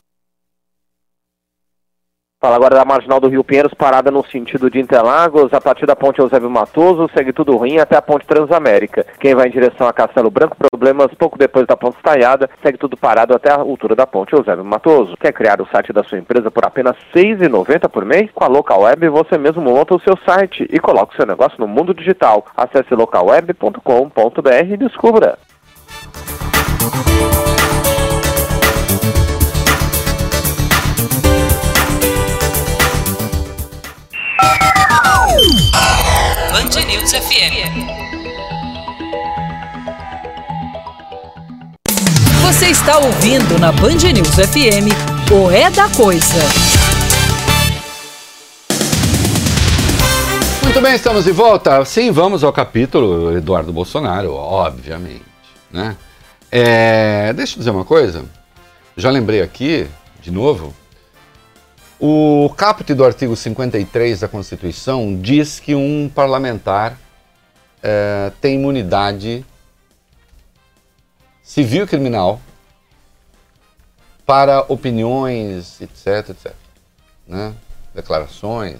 Fala 2.41 2.55
agora 2.55 2.73
da 2.73 2.85
Marginal 2.85 3.19
do 3.19 3.27
Rio 3.27 3.43
Pinheiros, 3.43 3.73
parada 3.73 4.09
no 4.09 4.25
sentido 4.25 4.69
de 4.69 4.79
Interlagos, 4.79 5.51
a 5.51 5.59
partir 5.59 5.85
da 5.85 5.93
ponte 5.93 6.19
Eusébio 6.19 6.49
Matoso, 6.49 7.09
segue 7.13 7.33
tudo 7.33 7.57
ruim 7.57 7.79
até 7.79 7.97
a 7.97 8.01
ponte 8.01 8.25
Transamérica. 8.25 9.05
Quem 9.19 9.35
vai 9.35 9.49
em 9.49 9.51
direção 9.51 9.85
a 9.89 9.91
Castelo 9.91 10.31
Branco, 10.31 10.55
problemas 10.55 11.13
pouco 11.15 11.37
depois 11.37 11.67
da 11.67 11.75
ponte 11.75 11.97
estaiada, 11.97 12.49
segue 12.63 12.77
tudo 12.77 12.95
parado 12.95 13.35
até 13.35 13.51
a 13.51 13.57
altura 13.57 13.93
da 13.93 14.07
ponte 14.07 14.31
Eusébio 14.31 14.63
Matoso. 14.63 15.17
Quer 15.17 15.33
criar 15.33 15.59
o 15.59 15.67
site 15.67 15.91
da 15.91 16.01
sua 16.01 16.17
empresa 16.17 16.49
por 16.49 16.65
apenas 16.65 16.95
R$ 17.13 17.35
6,90 17.35 17.89
por 17.89 18.05
mês? 18.05 18.31
Com 18.33 18.45
a 18.45 18.47
Local 18.47 18.83
Web 18.83 19.09
você 19.09 19.37
mesmo 19.37 19.61
monta 19.61 19.93
o 19.93 19.99
seu 19.99 20.17
site 20.25 20.65
e 20.71 20.79
coloca 20.79 21.11
o 21.11 21.17
seu 21.17 21.25
negócio 21.25 21.59
no 21.59 21.67
mundo 21.67 21.93
digital. 21.93 22.45
Acesse 22.55 22.95
localweb.com.br 22.95 24.71
e 24.71 24.77
descubra. 24.77 25.37
FM. 37.11 37.87
Você 42.43 42.67
está 42.67 42.99
ouvindo 42.99 43.57
na 43.57 43.71
Band 43.71 43.95
News 44.13 44.35
FM 44.35 44.93
o 45.31 45.49
É 45.49 45.71
da 45.71 45.89
Coisa. 45.89 46.35
Muito 50.63 50.81
bem, 50.81 50.93
estamos 50.93 51.25
de 51.25 51.31
volta. 51.31 51.83
Sim, 51.83 52.11
vamos 52.11 52.43
ao 52.43 52.53
capítulo 52.53 53.35
Eduardo 53.35 53.73
Bolsonaro, 53.73 54.33
obviamente. 54.33 55.25
Né? 55.71 55.97
É, 56.51 57.33
deixa 57.33 57.55
eu 57.55 57.57
dizer 57.59 57.71
uma 57.71 57.85
coisa. 57.85 58.25
Já 58.95 59.09
lembrei 59.09 59.41
aqui, 59.41 59.87
de 60.21 60.29
novo, 60.29 60.75
o 61.99 62.49
caput 62.55 62.93
do 62.93 63.03
artigo 63.03 63.35
53 63.35 64.21
da 64.21 64.27
Constituição 64.27 65.19
diz 65.19 65.59
que 65.59 65.75
um 65.75 66.09
parlamentar 66.13 66.97
é, 67.83 68.31
tem 68.39 68.55
imunidade 68.55 69.45
civil 71.43 71.83
e 71.83 71.87
criminal 71.87 72.39
para 74.25 74.61
opiniões, 74.69 75.81
etc, 75.81 76.29
etc. 76.29 76.53
Né? 77.27 77.53
Declarações. 77.93 78.77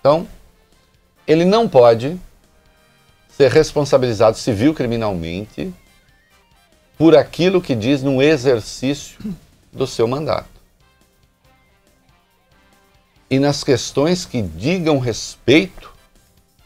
Então, 0.00 0.28
ele 1.26 1.44
não 1.44 1.66
pode 1.68 2.20
ser 3.30 3.50
responsabilizado 3.50 4.36
civil 4.36 4.74
criminalmente 4.74 5.72
por 6.98 7.16
aquilo 7.16 7.62
que 7.62 7.74
diz 7.74 8.02
no 8.02 8.20
exercício 8.20 9.18
do 9.72 9.86
seu 9.86 10.06
mandato. 10.06 10.51
E 13.32 13.38
nas 13.38 13.64
questões 13.64 14.26
que 14.26 14.42
digam 14.42 14.98
respeito, 14.98 15.90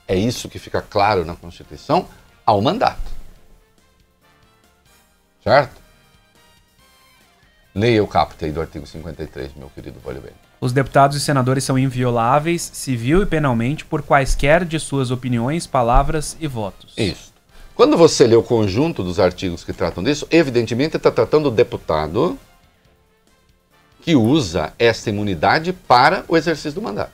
é 0.09 0.17
isso 0.17 0.49
que 0.49 0.59
fica 0.59 0.83
claro 0.83 1.25
na 1.25 1.37
Constituição, 1.37 2.09
ao 2.45 2.61
mandato. 2.61 3.09
Certo? 5.45 5.81
Leia 7.73 8.03
o 8.03 8.09
caput 8.09 8.45
aí 8.45 8.51
do 8.51 8.61
artigo 8.61 8.85
53, 8.85 9.53
meu 9.55 9.71
querido 9.71 10.01
Oliveira. 10.05 10.35
Os 10.61 10.73
deputados 10.73 11.17
e 11.17 11.21
senadores 11.21 11.63
são 11.63 11.79
invioláveis, 11.79 12.69
civil 12.75 13.23
e 13.23 13.27
penalmente, 13.27 13.85
por 13.85 14.03
quaisquer 14.03 14.65
de 14.65 14.81
suas 14.81 15.13
opiniões, 15.13 15.69
palavras 15.69 16.37
e 16.41 16.49
votos. 16.49 16.95
Isso. 16.97 17.33
Quando 17.77 17.97
você 17.97 18.27
lê 18.27 18.35
o 18.35 18.43
conjunto 18.43 19.05
dos 19.05 19.21
artigos 19.21 19.63
que 19.63 19.73
tratam 19.73 20.03
disso, 20.03 20.27
evidentemente 20.33 20.97
está 20.97 21.13
tratando 21.13 21.49
do 21.49 21.55
deputado 21.55 22.37
que 24.07 24.15
usa 24.15 24.73
esta 24.79 25.11
imunidade 25.11 25.73
para 25.73 26.25
o 26.29 26.37
exercício 26.37 26.75
do 26.75 26.81
mandato. 26.81 27.11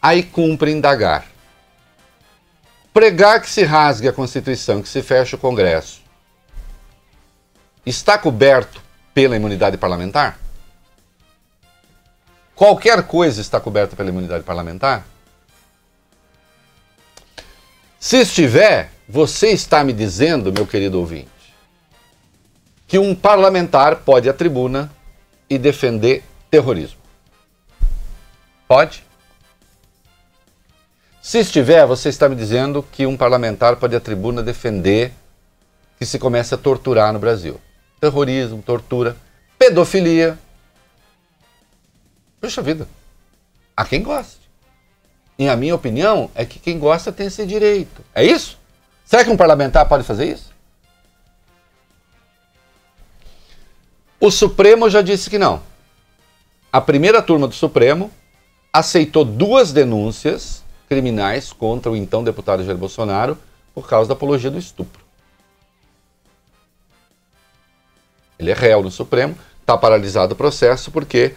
Aí 0.00 0.22
cumpre 0.22 0.72
indagar. 0.72 1.26
Pregar 2.94 3.42
que 3.42 3.50
se 3.50 3.62
rasgue 3.62 4.08
a 4.08 4.12
Constituição, 4.12 4.80
que 4.80 4.88
se 4.88 5.02
feche 5.02 5.34
o 5.34 5.38
Congresso, 5.38 6.00
está 7.84 8.16
coberto 8.16 8.80
pela 9.12 9.36
imunidade 9.36 9.76
parlamentar? 9.76 10.38
Qualquer 12.56 13.02
coisa 13.02 13.42
está 13.42 13.60
coberta 13.60 13.94
pela 13.94 14.08
imunidade 14.08 14.44
parlamentar? 14.44 15.04
Se 18.00 18.16
estiver, 18.16 18.90
você 19.06 19.48
está 19.48 19.84
me 19.84 19.92
dizendo, 19.92 20.54
meu 20.54 20.66
querido 20.66 20.98
ouvinte, 20.98 21.28
que 22.88 22.98
um 22.98 23.14
parlamentar 23.14 23.96
pode 23.96 24.26
ir 24.26 24.30
à 24.30 24.32
tribuna 24.32 24.90
e 25.52 25.58
defender 25.58 26.24
terrorismo. 26.50 26.98
Pode? 28.66 29.04
Se 31.20 31.40
estiver, 31.40 31.84
você 31.84 32.08
está 32.08 32.26
me 32.26 32.34
dizendo 32.34 32.82
que 32.82 33.04
um 33.04 33.18
parlamentar 33.18 33.76
pode 33.76 33.94
à 33.94 34.00
tribuna 34.00 34.42
defender 34.42 35.12
que 35.98 36.06
se 36.06 36.18
comece 36.18 36.54
a 36.54 36.58
torturar 36.58 37.12
no 37.12 37.18
Brasil. 37.18 37.60
Terrorismo, 38.00 38.62
tortura, 38.62 39.14
pedofilia. 39.58 40.38
Puxa 42.40 42.62
vida. 42.62 42.88
A 43.76 43.84
quem 43.84 44.02
gosta. 44.02 44.40
E 45.38 45.50
a 45.50 45.56
minha 45.56 45.74
opinião 45.74 46.30
é 46.34 46.46
que 46.46 46.58
quem 46.58 46.78
gosta 46.78 47.12
tem 47.12 47.26
esse 47.26 47.44
direito. 47.44 48.02
É 48.14 48.24
isso? 48.24 48.58
Será 49.04 49.22
que 49.22 49.30
um 49.30 49.36
parlamentar 49.36 49.86
pode 49.86 50.04
fazer 50.04 50.32
isso? 50.32 50.51
O 54.24 54.30
Supremo 54.30 54.88
já 54.88 55.02
disse 55.02 55.28
que 55.28 55.36
não. 55.36 55.60
A 56.72 56.80
primeira 56.80 57.20
turma 57.20 57.48
do 57.48 57.54
Supremo 57.54 58.08
aceitou 58.72 59.24
duas 59.24 59.72
denúncias 59.72 60.62
criminais 60.88 61.52
contra 61.52 61.90
o 61.90 61.96
então 61.96 62.22
deputado 62.22 62.64
Jair 62.64 62.78
Bolsonaro 62.78 63.36
por 63.74 63.88
causa 63.88 64.06
da 64.06 64.14
apologia 64.14 64.48
do 64.48 64.60
estupro. 64.60 65.02
Ele 68.38 68.52
é 68.52 68.54
réu 68.54 68.80
no 68.80 68.92
Supremo, 68.92 69.36
está 69.60 69.76
paralisado 69.76 70.34
o 70.34 70.36
processo 70.36 70.92
porque, 70.92 71.34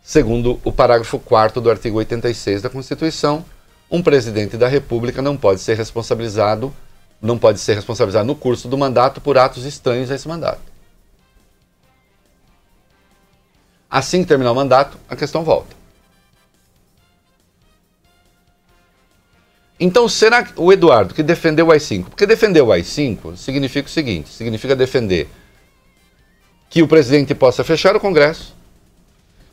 segundo 0.00 0.60
o 0.62 0.70
parágrafo 0.70 1.18
4 1.18 1.60
do 1.60 1.68
artigo 1.68 1.98
86 1.98 2.62
da 2.62 2.70
Constituição, 2.70 3.44
um 3.90 4.00
presidente 4.00 4.56
da 4.56 4.68
República 4.68 5.20
não 5.20 5.36
pode 5.36 5.60
ser 5.60 5.76
responsabilizado, 5.76 6.72
não 7.20 7.36
pode 7.36 7.58
ser 7.58 7.74
responsabilizado 7.74 8.28
no 8.28 8.36
curso 8.36 8.68
do 8.68 8.78
mandato 8.78 9.20
por 9.20 9.36
atos 9.36 9.64
estranhos 9.64 10.08
a 10.08 10.14
esse 10.14 10.28
mandato. 10.28 10.71
Assim 13.92 14.22
que 14.22 14.28
terminar 14.28 14.52
o 14.52 14.54
mandato, 14.54 14.96
a 15.06 15.14
questão 15.14 15.44
volta. 15.44 15.76
Então, 19.78 20.08
será 20.08 20.42
que 20.42 20.54
o 20.56 20.72
Eduardo, 20.72 21.12
que 21.12 21.22
defendeu 21.22 21.66
o 21.66 21.70
AI-5, 21.70 22.04
porque 22.04 22.24
defender 22.24 22.62
o 22.62 22.72
AI-5 22.72 23.36
significa 23.36 23.86
o 23.86 23.90
seguinte: 23.90 24.30
significa 24.30 24.74
defender 24.74 25.28
que 26.70 26.82
o 26.82 26.88
presidente 26.88 27.34
possa 27.34 27.62
fechar 27.62 27.94
o 27.94 28.00
Congresso, 28.00 28.54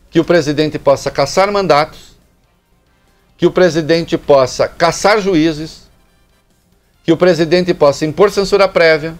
que 0.10 0.22
o 0.22 0.24
presidente 0.24 0.80
possa 0.80 1.12
caçar 1.12 1.52
mandatos, 1.52 2.16
que 3.38 3.46
o 3.46 3.52
presidente 3.52 4.18
possa 4.18 4.70
caçar 4.70 5.20
juízes, 5.20 5.90
que 7.04 7.12
o 7.12 7.18
presidente 7.18 7.74
possa 7.74 8.06
impor 8.06 8.32
censura 8.32 8.70
prévia, 8.70 9.20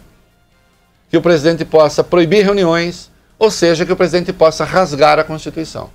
que 1.10 1.18
o 1.18 1.22
presidente 1.22 1.66
possa 1.66 2.06
proibir 2.06 2.46
reuniões, 2.46 3.12
ou 3.40 3.50
seja, 3.50 3.86
que 3.86 3.94
o 3.94 3.96
presidente 3.96 4.34
possa 4.34 4.66
rasgar 4.66 5.18
a 5.18 5.24
Constituição. 5.24 5.90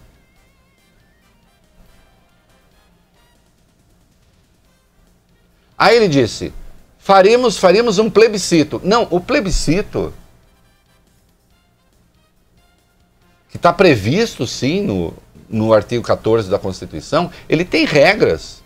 Aí 5.76 5.97
ele 5.97 6.09
disse: 6.09 6.55
faríamos, 6.99 7.59
faríamos 7.59 7.99
um 7.99 8.09
plebiscito. 8.09 8.80
Não, 8.82 9.07
o 9.11 9.20
plebiscito 9.20 10.14
que 13.51 13.59
está 13.59 13.72
previsto 13.72 14.47
sim 14.47 14.82
no, 14.82 15.14
no 15.49 15.74
artigo 15.74 16.03
14 16.03 16.49
da 16.51 16.59
Constituição, 16.59 17.30
ele 17.49 17.64
tem 17.64 17.84
regras. 17.84 18.62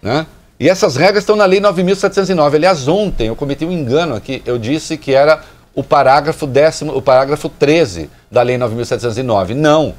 Né? 0.00 0.26
E 0.58 0.68
essas 0.68 0.96
regras 0.96 1.22
estão 1.22 1.36
na 1.36 1.44
Lei 1.44 1.60
9.709. 1.60 2.54
Aliás, 2.54 2.88
ontem 2.88 3.28
eu 3.28 3.36
cometi 3.36 3.64
um 3.64 3.72
engano 3.72 4.14
aqui. 4.14 4.42
Eu 4.46 4.58
disse 4.58 4.96
que 4.96 5.12
era 5.12 5.42
o 5.74 5.84
parágrafo, 5.84 6.46
décimo, 6.46 6.96
o 6.96 7.02
parágrafo 7.02 7.48
13 7.48 8.10
da 8.30 8.42
Lei 8.42 8.56
9.709. 8.56 9.54
Não. 9.54 9.94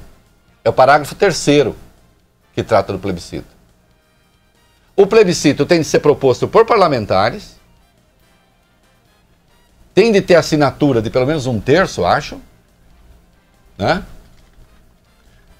É 0.64 0.70
o 0.70 0.74
parágrafo 0.74 1.14
3 1.14 1.76
que 2.54 2.64
trata 2.64 2.92
do 2.92 2.98
plebiscito. 3.00 3.46
O 4.96 5.06
plebiscito 5.06 5.64
tem 5.64 5.80
de 5.80 5.86
ser 5.86 6.00
proposto 6.00 6.48
por 6.48 6.66
parlamentares, 6.66 7.56
tem 9.94 10.12
de 10.12 10.22
ter 10.22 10.34
assinatura 10.34 11.04
de 11.04 11.12
pelo 11.12 11.28
menos 11.28 11.46
um 11.46 11.60
terço, 11.60 12.04
acho. 12.04 12.42
Né? 13.78 14.04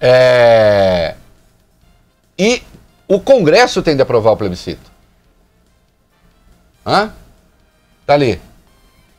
É... 0.00 1.14
E 2.36 2.62
o 3.08 3.18
Congresso 3.18 3.82
tem 3.82 3.96
de 3.96 4.02
aprovar 4.02 4.32
o 4.32 4.36
plebiscito. 4.36 4.90
Hã? 6.86 7.10
Tá 8.06 8.14
ali. 8.14 8.40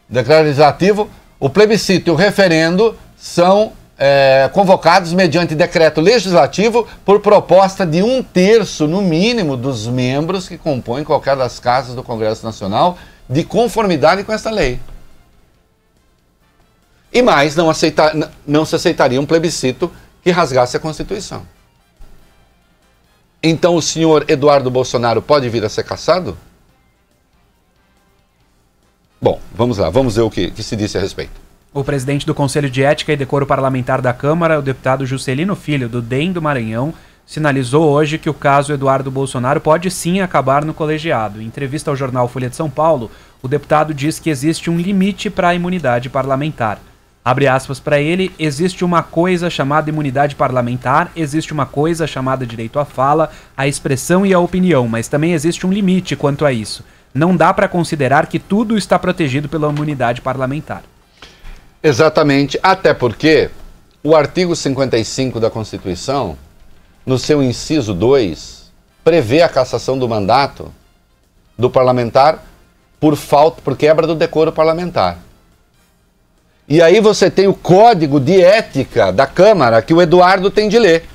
Declaro 0.07 0.43
legislativo, 0.43 1.09
o 1.39 1.49
plebiscito 1.49 2.09
e 2.09 2.11
o 2.11 2.15
referendo 2.15 2.97
são 3.17 3.73
é, 3.97 4.49
convocados 4.53 5.11
mediante 5.13 5.53
decreto 5.55 5.99
legislativo 5.99 6.87
por 7.03 7.19
proposta 7.19 7.85
de 7.85 8.01
um 8.01 8.23
terço, 8.23 8.87
no 8.87 9.01
mínimo, 9.01 9.57
dos 9.57 9.87
membros 9.87 10.47
que 10.47 10.57
compõem 10.57 11.03
qualquer 11.03 11.35
das 11.35 11.59
casas 11.59 11.95
do 11.95 12.03
Congresso 12.03 12.45
Nacional, 12.45 12.97
de 13.27 13.43
conformidade 13.43 14.23
com 14.23 14.31
esta 14.31 14.49
lei. 14.49 14.79
E 17.11 17.21
mais, 17.21 17.55
não, 17.55 17.69
aceitar, 17.69 18.13
não 18.45 18.65
se 18.65 18.75
aceitaria 18.75 19.19
um 19.19 19.25
plebiscito 19.25 19.91
que 20.23 20.31
rasgasse 20.31 20.77
a 20.77 20.79
Constituição. 20.79 21.45
Então 23.41 23.75
o 23.75 23.81
senhor 23.81 24.25
Eduardo 24.27 24.69
Bolsonaro 24.69 25.21
pode 25.21 25.47
vir 25.49 25.63
a 25.63 25.69
ser 25.69 25.83
caçado? 25.83 26.37
Bom, 29.21 29.39
vamos 29.53 29.77
lá, 29.77 29.89
vamos 29.89 30.15
ver 30.15 30.21
o 30.21 30.29
que, 30.29 30.51
que 30.51 30.63
se 30.63 30.75
disse 30.75 30.97
a 30.97 31.01
respeito. 31.01 31.31
O 31.73 31.83
presidente 31.83 32.25
do 32.25 32.33
Conselho 32.33 32.69
de 32.69 32.83
Ética 32.83 33.13
e 33.13 33.17
Decoro 33.17 33.45
Parlamentar 33.45 34.01
da 34.01 34.11
Câmara, 34.11 34.59
o 34.59 34.61
deputado 34.61 35.05
Juscelino 35.05 35.55
Filho, 35.55 35.87
do 35.87 36.01
DEM 36.01 36.31
do 36.31 36.41
Maranhão, 36.41 36.93
sinalizou 37.25 37.87
hoje 37.87 38.17
que 38.17 38.29
o 38.29 38.33
caso 38.33 38.73
Eduardo 38.73 39.11
Bolsonaro 39.11 39.61
pode 39.61 39.91
sim 39.91 40.19
acabar 40.19 40.65
no 40.65 40.73
colegiado. 40.73 41.41
Em 41.41 41.45
entrevista 41.45 41.91
ao 41.91 41.95
jornal 41.95 42.27
Folha 42.27 42.49
de 42.49 42.55
São 42.55 42.69
Paulo, 42.69 43.11
o 43.41 43.47
deputado 43.47 43.93
diz 43.93 44.19
que 44.19 44.31
existe 44.31 44.69
um 44.69 44.79
limite 44.79 45.29
para 45.29 45.49
a 45.49 45.55
imunidade 45.55 46.09
parlamentar. 46.09 46.79
Abre 47.29 47.45
aspas 47.45 47.79
para 47.79 48.01
ele, 48.01 48.31
existe 48.39 48.83
uma 48.83 49.03
coisa 49.03 49.51
chamada 49.51 49.87
imunidade 49.87 50.35
parlamentar, 50.35 51.11
existe 51.15 51.53
uma 51.53 51.63
coisa 51.63 52.07
chamada 52.07 52.43
direito 52.43 52.79
à 52.79 52.85
fala, 52.85 53.29
à 53.55 53.67
expressão 53.67 54.25
e 54.25 54.33
à 54.33 54.39
opinião, 54.39 54.87
mas 54.87 55.07
também 55.07 55.33
existe 55.33 55.67
um 55.67 55.71
limite 55.71 56.15
quanto 56.15 56.43
a 56.43 56.51
isso. 56.51 56.83
Não 57.13 57.35
dá 57.35 57.53
para 57.53 57.67
considerar 57.67 58.25
que 58.25 58.39
tudo 58.39 58.75
está 58.75 58.97
protegido 58.97 59.47
pela 59.47 59.69
imunidade 59.69 60.21
parlamentar. 60.21 60.81
Exatamente, 61.83 62.59
até 62.63 62.95
porque 62.95 63.51
o 64.03 64.15
artigo 64.15 64.55
55 64.55 65.39
da 65.39 65.51
Constituição, 65.51 66.35
no 67.05 67.19
seu 67.19 67.43
inciso 67.43 67.93
2, 67.93 68.71
prevê 69.03 69.43
a 69.43 69.49
cassação 69.49 69.99
do 69.99 70.09
mandato 70.09 70.73
do 71.55 71.69
parlamentar 71.69 72.43
por 72.99 73.15
falta, 73.15 73.61
por 73.61 73.77
quebra 73.77 74.07
do 74.07 74.15
decoro 74.15 74.51
parlamentar. 74.51 75.28
E 76.69 76.83
aí 76.83 77.01
você 77.01 77.31
tem 77.31 77.47
o 77.47 77.53
código 77.55 78.19
de 78.19 78.39
ética 78.39 79.11
da 79.11 79.25
Câmara 79.25 79.81
que 79.81 79.91
o 79.91 79.99
Eduardo 79.99 80.51
tem 80.51 80.69
de 80.69 80.77
ler. 80.77 81.09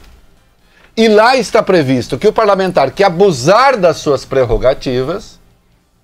E 0.96 1.06
lá 1.06 1.36
está 1.36 1.62
previsto 1.62 2.18
que 2.18 2.26
o 2.26 2.32
parlamentar 2.32 2.90
que 2.90 3.04
abusar 3.04 3.76
das 3.76 3.98
suas 3.98 4.24
prerrogativas 4.24 5.38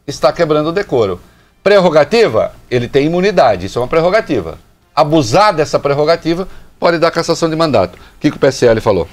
está 0.07 0.33
quebrando 0.33 0.69
o 0.69 0.73
decoro. 0.73 1.21
Prerrogativa, 1.65 2.53
ele 2.71 2.87
tem 2.87 3.07
imunidade, 3.07 3.67
isso 3.67 3.81
é 3.81 3.83
uma 3.83 3.89
prerrogativa. 3.89 4.57
Abusar 4.95 5.53
dessa 5.53 5.81
prerrogativa 5.81 6.47
pode 6.79 6.99
dar 6.99 7.11
cassação 7.11 7.51
de 7.51 7.57
mandato. 7.57 7.97
O 7.97 8.21
que, 8.21 8.31
que 8.31 8.37
o 8.37 8.41
PSL 8.41 8.81
falou? 8.81 9.09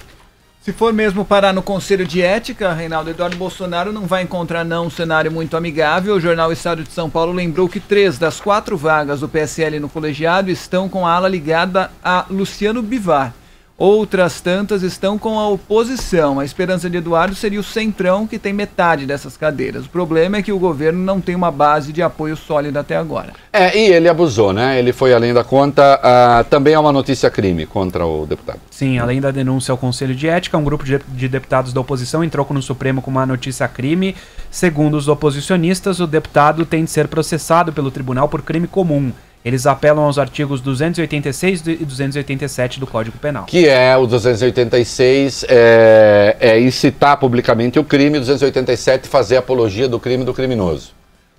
Se 0.68 0.74
for 0.74 0.92
mesmo 0.92 1.24
parar 1.24 1.54
no 1.54 1.64
Conselho 1.64 2.06
de 2.06 2.22
Ética, 2.22 2.74
Reinaldo 2.74 3.10
Eduardo 3.10 3.38
Bolsonaro 3.38 3.94
não 3.94 4.06
vai 4.06 4.24
encontrar 4.24 4.66
não 4.66 4.88
um 4.88 4.90
cenário 4.90 5.32
muito 5.32 5.56
amigável. 5.56 6.14
O 6.14 6.20
jornal 6.20 6.52
Estado 6.52 6.84
de 6.84 6.92
São 6.92 7.10
Paulo 7.10 7.32
lembrou 7.32 7.70
que 7.70 7.80
três 7.80 8.18
das 8.18 8.42
quatro 8.42 8.76
vagas 8.76 9.22
do 9.22 9.30
PSL 9.30 9.80
no 9.80 9.88
colegiado 9.88 10.52
estão 10.52 10.90
com 10.90 11.08
a 11.08 11.14
ala 11.14 11.30
ligada 11.30 11.90
a 12.04 12.26
Luciano 12.30 12.82
Bivar. 12.82 13.34
Outras 13.78 14.42
tantas 14.42 14.82
estão 14.82 15.20
com 15.20 15.40
a 15.40 15.48
oposição. 15.48 16.40
A 16.40 16.46
esperança 16.46 16.90
de 16.90 16.98
Eduardo 16.98 17.36
seria 17.36 17.60
o 17.60 17.64
Centrão, 17.64 18.26
que 18.26 18.40
tem 18.40 18.52
metade 18.52 19.06
dessas 19.06 19.38
cadeiras. 19.38 19.86
O 19.86 19.90
problema 19.90 20.38
é 20.38 20.42
que 20.42 20.52
o 20.52 20.58
governo 20.58 21.00
não 21.00 21.22
tem 21.22 21.36
uma 21.36 21.52
base 21.52 21.94
de 21.94 22.02
apoio 22.02 22.36
sólida 22.36 22.80
até 22.80 22.98
agora. 22.98 23.34
É, 23.54 23.78
e 23.78 23.94
ele 23.94 24.10
abusou, 24.10 24.52
né? 24.52 24.80
Ele 24.80 24.92
foi 24.92 25.14
além 25.14 25.32
da 25.32 25.44
conta. 25.44 26.00
Uh, 26.00 26.44
também 26.46 26.74
é 26.74 26.80
uma 26.80 26.92
notícia 26.92 27.30
crime 27.30 27.68
contra 27.68 28.04
o 28.04 28.26
deputado. 28.26 28.60
Sim, 28.72 28.98
além 28.98 29.22
da 29.22 29.30
denúncia 29.30 29.72
ao 29.72 29.78
Conselho 29.78 30.16
de 30.16 30.28
Ética, 30.28 30.58
um 30.58 30.64
grupo 30.64 30.84
de, 30.84 31.00
de 31.10 31.28
deputados 31.28 31.72
da 31.72 31.80
oposição 31.80 32.24
entrou 32.24 32.48
no 32.50 32.64
Supremo 32.64 33.00
com 33.00 33.12
uma 33.12 33.28
notícia 33.28 33.68
crime. 33.68 34.16
Segundo 34.50 34.98
os 34.98 35.08
oposicionistas, 35.08 36.00
o 36.00 36.08
deputado 36.08 36.66
tem 36.66 36.84
de 36.84 36.90
ser 36.90 37.08
processado 37.08 37.72
pelo 37.72 37.92
tribunal 37.92 38.28
por 38.28 38.42
crime 38.42 38.68
comum. 38.68 39.14
Eles 39.48 39.66
apelam 39.66 40.04
aos 40.04 40.20
artigos 40.20 40.60
286 40.60 41.68
e 41.68 41.76
287 41.78 42.82
do 42.82 42.86
Código 42.86 43.18
Penal. 43.18 43.46
Que 43.46 43.66
é 43.66 43.96
o 43.96 44.06
286 44.06 45.46
é, 45.48 46.36
é 46.38 46.60
incitar 46.60 47.16
publicamente 47.16 47.80
o 47.80 47.84
crime, 47.86 48.20
287 48.20 49.08
fazer 49.08 49.38
apologia 49.38 49.88
do 49.88 50.02
crime 50.02 50.26
do 50.26 50.34
criminoso. 50.34 50.92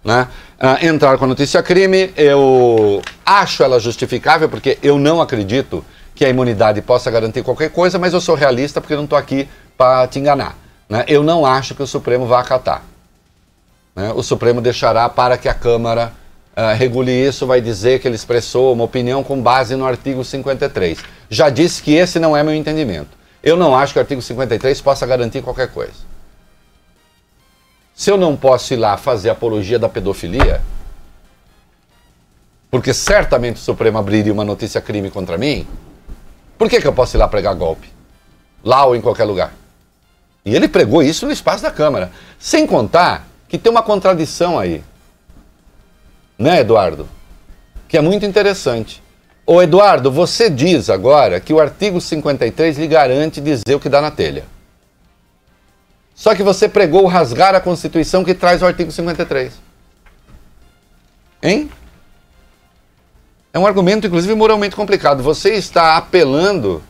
Né? 0.03 0.27
Ah, 0.59 0.79
entrar 0.81 1.19
com 1.19 1.27
a 1.27 1.29
notícia 1.29 1.63
crime, 1.63 2.11
eu 2.17 3.03
acho 3.27 3.63
ela 3.63 3.79
justificável, 3.79 4.49
porque 4.49 4.79
eu 4.83 4.99
não 4.99 5.21
acredito 5.21 5.85
que 6.15 6.25
a 6.25 6.31
imunidade 6.31 6.81
possa 6.81 7.11
garantir 7.11 7.43
qualquer 7.43 7.69
coisa, 7.69 7.99
mas 7.99 8.15
eu 8.15 8.23
sou 8.23 8.35
realista 8.35 8.81
porque 8.81 8.97
não 8.97 9.05
estou 9.05 9.19
aqui 9.19 9.47
para 9.77 10.07
te 10.07 10.19
enganar. 10.19 10.57
Né? 10.89 11.05
Eu 11.09 11.23
não 11.23 11.45
acho 11.45 11.75
que 11.75 11.83
o 11.83 11.87
Supremo 11.87 12.25
vá 12.25 12.41
acatar. 12.41 12.83
Né? 13.95 14.15
O 14.17 14.23
Supremo 14.23 14.63
deixará 14.63 15.11
para 15.11 15.37
que 15.37 15.47
a 15.47 15.53
Câmara 15.53 16.11
uh, 16.59 16.75
regule 16.77 17.13
isso, 17.13 17.47
vai 17.47 17.61
dizer 17.61 18.01
que 18.01 18.09
ele 18.09 18.17
expressou 18.17 18.73
uma 18.73 18.85
opinião 18.85 19.23
com 19.23 19.41
base 19.41 19.77
no 19.77 19.87
artigo 19.87 20.25
53. 20.25 20.99
Já 21.31 21.49
disse 21.49 21.81
que 21.81 21.95
esse 21.95 22.19
não 22.19 22.37
é 22.37 22.43
meu 22.43 22.55
entendimento. 22.55 23.17
Eu 23.43 23.57
não 23.57 23.77
acho 23.77 23.93
que 23.93 23.99
o 23.99 24.03
artigo 24.03 24.21
53 24.21 24.81
possa 24.81 25.07
garantir 25.07 25.41
qualquer 25.43 25.69
coisa. 25.69 26.09
Se 27.95 28.11
eu 28.11 28.17
não 28.17 28.37
posso 28.37 28.75
ir 28.75 28.77
lá 28.77 28.97
fazer 28.97 29.31
apologia 29.31 29.79
da 29.79 29.89
pedofilia, 29.89 30.61
porque 32.71 32.93
certamente 32.93 33.57
o 33.57 33.61
Supremo 33.61 33.99
abriria 33.99 34.33
uma 34.33 34.45
notícia 34.45 34.81
crime 34.81 35.11
contra 35.11 35.39
mim, 35.39 35.67
por 36.57 36.69
que, 36.69 36.81
que 36.81 36.87
eu 36.87 36.93
posso 36.93 37.17
ir 37.17 37.19
lá 37.19 37.29
pregar 37.29 37.55
golpe? 37.55 37.89
Lá 38.65 38.85
ou 38.85 38.97
em 38.97 39.01
qualquer 39.01 39.25
lugar. 39.25 39.53
E 40.45 40.55
ele 40.55 40.69
pregou 40.69 41.03
isso 41.03 41.25
no 41.25 41.33
espaço 41.33 41.63
da 41.63 41.71
Câmara. 41.71 42.11
Sem 42.39 42.67
contar 42.67 43.27
que 43.49 43.59
tem 43.59 43.71
uma 43.71 43.83
contradição 43.83 44.59
aí 44.59 44.83
né, 46.39 46.61
Eduardo? 46.61 47.09
Que 47.89 47.99
é 47.99 48.01
muito 48.01 48.25
interessante. 48.25 49.03
Ô, 49.45 49.63
Eduardo, 49.63 50.11
você 50.11 50.49
diz 50.49 50.89
agora 50.91 51.41
que 51.41 51.53
o 51.53 51.61
artigo 51.61 52.01
53 52.01 52.79
lhe 52.79 52.87
garante 52.87 53.41
dizer 53.41 53.75
o 53.75 53.81
que 53.81 53.89
dá 53.89 54.01
na 54.01 54.11
telha. 54.11 54.45
Só 56.15 56.35
que 56.35 56.43
você 56.43 56.69
pregou 56.69 57.07
rasgar 57.07 57.55
a 57.55 57.61
Constituição 57.61 58.25
que 58.25 58.35
traz 58.35 58.61
o 58.61 58.67
artigo 58.67 58.93
53. 58.93 59.53
Hein? 61.43 61.71
É 63.53 63.59
um 63.59 63.67
argumento, 63.67 64.07
inclusive, 64.07 64.35
moralmente 64.35 64.77
complicado. 64.77 65.23
Você 65.23 65.55
está 65.55 65.97
apelando 65.97 66.83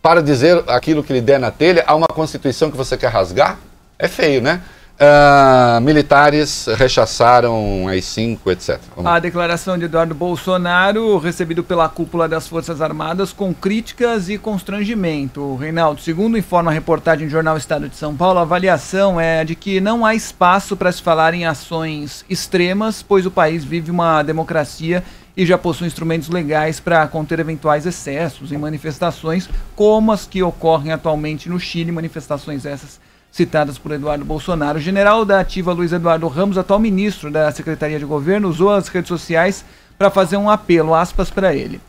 para 0.00 0.22
dizer 0.22 0.64
aquilo 0.68 1.04
que 1.04 1.12
lhe 1.12 1.20
der 1.20 1.38
na 1.38 1.50
telha 1.50 1.84
a 1.86 1.94
uma 1.94 2.06
Constituição 2.06 2.70
que 2.70 2.76
você 2.76 2.96
quer 2.96 3.08
rasgar? 3.08 3.58
É 3.98 4.08
feio, 4.08 4.40
né? 4.40 4.62
Uh, 5.00 5.80
militares 5.80 6.66
rechaçaram 6.76 7.86
as 7.86 8.04
cinco, 8.04 8.50
etc. 8.50 8.80
Vamos. 8.96 9.08
A 9.08 9.20
declaração 9.20 9.78
de 9.78 9.84
Eduardo 9.84 10.12
Bolsonaro, 10.12 11.18
recebido 11.18 11.62
pela 11.62 11.88
cúpula 11.88 12.28
das 12.28 12.48
Forças 12.48 12.80
Armadas, 12.80 13.32
com 13.32 13.54
críticas 13.54 14.28
e 14.28 14.36
constrangimento. 14.36 15.54
Reinaldo, 15.54 16.00
segundo 16.00 16.36
informa 16.36 16.72
a 16.72 16.74
reportagem 16.74 17.28
do 17.28 17.30
Jornal 17.30 17.56
Estado 17.56 17.88
de 17.88 17.94
São 17.94 18.16
Paulo, 18.16 18.40
a 18.40 18.42
avaliação 18.42 19.20
é 19.20 19.44
de 19.44 19.54
que 19.54 19.80
não 19.80 20.04
há 20.04 20.16
espaço 20.16 20.76
para 20.76 20.90
se 20.90 21.00
falar 21.00 21.32
em 21.32 21.46
ações 21.46 22.24
extremas, 22.28 23.00
pois 23.00 23.24
o 23.24 23.30
país 23.30 23.62
vive 23.62 23.92
uma 23.92 24.24
democracia 24.24 25.04
e 25.36 25.46
já 25.46 25.56
possui 25.56 25.86
instrumentos 25.86 26.28
legais 26.28 26.80
para 26.80 27.06
conter 27.06 27.38
eventuais 27.38 27.86
excessos 27.86 28.50
em 28.50 28.58
manifestações, 28.58 29.48
como 29.76 30.10
as 30.10 30.26
que 30.26 30.42
ocorrem 30.42 30.90
atualmente 30.90 31.48
no 31.48 31.60
Chile, 31.60 31.92
manifestações 31.92 32.66
essas 32.66 32.98
citadas 33.30 33.78
por 33.78 33.92
Eduardo 33.92 34.24
Bolsonaro. 34.24 34.78
O 34.78 34.80
general 34.80 35.24
da 35.24 35.40
ativa 35.40 35.72
Luiz 35.72 35.92
Eduardo 35.92 36.26
Ramos, 36.28 36.58
atual 36.58 36.78
ministro 36.78 37.30
da 37.30 37.50
Secretaria 37.52 37.98
de 37.98 38.04
Governo, 38.04 38.48
usou 38.48 38.70
as 38.70 38.88
redes 38.88 39.08
sociais 39.08 39.64
para 39.96 40.10
fazer 40.10 40.36
um 40.36 40.50
apelo, 40.50 40.94
aspas, 40.94 41.30
para 41.30 41.54
ele. 41.54 41.80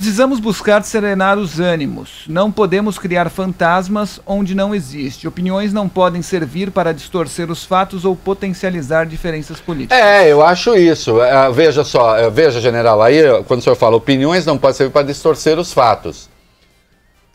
Precisamos 0.00 0.40
buscar 0.40 0.82
serenar 0.82 1.36
os 1.36 1.60
ânimos. 1.60 2.24
Não 2.26 2.50
podemos 2.50 2.98
criar 2.98 3.28
fantasmas 3.28 4.18
onde 4.24 4.54
não 4.54 4.74
existe. 4.74 5.28
Opiniões 5.28 5.74
não 5.74 5.90
podem 5.90 6.22
servir 6.22 6.70
para 6.70 6.94
distorcer 6.94 7.50
os 7.50 7.66
fatos 7.66 8.06
ou 8.06 8.16
potencializar 8.16 9.04
diferenças 9.04 9.60
políticas. 9.60 9.98
É, 9.98 10.32
eu 10.32 10.42
acho 10.42 10.74
isso. 10.74 11.20
É, 11.20 11.52
veja 11.52 11.84
só, 11.84 12.16
é, 12.16 12.30
veja, 12.30 12.62
general, 12.62 13.02
aí 13.02 13.20
quando 13.46 13.60
o 13.60 13.62
senhor 13.62 13.76
fala 13.76 13.94
opiniões 13.94 14.46
não 14.46 14.56
podem 14.56 14.76
servir 14.78 14.92
para 14.92 15.06
distorcer 15.06 15.58
os 15.58 15.70
fatos. 15.70 16.30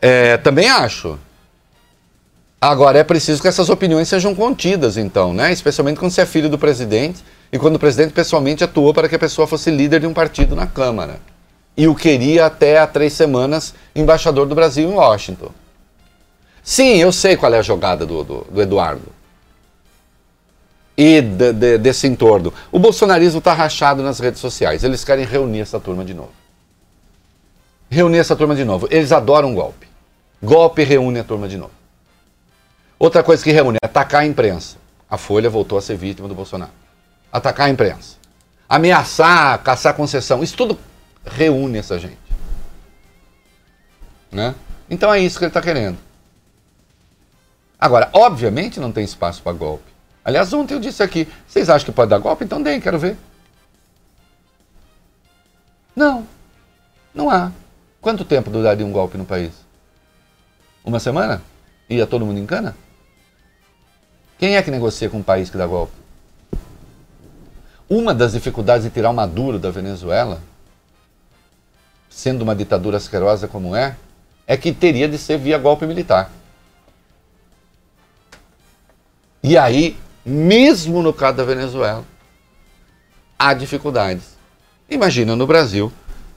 É, 0.02 0.36
também 0.36 0.68
acho. 0.68 1.16
Agora, 2.60 2.98
é 2.98 3.04
preciso 3.04 3.42
que 3.42 3.48
essas 3.48 3.68
opiniões 3.68 4.08
sejam 4.08 4.34
contidas, 4.34 4.96
então, 4.96 5.34
né? 5.34 5.52
Especialmente 5.52 5.98
quando 5.98 6.10
você 6.10 6.22
é 6.22 6.26
filho 6.26 6.48
do 6.48 6.58
presidente 6.58 7.22
e 7.52 7.58
quando 7.58 7.76
o 7.76 7.78
presidente 7.78 8.12
pessoalmente 8.12 8.64
atuou 8.64 8.94
para 8.94 9.08
que 9.08 9.14
a 9.14 9.18
pessoa 9.18 9.46
fosse 9.46 9.70
líder 9.70 10.00
de 10.00 10.06
um 10.06 10.14
partido 10.14 10.56
na 10.56 10.66
Câmara. 10.66 11.20
E 11.76 11.86
o 11.86 11.94
queria 11.94 12.46
até 12.46 12.78
há 12.78 12.86
três 12.86 13.12
semanas 13.12 13.74
embaixador 13.94 14.46
do 14.46 14.54
Brasil 14.54 14.88
em 14.88 14.94
Washington. 14.94 15.50
Sim, 16.62 16.96
eu 16.96 17.12
sei 17.12 17.36
qual 17.36 17.52
é 17.52 17.58
a 17.58 17.62
jogada 17.62 18.06
do, 18.06 18.24
do, 18.24 18.46
do 18.50 18.62
Eduardo. 18.62 19.14
E 20.96 21.20
de, 21.20 21.52
de, 21.52 21.78
desse 21.78 22.06
entorno. 22.06 22.52
O 22.72 22.78
bolsonarismo 22.78 23.38
está 23.38 23.52
rachado 23.52 24.02
nas 24.02 24.18
redes 24.18 24.40
sociais. 24.40 24.82
Eles 24.82 25.04
querem 25.04 25.26
reunir 25.26 25.60
essa 25.60 25.78
turma 25.78 26.02
de 26.04 26.14
novo. 26.14 26.32
Reunir 27.90 28.18
essa 28.18 28.34
turma 28.34 28.56
de 28.56 28.64
novo. 28.64 28.88
Eles 28.90 29.12
adoram 29.12 29.54
golpe. 29.54 29.86
Golpe 30.42 30.82
reúne 30.82 31.20
a 31.20 31.24
turma 31.24 31.46
de 31.46 31.58
novo. 31.58 31.72
Outra 32.98 33.22
coisa 33.22 33.42
que 33.42 33.52
reúne 33.52 33.78
atacar 33.82 34.22
a 34.22 34.26
imprensa. 34.26 34.76
A 35.08 35.16
Folha 35.18 35.50
voltou 35.50 35.78
a 35.78 35.82
ser 35.82 35.96
vítima 35.96 36.28
do 36.28 36.34
Bolsonaro. 36.34 36.72
Atacar 37.30 37.66
a 37.66 37.70
imprensa. 37.70 38.16
Ameaçar, 38.68 39.62
caçar 39.62 39.94
concessão. 39.94 40.42
Isso 40.42 40.56
tudo 40.56 40.78
reúne 41.24 41.78
essa 41.78 41.98
gente. 41.98 42.18
Né? 44.32 44.54
Então 44.88 45.12
é 45.12 45.20
isso 45.20 45.38
que 45.38 45.44
ele 45.44 45.50
está 45.50 45.62
querendo. 45.62 45.98
Agora, 47.78 48.08
obviamente 48.12 48.80
não 48.80 48.90
tem 48.90 49.04
espaço 49.04 49.42
para 49.42 49.52
golpe. 49.52 49.84
Aliás, 50.24 50.52
ontem 50.52 50.74
eu 50.74 50.80
disse 50.80 51.02
aqui, 51.02 51.28
vocês 51.46 51.70
acham 51.70 51.84
que 51.84 51.92
pode 51.92 52.10
dar 52.10 52.18
golpe? 52.18 52.44
Então 52.44 52.62
deem, 52.62 52.80
quero 52.80 52.98
ver. 52.98 53.16
Não, 55.94 56.26
não 57.14 57.30
há. 57.30 57.52
Quanto 58.00 58.24
tempo 58.24 58.50
duraria 58.50 58.84
um 58.84 58.92
golpe 58.92 59.16
no 59.16 59.24
país? 59.24 59.52
Uma 60.84 60.98
semana? 60.98 61.42
Ia 61.88 62.06
todo 62.06 62.26
mundo 62.26 62.38
em 62.38 62.46
cana? 62.46 62.76
Quem 64.38 64.56
é 64.56 64.62
que 64.62 64.70
negocia 64.70 65.08
com 65.08 65.18
um 65.18 65.22
país 65.22 65.48
que 65.48 65.56
dá 65.56 65.66
golpe? 65.66 65.94
Uma 67.88 68.12
das 68.12 68.32
dificuldades 68.32 68.84
de 68.84 68.90
tirar 68.90 69.10
o 69.10 69.14
Maduro 69.14 69.58
da 69.58 69.70
Venezuela, 69.70 70.42
sendo 72.10 72.42
uma 72.42 72.54
ditadura 72.54 72.96
asquerosa 72.96 73.46
como 73.46 73.74
é, 73.74 73.96
é 74.46 74.56
que 74.56 74.72
teria 74.72 75.08
de 75.08 75.16
ser 75.16 75.38
via 75.38 75.56
golpe 75.58 75.86
militar. 75.86 76.30
E 79.42 79.56
aí, 79.56 79.96
mesmo 80.24 81.02
no 81.02 81.12
caso 81.12 81.36
da 81.36 81.44
Venezuela, 81.44 82.04
há 83.38 83.54
dificuldades. 83.54 84.36
Imagina 84.90 85.36
no 85.36 85.46
Brasil, 85.46 85.92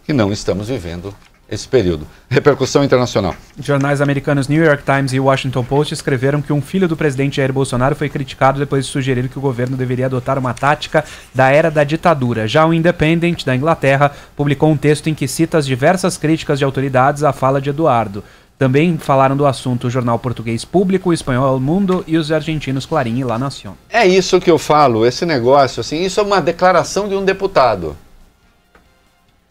que 0.06 0.14
não 0.14 0.32
estamos 0.32 0.68
vivendo 0.68 1.14
esse 1.50 1.68
período. 1.68 2.06
Repercussão 2.30 2.84
internacional. 2.84 3.36
Jornais 3.60 4.02
americanos 4.02 4.48
New 4.48 4.64
York 4.64 4.84
Times 4.84 5.14
e 5.14 5.20
Washington 5.20 5.64
Post 5.64 5.94
escreveram 5.94 6.42
que 6.42 6.54
um 6.54 6.62
filho 6.62 6.88
do 6.88 6.96
presidente 6.96 7.38
Jair 7.38 7.52
Bolsonaro 7.52 7.96
foi 7.96 8.10
criticado 8.10 8.60
depois 8.60 8.86
de 8.86 8.92
sugerir 8.92 9.28
que 9.28 9.38
o 9.38 9.42
governo 9.42 9.76
deveria 9.76 10.06
adotar 10.06 10.38
uma 10.38 10.54
tática 10.54 11.04
da 11.34 11.50
era 11.50 11.72
da 11.72 11.84
ditadura. 11.84 12.48
Já 12.48 12.66
o 12.66 12.74
Independent, 12.74 13.44
da 13.44 13.56
Inglaterra, 13.56 14.12
publicou 14.36 14.70
um 14.72 14.78
texto 14.78 15.08
em 15.08 15.16
que 15.16 15.28
cita 15.28 15.58
as 15.58 15.66
diversas 15.66 16.18
críticas 16.18 16.60
de 16.60 16.66
autoridades 16.66 17.24
à 17.24 17.34
fala 17.34 17.60
de 17.60 17.70
Eduardo. 17.70 18.24
Também 18.60 18.98
falaram 18.98 19.38
do 19.38 19.46
assunto 19.46 19.88
o 19.88 19.90
jornal 19.90 20.20
português 20.20 20.66
Público, 20.66 21.10
o 21.10 21.14
espanhol 21.14 21.58
Mundo 21.62 22.04
e 22.06 22.18
os 22.18 22.30
argentinos 22.30 22.86
Clarín 22.86 23.18
e 23.18 23.24
La 23.24 23.40
Nación. 23.40 23.74
É 23.90 24.06
isso 24.06 24.42
que 24.42 24.52
eu 24.52 24.58
falo, 24.58 25.06
esse 25.06 25.26
negócio, 25.26 25.80
assim, 25.80 26.04
isso 26.04 26.20
é 26.20 26.24
uma 26.24 26.42
declaração 26.42 27.08
de 27.08 27.16
um 27.16 27.24
deputado. 27.24 27.96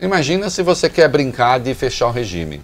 Imagina 0.00 0.48
se 0.48 0.62
você 0.62 0.88
quer 0.88 1.08
brincar 1.08 1.58
de 1.58 1.74
fechar 1.74 2.06
o 2.06 2.12
regime, 2.12 2.60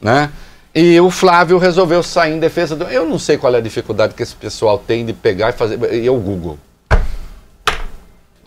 né? 0.00 0.30
E 0.72 1.00
o 1.00 1.10
Flávio 1.10 1.58
resolveu 1.58 2.02
sair 2.02 2.34
em 2.34 2.38
defesa 2.38 2.76
do. 2.76 2.84
Eu 2.84 3.04
não 3.04 3.18
sei 3.18 3.36
qual 3.36 3.52
é 3.54 3.58
a 3.58 3.60
dificuldade 3.60 4.14
que 4.14 4.22
esse 4.22 4.34
pessoal 4.34 4.78
tem 4.78 5.04
de 5.04 5.12
pegar 5.12 5.50
e 5.50 5.52
fazer. 5.52 5.78
E 5.92 6.06
é 6.06 6.10
o 6.10 6.18
Google. 6.18 6.58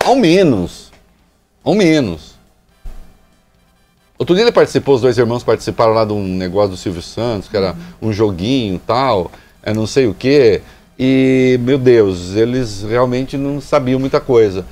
Ao 0.02 0.16
menos. 0.16 0.90
Ao 1.62 1.74
menos. 1.74 2.32
Outro 4.18 4.34
dia 4.34 4.44
ele 4.44 4.52
participou, 4.52 4.94
os 4.94 5.00
dois 5.02 5.18
irmãos 5.18 5.42
participaram 5.42 5.92
lá 5.92 6.04
de 6.04 6.12
um 6.12 6.22
negócio 6.22 6.70
do 6.70 6.76
Silvio 6.76 7.02
Santos, 7.02 7.48
que 7.48 7.56
era 7.56 7.74
um 8.00 8.12
joguinho 8.12 8.80
tal, 8.86 9.30
é 9.62 9.74
não 9.74 9.86
sei 9.86 10.06
o 10.06 10.14
quê. 10.14 10.62
E, 10.98 11.58
meu 11.60 11.76
Deus, 11.76 12.34
eles 12.34 12.82
realmente 12.82 13.36
não 13.36 13.60
sabiam 13.60 13.98
muita 13.98 14.20
coisa. 14.20 14.64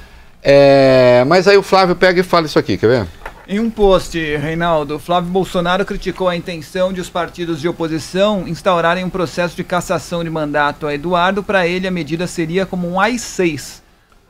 É, 0.43 1.25
mas 1.27 1.49
aí 1.49 1.57
o 1.57 1.63
Flávio 1.63 1.97
pega 1.97 2.21
e 2.21 2.23
fala 2.23 2.47
isso 2.47 2.59
aqui, 2.59 2.79
quer 2.79 2.87
ver? 2.87 3.20
Em 3.53 3.59
um 3.59 3.69
post, 3.69 4.17
Reinaldo, 4.37 4.97
Flávio 4.97 5.29
Bolsonaro 5.29 5.85
criticou 5.85 6.29
a 6.29 6.37
intenção 6.37 6.93
de 6.93 7.01
os 7.01 7.11
partidos 7.11 7.61
de 7.61 7.67
oposição 7.67 8.47
instaurarem 8.47 9.03
um 9.05 9.11
processo 9.11 9.57
de 9.57 9.65
cassação 9.65 10.23
de 10.23 10.31
mandato 10.31 10.87
a 10.87 10.95
Eduardo. 10.95 11.43
Para 11.43 11.67
ele, 11.67 11.89
a 11.89 11.91
medida 11.91 12.29
seria 12.29 12.65
como 12.65 12.89
um 12.89 13.01
AI-6. 13.01 13.81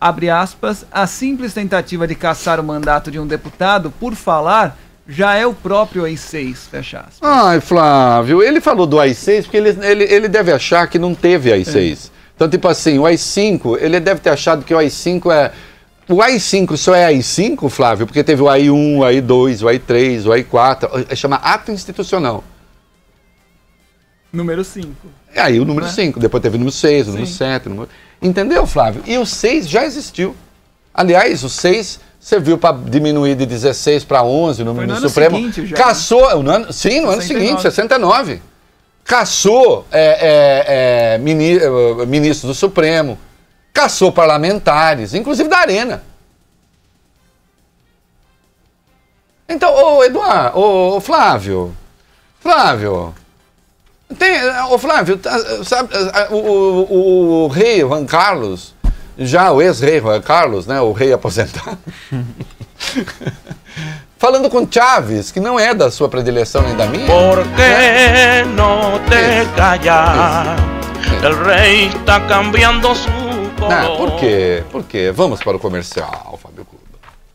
Abre 0.01 0.31
aspas, 0.31 0.87
a 0.91 1.07
simples 1.07 1.53
tentativa 1.53 2.09
de 2.09 2.15
caçar 2.15 2.59
o 2.59 2.65
mandato 2.65 3.11
de 3.11 3.21
um 3.21 3.27
deputado, 3.27 3.93
por 4.01 4.15
falar, 4.15 4.79
já 5.07 5.35
é 5.35 5.47
o 5.47 5.53
próprio 5.53 6.07
AI-6, 6.07 6.57
fecha 6.71 7.01
aspas. 7.01 7.19
Ai, 7.21 7.61
Flávio, 7.61 8.43
ele 8.43 8.59
falou 8.59 8.87
do 8.87 8.99
AI-6 8.99 9.43
porque 9.43 9.59
ele, 9.59 9.77
ele, 9.83 10.05
ele 10.05 10.29
deve 10.29 10.51
achar 10.51 10.89
que 10.89 10.99
não 10.99 11.15
teve 11.15 11.53
AI-6. 11.53 12.07
É. 12.07 12.11
Então, 12.35 12.49
tipo 12.49 12.67
assim, 12.69 12.99
o 12.99 13.05
AI-5, 13.05 13.77
ele 13.83 14.01
deve 14.01 14.21
ter 14.23 14.31
achado 14.31 14.65
que 14.65 14.73
o 14.73 14.79
AI-5 14.79 15.31
é 15.31 15.53
o 16.11 16.17
AI5 16.17 16.77
só 16.77 16.95
é 16.95 17.13
AI5, 17.13 17.69
Flávio, 17.69 18.07
porque 18.07 18.25
teve 18.25 18.43
o 18.43 18.47
AI1, 18.47 18.99
o 18.99 19.01
AI2, 19.01 19.63
o 19.63 19.67
AI3, 19.67 20.27
o 20.27 20.31
AI4, 20.31 21.07
é, 21.09 21.15
chama 21.15 21.37
ato 21.37 21.71
institucional. 21.71 22.43
Número 24.33 24.65
5. 24.65 24.89
É 25.33 25.41
aí 25.41 25.61
o 25.61 25.65
número 25.65 25.89
5, 25.89 26.19
né? 26.19 26.23
depois 26.23 26.43
teve 26.43 26.57
o 26.57 26.59
número 26.59 26.75
6, 26.75 27.09
o 27.09 27.11
número 27.13 27.27
7, 27.27 27.69
número... 27.69 27.89
Entendeu, 28.21 28.67
Flávio? 28.67 29.03
E 29.07 29.17
o 29.19 29.25
6 29.25 29.69
já 29.69 29.85
existiu. 29.85 30.35
Aliás, 30.93 31.45
o 31.45 31.49
6 31.49 32.01
serviu 32.19 32.59
para 32.59 32.77
diminuir 32.77 33.37
de 33.37 33.47
16 33.47 34.05
para 34.05 34.23
11 34.23 34.63
o 34.63 34.65
número 34.65 34.93
do 34.93 35.09
Supremo. 35.09 35.37
Seguinte, 35.37 35.67
já, 35.67 35.77
Caçou, 35.77 36.43
no 36.43 36.51
ano, 36.51 36.73
sim, 36.73 37.01
no 37.01 37.13
69. 37.13 37.13
ano 37.13 37.23
seguinte, 37.23 37.63
69. 37.63 38.43
Caçou 39.05 39.87
é, 39.91 41.15
é, 41.15 41.15
é, 41.15 42.07
ministro 42.07 42.49
do 42.49 42.55
Supremo 42.55 43.17
caçou 43.73 44.13
parlamentares, 44.13 45.15
inclusive 45.15 45.49
da 45.49 45.59
Arena. 45.59 46.03
Então, 49.49 49.75
ô 49.75 50.05
Eduardo, 50.05 50.59
ô, 50.59 50.97
ô 50.97 51.01
Flávio, 51.01 51.77
Flávio, 52.39 53.13
tem, 54.17 54.39
ô 54.71 54.79
Flávio, 54.79 55.17
tá, 55.17 55.37
sabe, 55.65 55.91
o, 56.31 56.37
o, 56.37 57.45
o 57.45 57.49
rei 57.49 57.81
Juan 57.81 58.07
Carlos, 58.07 58.75
já 59.19 59.51
o 59.51 59.61
ex-rei 59.61 60.01
Juan 60.01 60.21
Carlos, 60.21 60.67
né, 60.67 60.81
o 60.81 60.93
rei 60.93 61.13
aposentado, 61.13 61.79
falando 64.17 64.49
com 64.49 64.71
Chaves, 64.71 65.33
que 65.33 65.41
não 65.41 65.59
é 65.59 65.75
da 65.75 65.91
sua 65.91 66.09
predileção 66.09 66.63
nem 66.63 66.77
da 66.77 66.87
minha. 66.87 67.07
Por 67.07 67.43
que 67.43 67.63
né? 67.63 68.45
não 68.45 69.01
te 69.01 69.49
callar? 69.57 70.57
El 71.23 71.45
rei 71.45 71.89
está 71.89 72.21
cambiando 72.21 72.95
su 72.95 73.30
não, 73.71 73.97
por 73.97 74.17
quê? 74.17 74.65
Por 74.71 74.85
quê? 74.85 75.13
Vamos 75.15 75.41
para 75.41 75.57
o 75.57 75.61
comercial, 75.61 76.39
Fábio 76.43 76.65
Clube. 76.65 76.81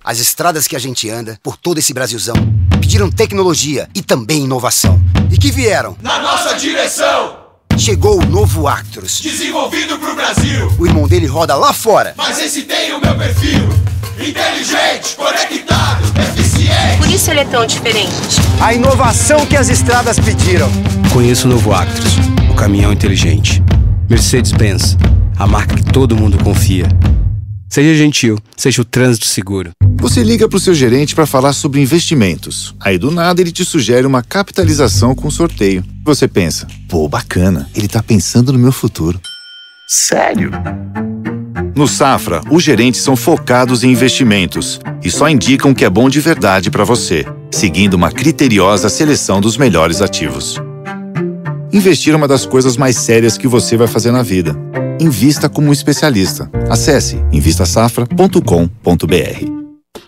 As 0.03 0.19
estradas 0.19 0.67
que 0.67 0.75
a 0.75 0.79
gente 0.79 1.09
anda, 1.09 1.39
por 1.41 1.57
todo 1.57 1.79
esse 1.79 1.93
Brasilzão, 1.93 2.35
pediram 2.79 3.09
tecnologia 3.09 3.89
e 3.95 4.03
também 4.03 4.43
inovação. 4.43 5.01
E 5.31 5.37
que 5.37 5.51
vieram? 5.51 5.97
Na 6.01 6.19
nossa 6.19 6.53
direção! 6.53 7.37
Chegou 7.77 8.21
o 8.21 8.25
novo 8.25 8.67
Actros. 8.67 9.19
Desenvolvido 9.19 9.97
pro 9.97 10.15
Brasil. 10.15 10.71
O 10.77 10.85
irmão 10.85 11.07
dele 11.07 11.25
roda 11.25 11.55
lá 11.55 11.73
fora. 11.73 12.13
Mas 12.15 12.39
esse 12.39 12.61
tem 12.63 12.93
o 12.93 13.01
meu 13.01 13.17
perfil. 13.17 13.67
Inteligente, 14.19 15.15
conectado, 15.15 16.03
eficiente. 16.19 16.97
Por 16.99 17.09
isso 17.09 17.31
ele 17.31 17.39
é 17.41 17.45
tão 17.45 17.65
diferente. 17.65 18.39
A 18.61 18.73
inovação 18.73 19.45
que 19.45 19.57
as 19.57 19.69
estradas 19.69 20.19
pediram. 20.19 20.69
Conheço 21.11 21.47
o 21.47 21.49
novo 21.51 21.73
Actros, 21.73 22.13
o 22.49 22.55
caminhão 22.55 22.93
inteligente. 22.93 23.61
Mercedes-Benz 24.09 24.95
a 25.37 25.45
marca 25.45 25.75
que 25.75 25.91
todo 25.91 26.15
mundo 26.15 26.37
confia. 26.43 26.87
Seja 27.69 27.93
gentil, 27.95 28.37
seja 28.55 28.81
o 28.81 28.85
trânsito 28.85 29.25
seguro. 29.25 29.71
Você 29.99 30.23
liga 30.23 30.47
para 30.47 30.57
o 30.57 30.59
seu 30.59 30.73
gerente 30.73 31.15
para 31.15 31.25
falar 31.25 31.51
sobre 31.51 31.81
investimentos. 31.81 32.75
Aí 32.79 32.97
do 32.97 33.11
nada 33.11 33.41
ele 33.41 33.51
te 33.51 33.65
sugere 33.65 34.07
uma 34.07 34.23
capitalização 34.23 35.13
com 35.13 35.29
sorteio. 35.29 35.83
Você 36.05 36.27
pensa, 36.27 36.67
pô, 36.87 37.09
bacana, 37.09 37.69
ele 37.75 37.87
está 37.87 38.01
pensando 38.01 38.53
no 38.53 38.59
meu 38.59 38.71
futuro. 38.71 39.19
Sério? 39.87 40.51
No 41.75 41.87
Safra, 41.87 42.41
os 42.49 42.63
gerentes 42.63 43.01
são 43.01 43.15
focados 43.15 43.83
em 43.83 43.91
investimentos 43.91 44.79
e 45.03 45.11
só 45.11 45.27
indicam 45.27 45.71
o 45.71 45.75
que 45.75 45.83
é 45.83 45.89
bom 45.89 46.07
de 46.07 46.21
verdade 46.21 46.71
para 46.71 46.85
você, 46.85 47.25
seguindo 47.51 47.95
uma 47.95 48.11
criteriosa 48.11 48.87
seleção 48.87 49.41
dos 49.41 49.57
melhores 49.57 50.01
ativos. 50.01 50.61
Investir 51.75 52.13
é 52.13 52.15
uma 52.15 52.25
das 52.25 52.45
coisas 52.45 52.77
mais 52.77 52.95
sérias 52.95 53.37
que 53.37 53.49
você 53.49 53.75
vai 53.75 53.85
fazer 53.85 54.09
na 54.09 54.23
vida. 54.23 54.55
Invista 54.97 55.49
como 55.49 55.67
um 55.67 55.73
especialista. 55.73 56.49
Acesse 56.69 57.17
invistasafra.com.br. 57.33 59.64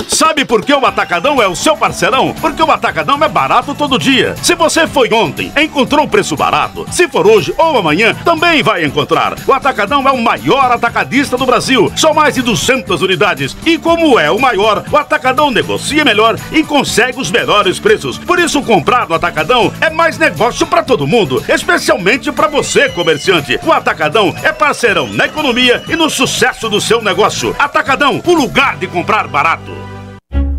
Sabe 0.07 0.45
por 0.45 0.63
que 0.63 0.73
o 0.73 0.85
Atacadão 0.85 1.41
é 1.41 1.47
o 1.47 1.55
seu 1.55 1.75
parceirão? 1.75 2.33
Porque 2.39 2.63
o 2.63 2.71
Atacadão 2.71 3.21
é 3.23 3.27
barato 3.27 3.75
todo 3.75 3.99
dia. 3.99 4.35
Se 4.41 4.55
você 4.55 4.87
foi 4.87 5.11
ontem, 5.13 5.51
encontrou 5.61 6.07
preço 6.07 6.35
barato. 6.35 6.85
Se 6.91 7.07
for 7.07 7.27
hoje 7.27 7.53
ou 7.57 7.77
amanhã, 7.77 8.15
também 8.23 8.63
vai 8.63 8.85
encontrar. 8.85 9.35
O 9.45 9.53
Atacadão 9.53 10.07
é 10.07 10.11
o 10.11 10.21
maior 10.21 10.71
atacadista 10.71 11.37
do 11.37 11.45
Brasil. 11.45 11.91
São 11.95 12.13
mais 12.13 12.35
de 12.35 12.41
200 12.41 13.01
unidades. 13.01 13.55
E 13.65 13.77
como 13.77 14.17
é 14.17 14.31
o 14.31 14.39
maior, 14.39 14.83
o 14.91 14.97
Atacadão 14.97 15.51
negocia 15.51 16.05
melhor 16.05 16.35
e 16.51 16.63
consegue 16.63 17.19
os 17.19 17.29
melhores 17.29 17.79
preços. 17.79 18.17
Por 18.17 18.39
isso, 18.39 18.61
comprar 18.61 19.07
no 19.07 19.15
Atacadão 19.15 19.73
é 19.81 19.89
mais 19.89 20.17
negócio 20.17 20.65
para 20.65 20.83
todo 20.83 21.07
mundo, 21.07 21.43
especialmente 21.49 22.31
para 22.31 22.47
você, 22.47 22.89
comerciante. 22.89 23.59
O 23.63 23.71
Atacadão 23.71 24.33
é 24.41 24.51
parceirão 24.51 25.07
na 25.07 25.25
economia 25.25 25.83
e 25.87 25.95
no 25.95 26.09
sucesso 26.09 26.69
do 26.69 26.79
seu 26.79 27.01
negócio. 27.01 27.55
Atacadão, 27.59 28.21
o 28.25 28.33
lugar 28.33 28.77
de 28.77 28.87
comprar 28.87 29.27
barato. 29.27 29.96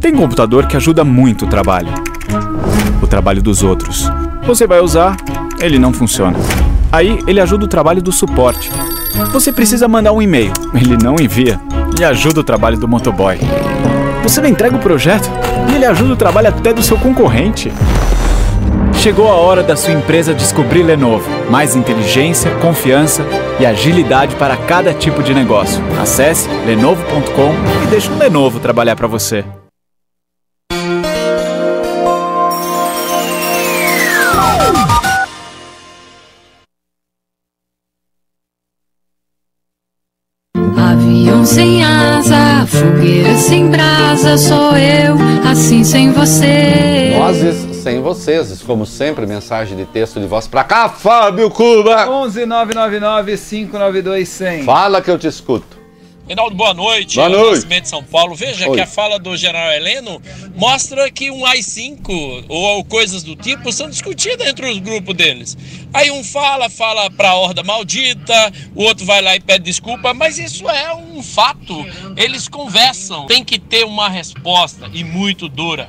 Tem 0.08 0.16
computador 0.16 0.66
que 0.66 0.74
ajuda 0.74 1.04
muito 1.04 1.44
o 1.44 1.48
trabalho. 1.48 1.92
O 3.02 3.06
trabalho 3.06 3.42
dos 3.42 3.62
outros. 3.62 4.10
Você 4.46 4.66
vai 4.66 4.80
usar, 4.80 5.14
ele 5.60 5.78
não 5.78 5.92
funciona. 5.92 6.34
Aí 6.90 7.18
ele 7.26 7.38
ajuda 7.38 7.66
o 7.66 7.68
trabalho 7.68 8.00
do 8.00 8.10
suporte. 8.10 8.72
Você 9.34 9.52
precisa 9.52 9.86
mandar 9.86 10.12
um 10.12 10.22
e-mail, 10.22 10.50
ele 10.72 10.96
não 10.96 11.16
envia. 11.20 11.60
E 12.00 12.02
ajuda 12.02 12.40
o 12.40 12.42
trabalho 12.42 12.78
do 12.78 12.88
motoboy. 12.88 13.38
Você 14.22 14.40
não 14.40 14.48
entrega 14.48 14.74
o 14.74 14.78
projeto 14.78 15.28
e 15.70 15.74
ele 15.74 15.84
ajuda 15.84 16.14
o 16.14 16.16
trabalho 16.16 16.48
até 16.48 16.72
do 16.72 16.82
seu 16.82 16.96
concorrente. 16.96 17.70
Chegou 18.94 19.28
a 19.28 19.34
hora 19.34 19.62
da 19.62 19.76
sua 19.76 19.92
empresa 19.92 20.32
descobrir 20.32 20.84
Lenovo. 20.84 21.28
Mais 21.50 21.76
inteligência, 21.76 22.50
confiança 22.62 23.22
e 23.60 23.66
agilidade 23.66 24.34
para 24.36 24.56
cada 24.56 24.94
tipo 24.94 25.22
de 25.22 25.34
negócio. 25.34 25.84
Acesse 26.00 26.48
lenovo.com 26.66 27.52
e 27.84 27.86
deixe 27.88 28.10
o 28.10 28.16
Lenovo 28.16 28.58
trabalhar 28.58 28.96
para 28.96 29.06
você. 29.06 29.44
Brasa, 44.28 44.36
sou 44.36 44.76
eu, 44.76 45.16
assim 45.48 45.82
sem 45.82 46.12
você. 46.12 47.14
Nozes 47.18 47.76
sem 47.76 48.00
vocês, 48.02 48.60
como 48.62 48.84
sempre, 48.84 49.26
mensagem 49.26 49.76
de 49.76 49.86
texto 49.86 50.20
de 50.20 50.26
voz 50.26 50.46
pra 50.46 50.64
cá, 50.64 50.88
Fábio 50.88 51.50
Cuba! 51.50 52.08
11 52.08 52.44
999 52.44 53.36
592 53.38 54.28
100. 54.28 54.62
Fala 54.64 55.00
que 55.00 55.10
eu 55.10 55.18
te 55.18 55.26
escuto. 55.26 55.77
Reinaldo, 56.28 56.54
boa 56.54 56.74
noite. 56.74 57.16
Boa 57.16 57.30
noite. 57.30 57.54
Nascimento 57.54 57.82
de 57.84 57.88
São 57.88 58.04
Paulo. 58.04 58.34
Veja 58.34 58.68
Oi. 58.68 58.74
que 58.74 58.82
a 58.82 58.86
fala 58.86 59.18
do 59.18 59.34
general 59.34 59.72
Heleno 59.72 60.20
mostra 60.54 61.10
que 61.10 61.30
um 61.30 61.46
AI-5 61.46 62.44
ou 62.46 62.84
coisas 62.84 63.22
do 63.22 63.34
tipo 63.34 63.72
são 63.72 63.88
discutidas 63.88 64.46
entre 64.46 64.70
os 64.70 64.78
grupos 64.78 65.16
deles. 65.16 65.56
Aí 65.90 66.10
um 66.10 66.22
fala, 66.22 66.68
fala 66.68 67.10
pra 67.10 67.34
horda 67.34 67.62
maldita, 67.62 68.52
o 68.74 68.82
outro 68.82 69.06
vai 69.06 69.22
lá 69.22 69.36
e 69.36 69.40
pede 69.40 69.64
desculpa, 69.64 70.12
mas 70.12 70.38
isso 70.38 70.68
é 70.68 70.94
um 70.94 71.22
fato. 71.22 71.74
Eles 72.14 72.46
conversam. 72.46 73.24
Tem 73.24 73.42
que 73.42 73.58
ter 73.58 73.86
uma 73.86 74.10
resposta 74.10 74.90
e 74.92 75.02
muito 75.02 75.48
dura. 75.48 75.88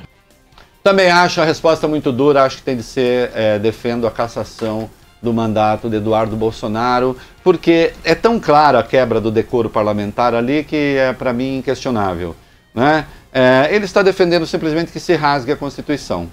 Também 0.82 1.10
acho 1.10 1.42
a 1.42 1.44
resposta 1.44 1.86
muito 1.86 2.10
dura, 2.10 2.44
acho 2.44 2.56
que 2.56 2.62
tem 2.62 2.78
de 2.78 2.82
ser, 2.82 3.30
é, 3.34 3.58
defendo 3.58 4.06
a 4.06 4.10
cassação 4.10 4.88
do 5.22 5.32
mandato 5.32 5.88
de 5.88 5.96
Eduardo 5.96 6.36
Bolsonaro, 6.36 7.16
porque 7.44 7.92
é 8.04 8.14
tão 8.14 8.40
clara 8.40 8.78
a 8.78 8.82
quebra 8.82 9.20
do 9.20 9.30
decoro 9.30 9.68
parlamentar 9.68 10.34
ali 10.34 10.64
que 10.64 10.96
é 10.96 11.12
para 11.12 11.32
mim 11.32 11.58
inquestionável. 11.58 12.34
Né? 12.74 13.06
É, 13.32 13.68
ele 13.70 13.84
está 13.84 14.02
defendendo 14.02 14.46
simplesmente 14.46 14.90
que 14.90 15.00
se 15.00 15.14
rasgue 15.14 15.52
a 15.52 15.56
Constituição. 15.56 16.28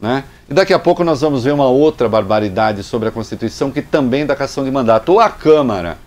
Né? 0.00 0.24
E 0.48 0.54
daqui 0.54 0.72
a 0.72 0.78
pouco 0.78 1.04
nós 1.04 1.20
vamos 1.20 1.44
ver 1.44 1.52
uma 1.52 1.68
outra 1.68 2.08
barbaridade 2.08 2.82
sobre 2.82 3.08
a 3.08 3.12
Constituição 3.12 3.70
que 3.70 3.82
também 3.82 4.26
dá 4.26 4.34
cassação 4.34 4.64
de 4.64 4.70
mandato. 4.70 5.12
Ou 5.12 5.20
a 5.20 5.28
Câmara 5.28 5.98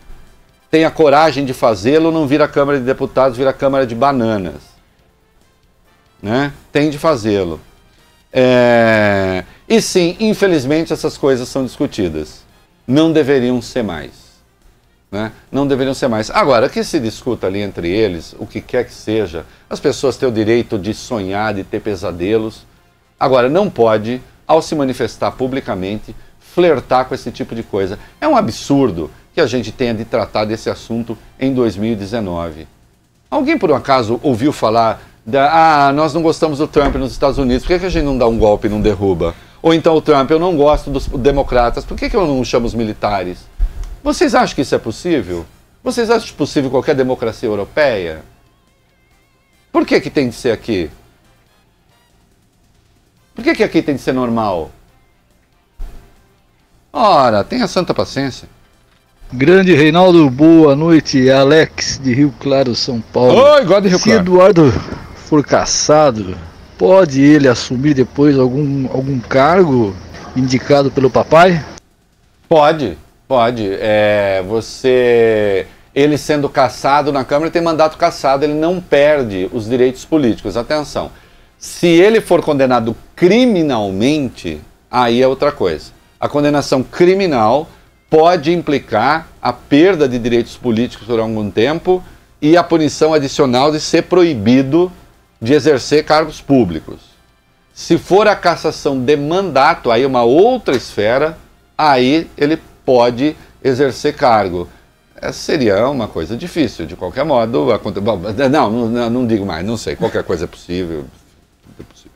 tem 0.69 0.83
a 0.83 0.91
coragem 0.91 1.45
de 1.45 1.53
fazê-lo, 1.53 2.11
não 2.11 2.27
vira 2.27 2.47
Câmara 2.47 2.79
de 2.79 2.83
Deputados, 2.83 3.37
vira 3.37 3.53
Câmara 3.53 3.85
de 3.87 3.95
Bananas. 3.95 4.75
Né? 6.21 6.51
Tem 6.71 6.89
de 6.89 6.97
fazê-lo. 6.97 7.61
É, 8.33 9.45
E 9.67 9.81
sim, 9.81 10.15
infelizmente 10.19 10.93
essas 10.93 11.17
coisas 11.17 11.47
são 11.49 11.65
discutidas. 11.65 12.43
Não 12.87 13.11
deveriam 13.11 13.61
ser 13.61 13.83
mais. 13.83 14.11
Né? 15.11 15.31
Não 15.51 15.65
deveriam 15.65 15.93
ser 15.93 16.07
mais. 16.07 16.29
Agora, 16.29 16.69
que 16.69 16.83
se 16.83 16.99
discuta 16.99 17.47
ali 17.47 17.61
entre 17.61 17.89
eles, 17.89 18.35
o 18.37 18.45
que 18.45 18.61
quer 18.61 18.85
que 18.85 18.93
seja, 18.93 19.45
as 19.69 19.79
pessoas 19.79 20.17
têm 20.17 20.29
o 20.29 20.31
direito 20.31 20.77
de 20.77 20.93
sonhar, 20.93 21.53
de 21.53 21.63
ter 21.63 21.79
pesadelos. 21.79 22.65
Agora, 23.19 23.49
não 23.49 23.69
pode, 23.69 24.21
ao 24.47 24.61
se 24.61 24.75
manifestar 24.75 25.31
publicamente, 25.31 26.15
flertar 26.39 27.05
com 27.05 27.15
esse 27.15 27.31
tipo 27.31 27.55
de 27.55 27.63
coisa. 27.63 27.97
É 28.21 28.27
um 28.27 28.37
absurdo 28.37 29.09
que 29.33 29.41
a 29.41 29.47
gente 29.47 29.71
tenha 29.71 29.93
de 29.93 30.05
tratar 30.05 30.45
desse 30.45 30.69
assunto 30.69 31.17
em 31.39 31.53
2019. 31.53 32.67
Alguém 33.29 33.57
por 33.57 33.71
um 33.71 33.75
acaso 33.75 34.19
ouviu 34.23 34.53
falar 34.53 35.01
da, 35.25 35.87
ah, 35.87 35.91
nós 35.91 36.13
não 36.13 36.21
gostamos 36.21 36.59
do 36.59 36.67
Trump 36.67 36.95
nos 36.95 37.11
Estados 37.11 37.37
Unidos, 37.37 37.63
por 37.63 37.69
que, 37.69 37.79
que 37.79 37.85
a 37.87 37.89
gente 37.89 38.05
não 38.05 38.17
dá 38.17 38.27
um 38.27 38.37
golpe 38.37 38.67
e 38.67 38.69
não 38.69 38.79
derruba? 38.79 39.33
Ou 39.65 39.73
então 39.73 39.95
o 39.95 40.01
Trump, 40.01 40.29
eu 40.29 40.37
não 40.37 40.55
gosto 40.55 40.91
dos 40.91 41.07
democratas, 41.07 41.83
por 41.83 41.97
que, 41.97 42.07
que 42.07 42.15
eu 42.15 42.27
não 42.27 42.45
chamo 42.45 42.67
os 42.67 42.75
militares? 42.75 43.39
Vocês 44.03 44.35
acham 44.35 44.53
que 44.53 44.61
isso 44.61 44.75
é 44.75 44.77
possível? 44.77 45.43
Vocês 45.83 46.11
acham 46.11 46.35
possível 46.35 46.69
qualquer 46.69 46.93
democracia 46.93 47.49
europeia? 47.49 48.21
Por 49.71 49.83
que, 49.83 49.99
que 49.99 50.11
tem 50.11 50.29
de 50.29 50.35
ser 50.35 50.51
aqui? 50.51 50.87
Por 53.33 53.43
que, 53.43 53.55
que 53.55 53.63
aqui 53.63 53.81
tem 53.81 53.95
de 53.95 54.01
ser 54.03 54.13
normal? 54.13 54.69
Ora, 56.93 57.43
tenha 57.43 57.67
santa 57.67 57.91
paciência. 57.91 58.47
Grande 59.33 59.73
Reinaldo, 59.73 60.29
boa 60.29 60.75
noite. 60.75 61.31
Alex 61.31 61.99
de 62.03 62.13
Rio 62.13 62.31
Claro, 62.39 62.75
São 62.75 63.01
Paulo. 63.01 63.41
Oi, 63.41 63.65
gosto 63.65 63.81
de 63.81 63.89
Rio 63.89 63.97
Se 63.97 64.03
Claro. 64.03 64.19
Eduardo 64.19 64.71
for 65.15 65.43
caçado, 65.43 66.37
pode 66.77 67.21
ele 67.21 67.47
assumir 67.47 67.93
depois 67.93 68.37
algum, 68.37 68.87
algum 68.91 69.19
cargo 69.19 69.95
indicado 70.35 70.91
pelo 70.91 71.09
papai? 71.09 71.63
Pode, 72.47 72.97
pode. 73.27 73.67
É, 73.79 74.43
você. 74.47 75.67
Ele 75.93 76.17
sendo 76.17 76.49
caçado 76.49 77.11
na 77.11 77.23
Câmara, 77.23 77.49
tem 77.49 77.61
mandato 77.61 77.97
caçado, 77.97 78.43
ele 78.43 78.53
não 78.53 78.81
perde 78.81 79.49
os 79.53 79.67
direitos 79.67 80.03
políticos. 80.03 80.57
Atenção. 80.57 81.09
Se 81.57 81.87
ele 81.87 82.19
for 82.19 82.41
condenado 82.41 82.95
criminalmente, 83.15 84.59
aí 84.91 85.21
é 85.21 85.27
outra 85.27 85.53
coisa. 85.53 85.91
A 86.19 86.27
condenação 86.27 86.83
criminal 86.83 87.69
pode 88.09 88.51
implicar 88.51 89.27
a 89.41 89.53
perda 89.53 90.07
de 90.07 90.19
direitos 90.19 90.57
políticos 90.57 91.07
por 91.07 91.19
algum 91.19 91.49
tempo 91.49 92.03
e 92.41 92.57
a 92.57 92.63
punição 92.63 93.13
adicional 93.13 93.71
de 93.71 93.79
ser 93.79 94.03
proibido 94.03 94.91
de 95.41 95.53
exercer 95.53 96.03
cargos 96.05 96.41
públicos. 96.41 96.99
Se 97.73 97.97
for 97.97 98.27
a 98.27 98.35
cassação 98.35 98.99
de 98.99 99.15
mandato, 99.17 99.91
aí 99.91 100.03
é 100.03 100.07
uma 100.07 100.23
outra 100.23 100.75
esfera, 100.75 101.37
aí 101.77 102.29
ele 102.37 102.57
pode 102.85 103.35
exercer 103.63 104.15
cargo. 104.15 104.69
É, 105.21 105.31
seria 105.31 105.87
uma 105.89 106.07
coisa 106.07 106.35
difícil, 106.37 106.85
de 106.85 106.95
qualquer 106.95 107.25
modo. 107.25 107.71
aconte- 107.71 107.99
bom, 107.99 108.17
Não, 108.49 108.69
não, 108.87 109.09
não 109.09 109.27
digo 109.27 109.45
mais, 109.45 109.65
não 109.65 109.75
sei. 109.77 109.95
Qualquer 109.95 110.23
coisa 110.23 110.45
é 110.45 110.47
possível. 110.47 111.05
É 111.79 111.83
possível 111.83 112.11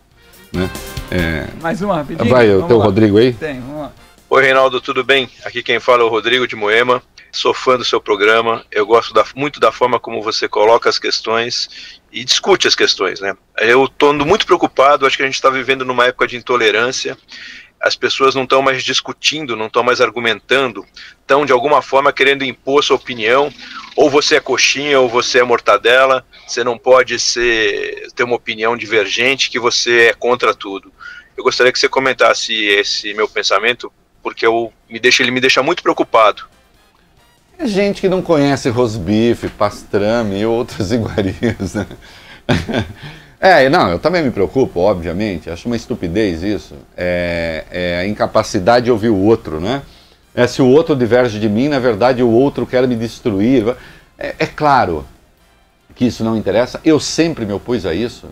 né? 0.54 0.70
É, 1.12 1.48
Mais 1.62 1.82
uma 1.82 1.96
rapidinho? 1.98 2.30
Vai, 2.30 2.50
o 2.50 2.54
Vamos 2.56 2.68
teu 2.68 2.78
lá. 2.78 2.86
Rodrigo 2.86 3.18
aí? 3.18 3.34
Tem, 3.34 3.60
vamos 3.60 3.82
lá. 3.82 3.92
Oi, 4.30 4.44
Reinaldo, 4.44 4.80
tudo 4.80 5.04
bem? 5.04 5.30
Aqui 5.44 5.62
quem 5.64 5.80
fala 5.80 6.02
é 6.02 6.06
o 6.06 6.10
Rodrigo 6.10 6.48
de 6.48 6.56
Moema. 6.56 7.02
Sou 7.32 7.54
fã 7.54 7.78
do 7.78 7.86
seu 7.86 8.02
programa. 8.02 8.64
Eu 8.72 8.86
gosto 8.86 9.14
da- 9.14 9.26
muito 9.36 9.60
da 9.60 9.72
forma 9.72 10.00
como 10.00 10.22
você 10.22 10.48
coloca 10.48 10.90
as 10.90 10.98
questões 11.00 11.99
e 12.12 12.24
discute 12.24 12.68
as 12.68 12.76
questões, 12.76 13.20
né? 13.20 13.36
Eu 13.58 13.86
estou 13.86 14.14
muito 14.14 14.46
preocupado. 14.46 15.06
Acho 15.06 15.18
que 15.18 15.24
a 15.24 15.26
gente 15.26 15.36
está 15.36 15.50
vivendo 15.50 15.86
numa 15.86 16.06
época 16.06 16.28
de 16.28 16.38
intolerância. 16.38 17.18
As 17.80 17.96
pessoas 17.96 18.36
não 18.36 18.44
estão 18.44 18.62
mais 18.62 18.84
discutindo, 18.84 19.56
não 19.56 19.68
estão 19.68 19.84
mais 19.84 20.02
argumentando, 20.02 20.86
estão 21.22 21.46
de 21.46 21.54
alguma 21.54 21.82
forma 21.82 22.12
querendo 22.12 22.44
impor 22.44 22.84
sua 22.84 22.98
opinião. 22.98 23.54
Ou 23.96 24.10
você 24.10 24.36
é 24.36 24.40
coxinha, 24.40 25.00
ou 25.00 25.08
você 25.08 25.40
é 25.40 25.44
mortadela. 25.44 26.26
Você 26.48 26.64
não 26.64 26.78
pode 26.78 27.20
ser 27.20 28.12
ter 28.16 28.24
uma 28.24 28.36
opinião 28.36 28.76
divergente 28.76 29.50
que 29.50 29.60
você 29.60 30.08
é 30.08 30.14
contra 30.14 30.54
tudo. 30.54 30.92
Eu 31.38 31.44
gostaria 31.44 31.72
que 31.72 31.80
você 31.80 31.88
comentasse 31.88 32.54
esse 32.54 33.14
meu 33.14 33.30
pensamento 33.30 33.92
porque 34.22 34.46
eu 34.46 34.74
me 34.90 35.00
deixa, 35.00 35.24
ele 35.24 35.32
me 35.32 35.40
deixa 35.40 35.64
muito 35.64 35.82
preocupado. 35.82 36.48
É 37.62 37.68
gente 37.68 38.00
que 38.00 38.08
não 38.08 38.22
conhece 38.22 38.70
rosbife, 38.70 39.50
pastrame 39.50 40.40
e 40.40 40.46
outras 40.46 40.94
iguarias. 40.94 41.74
Né? 41.74 41.86
É, 43.38 43.68
não, 43.68 43.90
eu 43.90 44.00
também 44.00 44.24
me 44.24 44.32
preocupo, 44.32 44.80
obviamente. 44.80 45.50
Acho 45.50 45.68
uma 45.68 45.76
estupidez 45.76 46.42
isso. 46.42 46.74
É, 46.96 47.66
é 47.70 47.98
a 48.00 48.08
incapacidade 48.08 48.86
de 48.86 48.92
ouvir 48.92 49.10
o 49.10 49.18
outro, 49.18 49.60
né? 49.60 49.82
É, 50.34 50.48
se 50.48 50.62
o 50.62 50.68
outro 50.68 50.96
diverge 50.96 51.38
de 51.38 51.50
mim, 51.50 51.68
na 51.68 51.80
verdade 51.80 52.24
o 52.24 52.30
outro 52.30 52.66
quer 52.66 52.88
me 52.88 52.96
destruir. 52.96 53.76
É, 54.18 54.36
é 54.40 54.46
claro 54.46 55.06
que 55.96 56.06
isso 56.06 56.24
não 56.24 56.38
interessa. 56.38 56.80
Eu 56.86 56.98
sempre 56.98 57.46
me 57.46 57.52
opus 57.52 57.86
a 57.86 57.94
isso. 57.94 58.30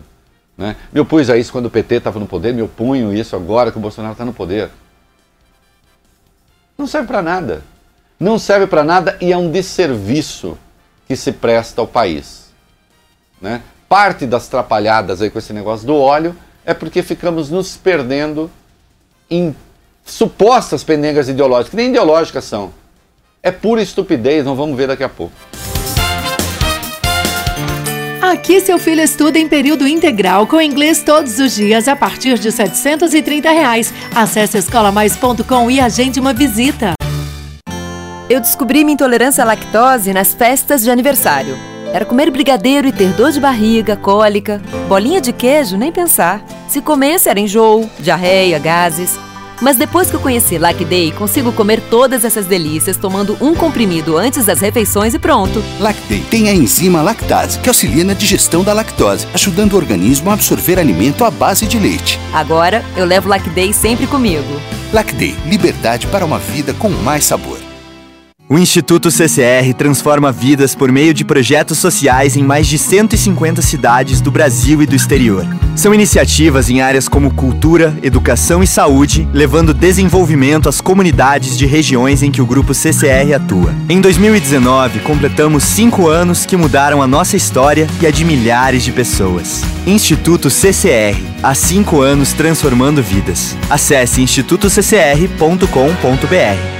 Né? 0.56 0.74
Me 0.90 1.00
opus 1.00 1.28
a 1.28 1.36
isso 1.36 1.52
quando 1.52 1.66
o 1.66 1.70
PT 1.70 1.96
estava 1.96 2.18
no 2.18 2.26
poder, 2.26 2.54
me 2.54 2.62
opunho 2.62 3.12
isso 3.12 3.36
agora 3.36 3.70
que 3.70 3.76
o 3.76 3.80
Bolsonaro 3.80 4.12
está 4.12 4.24
no 4.24 4.32
poder. 4.32 4.70
Não 6.78 6.86
serve 6.86 7.06
para 7.06 7.20
nada. 7.20 7.62
Não 8.18 8.38
serve 8.38 8.66
para 8.66 8.82
nada 8.82 9.16
e 9.20 9.32
é 9.32 9.36
um 9.36 9.50
desserviço 9.50 10.58
que 11.06 11.14
se 11.14 11.30
presta 11.30 11.80
ao 11.80 11.86
país. 11.86 12.48
Né? 13.40 13.62
Parte 13.88 14.26
das 14.26 14.48
trapalhadas 14.48 15.22
aí 15.22 15.30
com 15.30 15.38
esse 15.38 15.52
negócio 15.52 15.86
do 15.86 15.96
óleo 15.96 16.34
é 16.64 16.74
porque 16.74 17.02
ficamos 17.02 17.48
nos 17.48 17.76
perdendo 17.76 18.50
em 19.30 19.54
supostas 20.04 20.82
pendengas 20.82 21.28
ideológicas, 21.28 21.70
que 21.70 21.76
nem 21.76 21.90
ideológicas 21.90 22.44
são. 22.44 22.72
É 23.42 23.52
pura 23.52 23.80
estupidez, 23.80 24.44
não 24.44 24.56
vamos 24.56 24.76
ver 24.76 24.88
daqui 24.88 25.04
a 25.04 25.08
pouco. 25.08 25.32
Aqui 28.20 28.60
seu 28.60 28.78
filho 28.78 29.00
estuda 29.00 29.38
em 29.38 29.48
período 29.48 29.86
integral 29.86 30.46
com 30.46 30.60
inglês 30.60 31.02
todos 31.02 31.38
os 31.38 31.54
dias 31.54 31.86
a 31.86 31.94
partir 31.94 32.38
de 32.38 32.50
730 32.50 33.50
reais. 33.50 33.94
Acesse 34.14 34.58
escolamais.com 34.58 35.70
e 35.70 35.80
agende 35.80 36.18
uma 36.18 36.34
visita. 36.34 36.97
Eu 38.30 38.40
descobri 38.40 38.84
minha 38.84 38.92
intolerância 38.92 39.42
à 39.42 39.46
lactose 39.46 40.12
nas 40.12 40.34
festas 40.34 40.82
de 40.82 40.90
aniversário. 40.90 41.56
Era 41.94 42.04
comer 42.04 42.30
brigadeiro 42.30 42.86
e 42.86 42.92
ter 42.92 43.14
dor 43.14 43.32
de 43.32 43.40
barriga, 43.40 43.96
cólica, 43.96 44.60
bolinha 44.86 45.18
de 45.18 45.32
queijo, 45.32 45.78
nem 45.78 45.90
pensar. 45.90 46.44
Se 46.68 46.82
comesse 46.82 47.30
era 47.30 47.40
enjoo, 47.40 47.88
diarreia, 47.98 48.58
gases. 48.58 49.18
Mas 49.62 49.78
depois 49.78 50.10
que 50.10 50.14
eu 50.14 50.20
conheci 50.20 50.58
Lacday, 50.58 51.10
consigo 51.12 51.52
comer 51.52 51.80
todas 51.88 52.22
essas 52.22 52.44
delícias 52.44 52.98
tomando 52.98 53.34
um 53.40 53.54
comprimido 53.54 54.18
antes 54.18 54.44
das 54.44 54.60
refeições 54.60 55.14
e 55.14 55.18
pronto. 55.18 55.64
Lactei 55.80 56.20
tem 56.30 56.50
a 56.50 56.52
enzima 56.52 57.00
lactase, 57.00 57.58
que 57.58 57.68
auxilia 57.70 58.04
na 58.04 58.12
digestão 58.12 58.62
da 58.62 58.74
lactose, 58.74 59.26
ajudando 59.32 59.72
o 59.72 59.76
organismo 59.76 60.30
a 60.30 60.34
absorver 60.34 60.78
alimento 60.78 61.24
à 61.24 61.30
base 61.30 61.66
de 61.66 61.78
leite. 61.78 62.20
Agora 62.34 62.84
eu 62.94 63.06
levo 63.06 63.26
Lacday 63.26 63.72
sempre 63.72 64.06
comigo. 64.06 64.60
Lactei, 64.92 65.34
liberdade 65.46 66.06
para 66.08 66.26
uma 66.26 66.38
vida 66.38 66.74
com 66.74 66.90
mais 66.90 67.24
sabor. 67.24 67.67
O 68.50 68.58
Instituto 68.58 69.10
CCR 69.10 69.74
transforma 69.76 70.32
vidas 70.32 70.74
por 70.74 70.90
meio 70.90 71.12
de 71.12 71.22
projetos 71.22 71.76
sociais 71.76 72.34
em 72.34 72.42
mais 72.42 72.66
de 72.66 72.78
150 72.78 73.60
cidades 73.60 74.22
do 74.22 74.30
Brasil 74.30 74.80
e 74.80 74.86
do 74.86 74.96
exterior. 74.96 75.46
São 75.76 75.92
iniciativas 75.92 76.70
em 76.70 76.80
áreas 76.80 77.08
como 77.08 77.34
cultura, 77.34 77.94
educação 78.02 78.62
e 78.62 78.66
saúde, 78.66 79.28
levando 79.34 79.74
desenvolvimento 79.74 80.66
às 80.66 80.80
comunidades 80.80 81.58
de 81.58 81.66
regiões 81.66 82.22
em 82.22 82.30
que 82.30 82.40
o 82.40 82.46
grupo 82.46 82.72
CCR 82.72 83.34
atua. 83.34 83.74
Em 83.86 84.00
2019, 84.00 85.00
completamos 85.00 85.64
cinco 85.64 86.08
anos 86.08 86.46
que 86.46 86.56
mudaram 86.56 87.02
a 87.02 87.06
nossa 87.06 87.36
história 87.36 87.86
e 88.00 88.06
a 88.06 88.10
de 88.10 88.24
milhares 88.24 88.82
de 88.82 88.92
pessoas. 88.92 89.62
Instituto 89.86 90.48
CCR, 90.48 91.20
há 91.42 91.54
cinco 91.54 92.00
anos 92.00 92.32
transformando 92.32 93.02
vidas. 93.02 93.54
Acesse 93.68 94.22
institutoccr.com.br. 94.22 96.77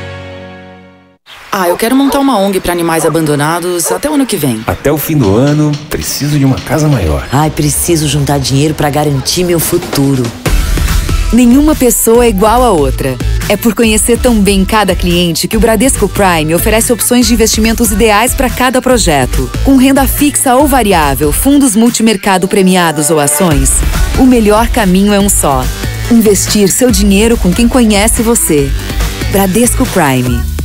Ah, 1.50 1.66
eu 1.66 1.76
quero 1.76 1.96
montar 1.96 2.20
uma 2.20 2.38
ONG 2.38 2.60
para 2.60 2.72
animais 2.72 3.06
abandonados 3.06 3.90
até 3.90 4.08
o 4.10 4.14
ano 4.14 4.26
que 4.26 4.36
vem. 4.36 4.62
Até 4.66 4.92
o 4.92 4.98
fim 4.98 5.16
do 5.16 5.34
ano, 5.34 5.72
preciso 5.88 6.38
de 6.38 6.44
uma 6.44 6.56
casa 6.56 6.86
maior. 6.86 7.26
Ai, 7.32 7.50
preciso 7.50 8.06
juntar 8.06 8.38
dinheiro 8.38 8.74
para 8.74 8.90
garantir 8.90 9.44
meu 9.44 9.58
futuro. 9.58 10.22
Nenhuma 11.32 11.74
pessoa 11.74 12.24
é 12.24 12.28
igual 12.28 12.62
a 12.62 12.70
outra. 12.70 13.16
É 13.48 13.56
por 13.56 13.74
conhecer 13.74 14.18
tão 14.18 14.38
bem 14.40 14.62
cada 14.62 14.94
cliente 14.94 15.48
que 15.48 15.56
o 15.56 15.60
Bradesco 15.60 16.06
Prime 16.06 16.54
oferece 16.54 16.92
opções 16.92 17.26
de 17.26 17.32
investimentos 17.32 17.90
ideais 17.90 18.34
para 18.34 18.50
cada 18.50 18.82
projeto. 18.82 19.50
Com 19.64 19.76
renda 19.76 20.06
fixa 20.06 20.54
ou 20.54 20.66
variável, 20.66 21.32
fundos 21.32 21.74
multimercado 21.74 22.46
premiados 22.46 23.10
ou 23.10 23.18
ações, 23.18 23.72
o 24.18 24.24
melhor 24.24 24.68
caminho 24.68 25.14
é 25.14 25.20
um 25.20 25.30
só: 25.30 25.64
investir 26.10 26.68
seu 26.68 26.90
dinheiro 26.90 27.38
com 27.38 27.50
quem 27.50 27.66
conhece 27.66 28.22
você. 28.22 28.70
Bradesco 29.32 29.86
Prime. 29.86 30.57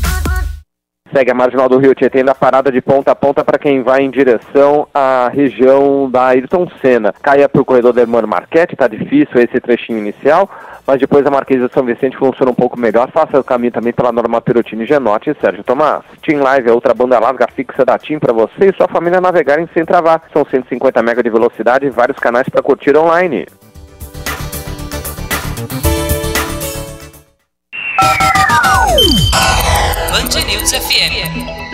Segue 1.14 1.30
a 1.30 1.35
marginal 1.35 1.69
do 1.69 1.77
Rio 1.77 1.94
Tietê 1.94 2.23
na 2.23 2.34
parada 2.34 2.72
de 2.72 2.81
ponta 2.81 3.11
a 3.11 3.15
ponta 3.15 3.45
para 3.45 3.60
quem 3.60 3.84
vai 3.84 4.02
em 4.02 4.10
direção 4.10 4.88
à 4.91 5.30
região 5.31 6.10
da 6.10 6.26
Ayrton 6.30 6.68
Senna. 6.81 7.14
Caia 7.22 7.48
para 7.48 7.61
o 7.61 7.65
corredor 7.65 7.94
da 7.94 8.02
Hermano 8.02 8.27
Marquete, 8.27 8.73
está 8.73 8.88
difícil 8.88 9.40
esse 9.40 9.60
trechinho 9.60 9.99
inicial, 9.99 10.49
mas 10.88 10.99
depois 10.99 11.23
a 11.23 11.30
Marquesa 11.30 11.68
de 11.68 11.73
São 11.73 11.85
Vicente 11.85 12.18
funciona 12.18 12.49
um 12.49 12.56
pouco 12.56 12.80
melhor. 12.80 13.11
Faça 13.11 13.40
o 13.40 13.44
caminho 13.44 13.72
também 13.72 13.94
pela 13.94 14.11
Norma 14.11 14.41
Perotini 14.41 14.88
Genotti 14.88 15.30
e 15.30 15.35
Sérgio 15.40 15.64
Tomás. 15.64 16.02
Team 16.23 16.41
Live 16.41 16.68
é 16.68 16.73
outra 16.73 16.95
banda 16.95 17.19
larga 17.19 17.45
fixa 17.56 17.85
da 17.85 17.95
TIM 17.99 18.18
para 18.18 18.34
você 18.34 18.72
e 18.72 18.76
sua 18.76 18.88
família 18.88 19.22
navegarem 19.22 19.69
sem 19.72 19.85
travar. 19.85 20.23
São 20.34 20.44
150 20.44 20.99
MB 20.99 21.22
de 21.22 21.30
velocidade 21.30 21.85
e 21.85 21.91
vários 21.91 22.18
canais 22.18 22.49
para 22.49 22.64
curtir 22.64 22.98
online. 22.98 23.45
Band 30.12 30.42
News 30.48 30.72
FM. 30.72 31.74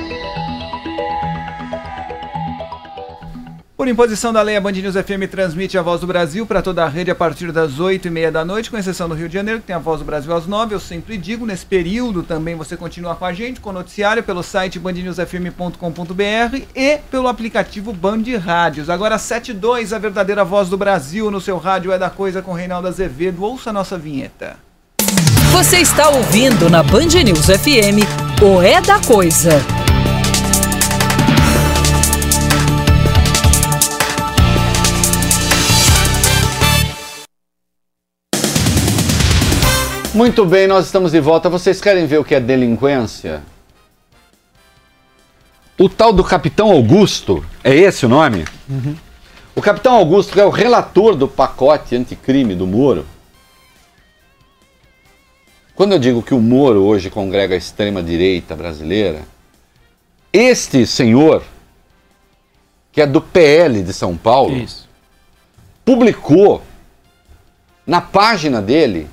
Por 3.79 3.87
imposição 3.87 4.33
da 4.33 4.41
lei, 4.41 4.57
a 4.57 4.61
Band 4.61 4.73
News 4.73 4.95
FM 4.95 5.31
transmite 5.31 5.77
a 5.77 5.81
Voz 5.81 6.01
do 6.01 6.07
Brasil 6.07 6.45
para 6.45 6.61
toda 6.61 6.83
a 6.83 6.89
rede 6.89 7.09
a 7.09 7.15
partir 7.15 7.49
das 7.53 7.79
8h30 7.79 8.29
da 8.29 8.43
noite, 8.43 8.69
com 8.69 8.77
exceção 8.77 9.07
do 9.07 9.15
Rio 9.15 9.29
de 9.29 9.35
Janeiro, 9.35 9.61
que 9.61 9.67
tem 9.67 9.75
a 9.75 9.79
Voz 9.79 9.99
do 9.99 10.05
Brasil 10.05 10.35
às 10.35 10.45
9 10.45 10.75
Eu 10.75 10.81
sempre 10.81 11.17
digo, 11.17 11.45
nesse 11.45 11.65
período 11.65 12.21
também 12.21 12.55
você 12.55 12.75
continua 12.75 13.15
com 13.15 13.23
a 13.23 13.31
gente, 13.31 13.61
com 13.61 13.69
o 13.69 13.73
noticiário, 13.73 14.21
pelo 14.21 14.43
site 14.43 14.77
bandnewsfm.com.br 14.77 16.57
e 16.75 16.97
pelo 17.09 17.29
aplicativo 17.29 17.93
Band 17.93 18.23
Rádios. 18.43 18.89
Agora, 18.89 19.17
72, 19.17 19.93
a 19.93 19.97
verdadeira 19.97 20.43
voz 20.43 20.67
do 20.67 20.75
Brasil 20.75 21.31
no 21.31 21.39
seu 21.39 21.57
rádio 21.57 21.93
é 21.93 21.97
da 21.97 22.09
coisa 22.09 22.41
com 22.41 22.51
Reinaldo 22.51 22.89
Azevedo. 22.89 23.41
Ouça 23.45 23.69
a 23.69 23.73
nossa 23.73 23.97
vinheta. 23.97 24.57
Você 25.59 25.79
está 25.79 26.07
ouvindo 26.07 26.69
na 26.69 26.81
Band 26.81 27.21
News 27.21 27.47
FM 27.47 27.99
o 28.41 28.61
É 28.61 28.79
da 28.79 28.97
Coisa. 29.01 29.49
Muito 40.13 40.45
bem, 40.45 40.65
nós 40.65 40.85
estamos 40.85 41.11
de 41.11 41.19
volta. 41.19 41.49
Vocês 41.49 41.81
querem 41.81 42.05
ver 42.05 42.19
o 42.19 42.23
que 42.23 42.35
é 42.35 42.39
delinquência? 42.39 43.43
O 45.77 45.89
tal 45.89 46.13
do 46.13 46.23
Capitão 46.23 46.71
Augusto, 46.71 47.43
é 47.61 47.75
esse 47.75 48.05
o 48.05 48.09
nome? 48.09 48.45
O 49.53 49.61
Capitão 49.61 49.95
Augusto, 49.95 50.31
que 50.31 50.39
é 50.39 50.45
o 50.45 50.49
relator 50.49 51.17
do 51.17 51.27
pacote 51.27 51.97
anticrime 51.97 52.55
do 52.55 52.65
Moro. 52.65 53.05
Quando 55.79 55.93
eu 55.93 55.99
digo 55.99 56.21
que 56.21 56.33
o 56.33 56.41
Moro 56.41 56.83
hoje 56.83 57.09
congrega 57.09 57.55
a 57.55 57.57
extrema-direita 57.57 58.53
brasileira, 58.53 59.21
este 60.33 60.85
senhor, 60.85 61.41
que 62.91 62.99
é 62.99 63.07
do 63.07 63.21
PL 63.21 63.81
de 63.81 63.93
São 63.93 64.17
Paulo, 64.17 64.65
publicou 65.85 66.61
na 67.87 68.01
página 68.01 68.61
dele 68.61 69.07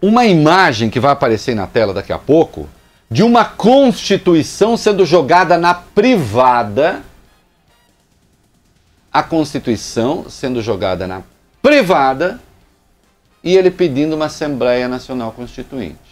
uma 0.00 0.24
imagem 0.24 0.88
que 0.88 1.00
vai 1.00 1.10
aparecer 1.10 1.56
na 1.56 1.66
tela 1.66 1.92
daqui 1.92 2.12
a 2.12 2.18
pouco 2.18 2.68
de 3.10 3.24
uma 3.24 3.44
Constituição 3.44 4.76
sendo 4.76 5.04
jogada 5.04 5.58
na 5.58 5.74
privada. 5.74 7.02
A 9.12 9.20
Constituição 9.20 10.30
sendo 10.30 10.62
jogada 10.62 11.08
na 11.08 11.24
privada 11.60 12.38
e 13.42 13.56
ele 13.56 13.72
pedindo 13.72 14.14
uma 14.14 14.26
Assembleia 14.26 14.86
Nacional 14.86 15.32
Constituinte. 15.32 16.03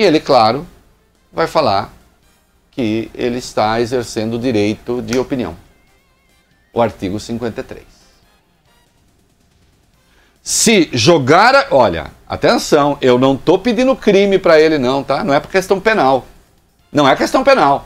E 0.00 0.02
ele, 0.02 0.18
claro, 0.18 0.66
vai 1.30 1.46
falar 1.46 1.92
que 2.70 3.10
ele 3.14 3.36
está 3.36 3.78
exercendo 3.82 4.32
o 4.32 4.38
direito 4.38 5.02
de 5.02 5.18
opinião. 5.18 5.54
O 6.72 6.80
artigo 6.80 7.20
53. 7.20 7.84
Se 10.42 10.88
jogar. 10.94 11.66
Olha, 11.70 12.12
atenção, 12.26 12.96
eu 13.02 13.18
não 13.18 13.34
estou 13.34 13.58
pedindo 13.58 13.94
crime 13.94 14.38
para 14.38 14.58
ele, 14.58 14.78
não, 14.78 15.04
tá? 15.04 15.22
Não 15.22 15.34
é 15.34 15.38
por 15.38 15.50
questão 15.50 15.78
penal. 15.78 16.24
Não 16.90 17.06
é 17.06 17.14
questão 17.14 17.44
penal. 17.44 17.84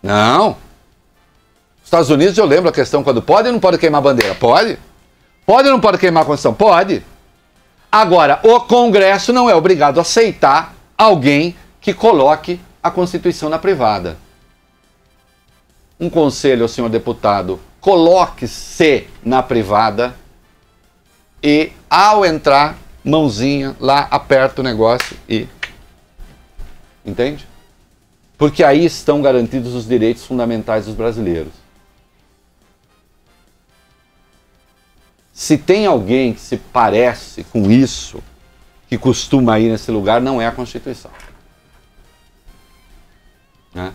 Não. 0.00 0.56
Estados 1.84 2.10
Unidos, 2.10 2.38
eu 2.38 2.46
lembro 2.46 2.70
a 2.70 2.72
questão 2.72 3.02
quando 3.02 3.20
pode 3.20 3.48
ou 3.48 3.54
não 3.54 3.58
pode 3.58 3.76
queimar 3.76 4.00
bandeira? 4.00 4.36
Pode. 4.36 4.78
Pode 5.44 5.66
ou 5.66 5.74
não 5.74 5.80
pode 5.80 5.98
queimar 5.98 6.22
a 6.22 6.26
Constituição? 6.26 6.54
Pode. 6.54 7.04
Agora, 7.96 8.40
o 8.42 8.60
Congresso 8.60 9.32
não 9.32 9.48
é 9.48 9.54
obrigado 9.54 9.96
a 9.96 10.02
aceitar 10.02 10.74
alguém 10.98 11.56
que 11.80 11.94
coloque 11.94 12.60
a 12.82 12.90
Constituição 12.90 13.48
na 13.48 13.58
privada. 13.58 14.18
Um 15.98 16.10
conselho 16.10 16.64
ao 16.64 16.68
senhor 16.68 16.90
deputado: 16.90 17.58
coloque-se 17.80 19.06
na 19.24 19.42
privada 19.42 20.14
e, 21.42 21.72
ao 21.88 22.22
entrar, 22.22 22.76
mãozinha 23.02 23.74
lá, 23.80 24.06
aperta 24.10 24.60
o 24.60 24.64
negócio 24.64 25.16
e. 25.26 25.48
Entende? 27.02 27.48
Porque 28.36 28.62
aí 28.62 28.84
estão 28.84 29.22
garantidos 29.22 29.74
os 29.74 29.88
direitos 29.88 30.22
fundamentais 30.26 30.84
dos 30.84 30.94
brasileiros. 30.94 31.65
Se 35.36 35.58
tem 35.58 35.84
alguém 35.84 36.32
que 36.32 36.40
se 36.40 36.56
parece 36.56 37.44
com 37.44 37.70
isso, 37.70 38.22
que 38.88 38.96
costuma 38.96 39.60
ir 39.60 39.70
nesse 39.70 39.90
lugar, 39.90 40.18
não 40.18 40.40
é 40.40 40.46
a 40.46 40.50
Constituição. 40.50 41.10
Né? 43.74 43.92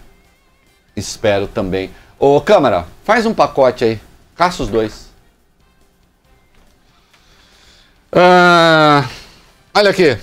Espero 0.96 1.48
também. 1.48 1.90
Ô, 2.20 2.40
Câmara, 2.42 2.86
faz 3.04 3.26
um 3.26 3.34
pacote 3.34 3.84
aí. 3.84 4.00
Caça 4.36 4.62
os 4.62 4.70
dois. 4.70 5.10
Ah, 8.12 9.10
olha 9.74 9.90
aqui. 9.90 10.20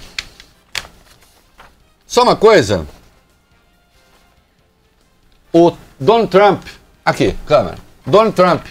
Só 2.06 2.22
uma 2.22 2.36
coisa. 2.36 2.86
O 5.52 5.76
Donald 5.98 6.30
Trump. 6.30 6.64
Aqui, 7.04 7.36
câmera. 7.44 7.76
Donald 8.06 8.36
Trump. 8.36 8.64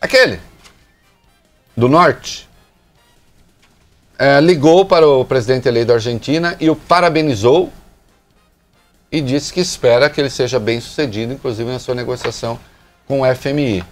Aquele. 0.00 0.40
Do 1.76 1.88
norte. 1.88 2.48
é, 4.18 4.40
ligou 4.40 4.84
para 4.84 5.06
o 5.06 5.24
presidente 5.24 5.66
eleito 5.66 5.88
da 5.88 5.94
Argentina 5.94 6.56
e 6.60 6.70
o 6.70 6.76
parabenizou 6.76 7.72
e 9.10 9.20
disse 9.20 9.52
que 9.52 9.60
espera 9.60 10.08
que 10.08 10.20
ele 10.20 10.30
seja 10.30 10.58
bem 10.60 10.80
sucedido, 10.80 11.32
inclusive 11.32 11.70
na 11.70 11.78
sua 11.78 11.94
negociação 11.94 12.58
com 13.06 13.22
o 13.22 13.34
FMI. 13.34 13.84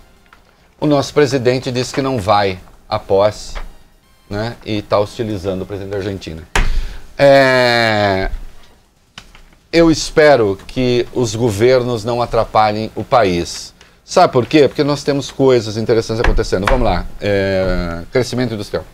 O 0.78 0.86
nosso 0.86 1.12
presidente 1.12 1.70
disse 1.72 1.92
que 1.92 2.00
não 2.00 2.18
vai 2.18 2.58
à 2.88 2.98
posse 2.98 3.54
né, 4.28 4.56
e 4.64 4.78
está 4.78 4.98
hostilizando 4.98 5.64
o 5.64 5.66
presidente 5.66 5.90
da 5.90 5.96
Argentina. 5.98 6.42
É, 7.18 8.30
eu 9.72 9.90
espero 9.90 10.58
que 10.66 11.06
os 11.12 11.34
governos 11.34 12.04
não 12.04 12.22
atrapalhem 12.22 12.90
o 12.94 13.04
país. 13.04 13.74
Sabe 14.10 14.32
por 14.32 14.44
quê? 14.44 14.66
Porque 14.66 14.82
nós 14.82 15.04
temos 15.04 15.30
coisas 15.30 15.76
interessantes 15.76 16.20
acontecendo. 16.20 16.66
Vamos 16.68 16.84
lá. 16.84 17.06
É, 17.20 18.00
crescimento 18.10 18.52
industrial. 18.52 18.84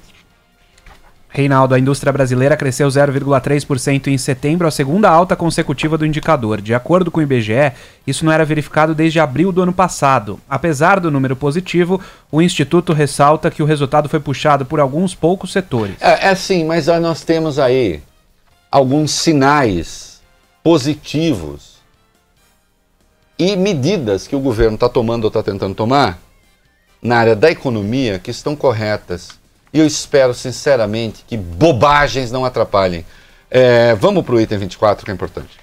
Reinaldo, 1.31 1.75
a 1.75 1.79
indústria 1.79 2.13
brasileira 2.13 2.55
cresceu 2.55 2.87
0,3% 2.87 4.09
em 4.09 4.19
setembro, 4.19 4.69
a 4.69 4.71
segunda 4.71 5.09
alta 5.09 5.35
consecutiva 5.35 5.97
do 5.97 6.05
indicador. 6.05 6.61
De 6.61 6.75
acordo 6.75 7.11
com 7.11 7.19
o 7.19 7.23
IBGE, 7.23 7.73
isso 8.07 8.27
não 8.27 8.33
era 8.33 8.45
verificado 8.45 8.95
desde 8.95 9.19
abril 9.19 9.51
do 9.53 9.63
ano 9.63 9.73
passado. 9.73 10.39
Apesar 10.47 11.01
do 11.01 11.11
número 11.11 11.35
positivo, 11.35 11.99
o 12.31 12.43
Instituto 12.43 12.93
ressalta 12.93 13.51
que 13.51 13.63
o 13.63 13.67
resultado 13.67 14.11
foi 14.11 14.21
puxado 14.21 14.67
por 14.67 14.81
alguns 14.81 15.15
poucos 15.15 15.51
setores. 15.51 15.97
É, 15.99 16.29
é 16.29 16.35
sim, 16.35 16.67
mas 16.67 16.89
nós 16.89 17.25
temos 17.25 17.59
aí 17.59 18.03
alguns 18.71 19.13
sinais 19.13 20.21
positivos 20.63 21.76
e 23.39 23.57
medidas 23.57 24.27
que 24.27 24.37
o 24.37 24.41
governo 24.41 24.75
está 24.75 24.89
tomando 24.89 25.25
ou 25.25 25.29
está 25.29 25.43
tentando 25.43 25.75
tomar 25.75 26.19
na 27.03 27.19
área 27.19 27.37
da 27.37 27.51
economia 27.51 28.19
que 28.19 28.31
estão 28.31 28.57
corretas 28.57 29.39
e 29.77 29.79
eu 29.79 29.87
espero, 29.87 30.33
sinceramente, 30.33 31.23
que 31.29 31.37
bobagens 31.37 32.33
não 32.33 32.47
atrapalhem. 32.47 33.05
É, 33.51 33.95
vamos 33.95 34.25
para 34.25 34.35
o 34.35 34.41
item 34.41 34.57
24, 34.57 35.05
que 35.05 35.11
é 35.11 35.15
importante. 35.15 35.59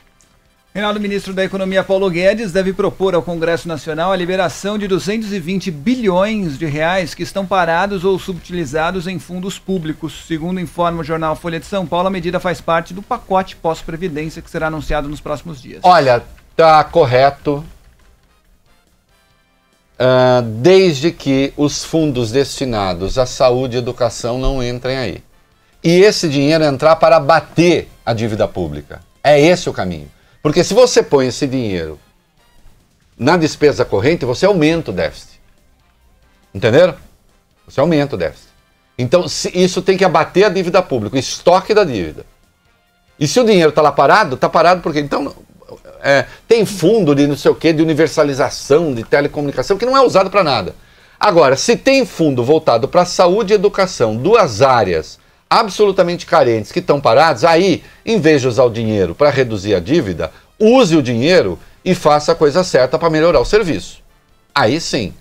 Reinaldo, 0.71 0.99
ministro 0.99 1.33
da 1.33 1.43
Economia 1.43 1.83
Paulo 1.83 2.09
Guedes 2.11 2.51
deve 2.51 2.73
propor 2.73 3.15
ao 3.15 3.23
Congresso 3.23 3.67
Nacional 3.67 4.11
a 4.11 4.15
liberação 4.15 4.77
de 4.77 4.87
220 4.87 5.71
bilhões 5.71 6.59
de 6.59 6.67
reais 6.67 7.15
que 7.15 7.23
estão 7.23 7.43
parados 7.43 8.03
ou 8.03 8.19
subutilizados 8.19 9.07
em 9.07 9.17
fundos 9.17 9.57
públicos. 9.57 10.25
Segundo 10.27 10.59
informa 10.59 11.01
o 11.01 11.03
jornal 11.03 11.35
Folha 11.35 11.59
de 11.59 11.65
São 11.65 11.85
Paulo, 11.85 12.07
a 12.07 12.11
medida 12.11 12.39
faz 12.39 12.61
parte 12.61 12.93
do 12.93 13.01
pacote 13.01 13.55
pós-previdência 13.55 14.43
que 14.43 14.49
será 14.49 14.67
anunciado 14.67 15.09
nos 15.09 15.21
próximos 15.21 15.59
dias. 15.59 15.81
Olha, 15.83 16.23
tá 16.55 16.83
correto, 16.83 17.63
Uh, 19.93 20.41
desde 20.41 21.11
que 21.11 21.53
os 21.55 21.85
fundos 21.85 22.31
destinados 22.31 23.19
à 23.19 23.27
saúde 23.27 23.75
e 23.75 23.79
educação 23.79 24.39
não 24.39 24.61
entrem 24.61 24.97
aí. 24.97 25.23
E 25.83 26.01
esse 26.01 26.27
dinheiro 26.27 26.63
entrar 26.63 26.95
para 26.95 27.19
bater 27.19 27.89
a 28.03 28.11
dívida 28.11 28.47
pública. 28.47 29.01
É 29.23 29.39
esse 29.39 29.69
o 29.69 29.73
caminho. 29.73 30.11
Porque 30.41 30.63
se 30.63 30.73
você 30.73 31.03
põe 31.03 31.27
esse 31.27 31.45
dinheiro 31.45 31.99
na 33.17 33.37
despesa 33.37 33.85
corrente, 33.85 34.25
você 34.25 34.45
aumenta 34.45 34.91
o 34.91 34.93
déficit. 34.93 35.39
Entenderam? 36.53 36.95
Você 37.67 37.79
aumenta 37.79 38.15
o 38.15 38.17
déficit. 38.17 38.49
Então, 38.97 39.25
isso 39.53 39.81
tem 39.81 39.95
que 39.95 40.03
abater 40.03 40.45
a 40.45 40.49
dívida 40.49 40.81
pública, 40.81 41.15
o 41.15 41.19
estoque 41.19 41.73
da 41.73 41.83
dívida. 41.83 42.25
E 43.19 43.27
se 43.27 43.39
o 43.39 43.45
dinheiro 43.45 43.69
está 43.69 43.81
lá 43.81 43.91
parado, 43.91 44.35
está 44.35 44.49
parado 44.49 44.81
porque 44.81 44.99
então 44.99 45.33
é, 46.03 46.25
tem 46.47 46.65
fundo 46.65 47.15
de 47.15 47.25
não 47.25 47.37
sei 47.37 47.49
o 47.49 47.55
que, 47.55 47.71
de 47.71 47.81
universalização, 47.81 48.93
de 48.93 49.03
telecomunicação, 49.03 49.77
que 49.77 49.85
não 49.85 49.95
é 49.95 50.01
usado 50.01 50.29
para 50.29 50.43
nada. 50.43 50.75
Agora, 51.17 51.55
se 51.55 51.77
tem 51.77 52.05
fundo 52.05 52.43
voltado 52.43 52.87
para 52.89 53.05
saúde 53.05 53.53
e 53.53 53.55
educação, 53.55 54.17
duas 54.17 54.61
áreas 54.61 55.17
absolutamente 55.49 56.25
carentes 56.25 56.71
que 56.71 56.79
estão 56.79 56.99
paradas, 56.99 57.45
aí, 57.45 57.83
em 58.05 58.19
vez 58.19 58.41
de 58.41 58.47
usar 58.49 58.65
o 58.65 58.69
dinheiro 58.69 59.15
para 59.15 59.29
reduzir 59.29 59.73
a 59.73 59.79
dívida, 59.79 60.31
use 60.59 60.97
o 60.97 61.01
dinheiro 61.01 61.57
e 61.85 61.95
faça 61.95 62.33
a 62.33 62.35
coisa 62.35 62.63
certa 62.63 62.99
para 62.99 63.09
melhorar 63.09 63.39
o 63.39 63.45
serviço. 63.45 64.01
Aí 64.53 64.81
sim. 64.81 65.13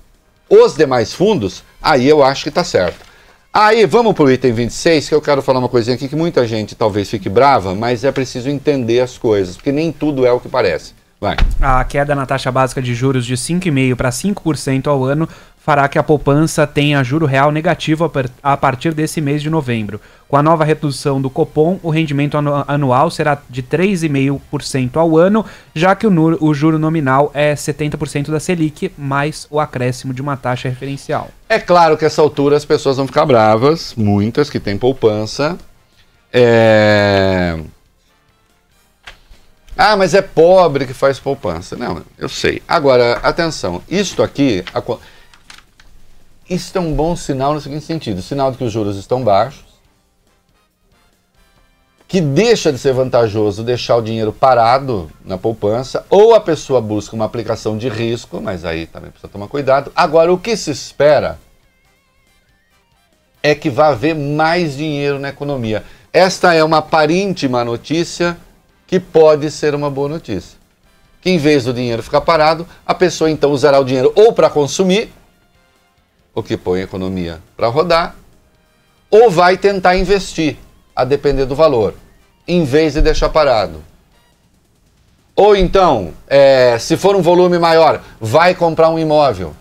Os 0.50 0.74
demais 0.74 1.14
fundos, 1.14 1.62
aí 1.80 2.08
eu 2.08 2.22
acho 2.22 2.42
que 2.42 2.48
está 2.48 2.64
certo. 2.64 3.11
Aí 3.54 3.84
vamos 3.84 4.14
para 4.14 4.24
o 4.24 4.30
item 4.30 4.50
26, 4.50 5.10
que 5.10 5.14
eu 5.14 5.20
quero 5.20 5.42
falar 5.42 5.58
uma 5.58 5.68
coisinha 5.68 5.94
aqui 5.94 6.08
que 6.08 6.16
muita 6.16 6.46
gente 6.46 6.74
talvez 6.74 7.10
fique 7.10 7.28
brava, 7.28 7.74
mas 7.74 8.02
é 8.02 8.10
preciso 8.10 8.48
entender 8.48 9.00
as 9.00 9.18
coisas, 9.18 9.56
porque 9.56 9.70
nem 9.70 9.92
tudo 9.92 10.24
é 10.24 10.32
o 10.32 10.40
que 10.40 10.48
parece. 10.48 10.94
Vai. 11.20 11.36
A 11.60 11.84
queda 11.84 12.14
na 12.14 12.24
taxa 12.24 12.50
básica 12.50 12.80
de 12.80 12.94
juros 12.94 13.26
de 13.26 13.36
5,5% 13.36 13.94
para 13.94 14.08
5% 14.08 14.86
ao 14.86 15.04
ano 15.04 15.28
fará 15.64 15.88
que 15.88 15.98
a 15.98 16.02
poupança 16.02 16.66
tenha 16.66 17.02
juro 17.04 17.24
real 17.24 17.52
negativo 17.52 18.10
a 18.42 18.56
partir 18.56 18.92
desse 18.92 19.20
mês 19.20 19.40
de 19.40 19.48
novembro. 19.48 20.00
Com 20.28 20.36
a 20.36 20.42
nova 20.42 20.64
redução 20.64 21.22
do 21.22 21.30
Copom, 21.30 21.78
o 21.82 21.90
rendimento 21.90 22.36
anual 22.66 23.10
será 23.10 23.40
de 23.48 23.62
3,5% 23.62 24.96
ao 24.96 25.16
ano, 25.16 25.44
já 25.74 25.94
que 25.94 26.06
o, 26.06 26.54
juro 26.54 26.78
nominal 26.78 27.30
é 27.32 27.54
70% 27.54 28.30
da 28.30 28.40
Selic, 28.40 28.92
mais 28.98 29.46
o 29.50 29.60
acréscimo 29.60 30.12
de 30.12 30.20
uma 30.20 30.36
taxa 30.36 30.68
referencial. 30.68 31.28
É 31.48 31.60
claro 31.60 31.96
que 31.96 32.04
essa 32.04 32.20
altura 32.20 32.56
as 32.56 32.64
pessoas 32.64 32.96
vão 32.96 33.06
ficar 33.06 33.24
bravas, 33.24 33.94
muitas 33.96 34.50
que 34.50 34.58
têm 34.58 34.76
poupança. 34.76 35.56
É... 36.32 37.58
Ah, 39.76 39.96
mas 39.96 40.12
é 40.12 40.22
pobre 40.22 40.86
que 40.86 40.94
faz 40.94 41.18
poupança. 41.18 41.76
Não, 41.76 42.02
eu 42.18 42.28
sei. 42.28 42.62
Agora, 42.66 43.14
atenção, 43.22 43.82
isto 43.88 44.22
aqui, 44.22 44.64
isso 46.54 46.76
é 46.76 46.80
um 46.80 46.94
bom 46.94 47.16
sinal 47.16 47.54
no 47.54 47.60
seguinte 47.60 47.84
sentido: 47.84 48.22
sinal 48.22 48.50
de 48.50 48.58
que 48.58 48.64
os 48.64 48.72
juros 48.72 48.96
estão 48.96 49.22
baixos, 49.22 49.64
que 52.06 52.20
deixa 52.20 52.70
de 52.70 52.78
ser 52.78 52.92
vantajoso 52.92 53.62
deixar 53.62 53.96
o 53.96 54.02
dinheiro 54.02 54.32
parado 54.32 55.10
na 55.24 55.38
poupança, 55.38 56.04
ou 56.10 56.34
a 56.34 56.40
pessoa 56.40 56.80
busca 56.80 57.16
uma 57.16 57.24
aplicação 57.24 57.78
de 57.78 57.88
risco, 57.88 58.40
mas 58.40 58.64
aí 58.64 58.86
também 58.86 59.10
precisa 59.10 59.32
tomar 59.32 59.48
cuidado. 59.48 59.90
Agora, 59.96 60.32
o 60.32 60.38
que 60.38 60.54
se 60.56 60.70
espera 60.70 61.38
é 63.42 63.54
que 63.54 63.70
vá 63.70 63.88
haver 63.88 64.14
mais 64.14 64.76
dinheiro 64.76 65.18
na 65.18 65.30
economia. 65.30 65.82
Esta 66.12 66.52
é 66.52 66.62
uma 66.62 66.78
aparentíssima 66.78 67.64
notícia 67.64 68.36
que 68.86 69.00
pode 69.00 69.50
ser 69.50 69.74
uma 69.74 69.90
boa 69.90 70.08
notícia. 70.10 70.58
Que 71.22 71.30
em 71.30 71.38
vez 71.38 71.64
do 71.64 71.72
dinheiro 71.72 72.02
ficar 72.02 72.20
parado, 72.20 72.66
a 72.86 72.94
pessoa 72.94 73.30
então 73.30 73.50
usará 73.50 73.80
o 73.80 73.84
dinheiro 73.84 74.12
ou 74.14 74.34
para 74.34 74.50
consumir, 74.50 75.10
o 76.34 76.42
que 76.42 76.56
põe 76.56 76.80
a 76.80 76.84
economia 76.84 77.40
para 77.56 77.68
rodar, 77.68 78.16
ou 79.10 79.30
vai 79.30 79.56
tentar 79.56 79.96
investir, 79.96 80.56
a 80.94 81.04
depender 81.04 81.46
do 81.46 81.54
valor, 81.54 81.94
em 82.46 82.64
vez 82.64 82.94
de 82.94 83.00
deixar 83.00 83.28
parado. 83.28 83.82
Ou 85.34 85.56
então, 85.56 86.12
é, 86.26 86.78
se 86.78 86.96
for 86.96 87.16
um 87.16 87.22
volume 87.22 87.58
maior, 87.58 88.02
vai 88.20 88.54
comprar 88.54 88.90
um 88.90 88.98
imóvel. 88.98 89.54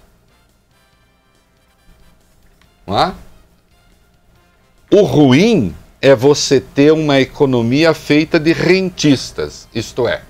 Não 2.86 3.00
é? 3.00 3.14
O 4.92 5.04
ruim 5.04 5.74
é 6.02 6.14
você 6.14 6.60
ter 6.60 6.92
uma 6.92 7.20
economia 7.22 7.94
feita 7.94 8.40
de 8.40 8.52
rentistas, 8.52 9.68
isto 9.74 10.08
é, 10.08 10.24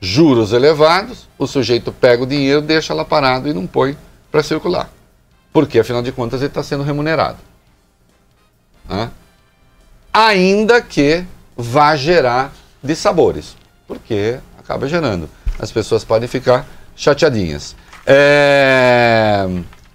juros 0.00 0.52
elevados, 0.52 1.26
o 1.38 1.46
sujeito 1.46 1.90
pega 1.90 2.22
o 2.22 2.26
dinheiro, 2.26 2.60
deixa 2.60 2.92
lá 2.92 3.04
parado 3.04 3.48
e 3.48 3.54
não 3.54 3.66
põe 3.66 3.96
para 4.30 4.42
circular. 4.42 4.90
Porque, 5.52 5.78
afinal 5.78 6.02
de 6.02 6.12
contas, 6.12 6.40
ele 6.40 6.48
está 6.48 6.62
sendo 6.62 6.82
remunerado. 6.82 7.38
Né? 8.88 9.10
Ainda 10.12 10.80
que 10.80 11.24
vá 11.56 11.96
gerar 11.96 12.52
dissabores, 12.82 13.56
porque 13.86 14.38
acaba 14.58 14.88
gerando. 14.88 15.28
As 15.58 15.72
pessoas 15.72 16.04
podem 16.04 16.28
ficar 16.28 16.66
chateadinhas. 16.94 17.74
É... 18.06 19.46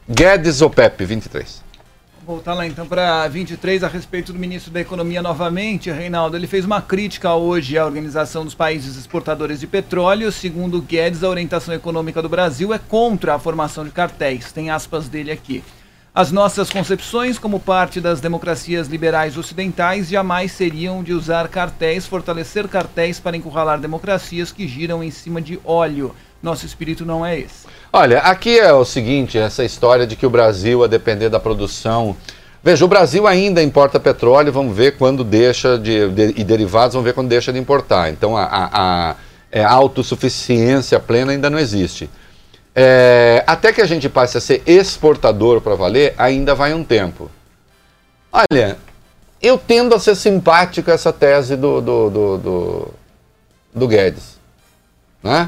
Guedes 0.07 0.61
ou 0.61 0.69
Pepe, 0.69 1.05
23. 1.05 1.62
Voltar 2.25 2.53
lá 2.53 2.65
então 2.65 2.87
para 2.87 3.27
23 3.27 3.83
a 3.83 3.87
respeito 3.89 4.31
do 4.31 4.39
ministro 4.39 4.71
da 4.71 4.79
Economia 4.79 5.21
novamente, 5.21 5.91
Reinaldo. 5.91 6.37
Ele 6.37 6.47
fez 6.47 6.63
uma 6.63 6.81
crítica 6.81 7.33
hoje 7.33 7.77
à 7.77 7.85
Organização 7.85 8.45
dos 8.45 8.55
Países 8.55 8.95
Exportadores 8.95 9.59
de 9.59 9.67
Petróleo. 9.67 10.31
Segundo 10.31 10.81
Guedes, 10.81 11.21
a 11.21 11.27
orientação 11.27 11.73
econômica 11.73 12.21
do 12.21 12.29
Brasil 12.29 12.73
é 12.73 12.79
contra 12.79 13.35
a 13.35 13.39
formação 13.39 13.83
de 13.83 13.91
cartéis. 13.91 14.53
Tem 14.53 14.69
aspas 14.69 15.09
dele 15.09 15.31
aqui. 15.31 15.61
As 16.15 16.31
nossas 16.31 16.69
concepções, 16.69 17.37
como 17.37 17.59
parte 17.59 17.99
das 17.99 18.21
democracias 18.21 18.87
liberais 18.87 19.37
ocidentais, 19.37 20.07
jamais 20.07 20.53
seriam 20.53 21.03
de 21.03 21.11
usar 21.11 21.49
cartéis, 21.49 22.07
fortalecer 22.07 22.69
cartéis 22.69 23.19
para 23.19 23.35
encurralar 23.35 23.81
democracias 23.81 24.49
que 24.49 24.65
giram 24.65 25.03
em 25.03 25.11
cima 25.11 25.41
de 25.41 25.59
óleo. 25.65 26.15
Nosso 26.41 26.65
espírito 26.65 27.05
não 27.05 27.25
é 27.25 27.39
esse. 27.39 27.65
Olha, 27.95 28.21
aqui 28.21 28.57
é 28.57 28.73
o 28.73 28.83
seguinte, 28.83 29.37
essa 29.37 29.63
história 29.63 30.07
de 30.07 30.15
que 30.15 30.25
o 30.25 30.29
Brasil, 30.29 30.83
a 30.83 30.87
depender 30.87 31.29
da 31.29 31.39
produção... 31.39 32.17
Veja, 32.63 32.83
o 32.83 32.87
Brasil 32.87 33.27
ainda 33.27 33.61
importa 33.61 33.99
petróleo, 33.99 34.51
vamos 34.51 34.75
ver 34.75 34.97
quando 34.97 35.23
deixa 35.23 35.77
de, 35.77 36.09
de 36.09 36.33
e 36.35 36.43
derivados, 36.43 36.95
vamos 36.95 37.05
ver 37.05 37.13
quando 37.13 37.29
deixa 37.29 37.53
de 37.53 37.59
importar. 37.59 38.09
Então 38.09 38.35
a, 38.35 38.45
a, 38.45 38.69
a, 39.11 39.15
é, 39.51 39.63
autossuficiência 39.63 40.99
plena 40.99 41.33
ainda 41.33 41.51
não 41.51 41.59
existe. 41.59 42.09
É, 42.73 43.43
até 43.45 43.71
que 43.71 43.81
a 43.81 43.85
gente 43.85 44.09
passe 44.09 44.39
a 44.39 44.41
ser 44.41 44.63
exportador 44.65 45.61
para 45.61 45.75
valer, 45.75 46.15
ainda 46.17 46.55
vai 46.55 46.73
um 46.73 46.83
tempo. 46.83 47.29
Olha, 48.31 48.75
eu 49.39 49.55
tendo 49.55 49.93
a 49.93 49.99
ser 49.99 50.15
simpático 50.15 50.89
a 50.89 50.95
essa 50.95 51.13
tese 51.13 51.55
do, 51.55 51.79
do, 51.79 52.09
do, 52.09 52.37
do, 52.39 52.93
do 53.75 53.87
Guedes. 53.87 54.39
Né? 55.21 55.47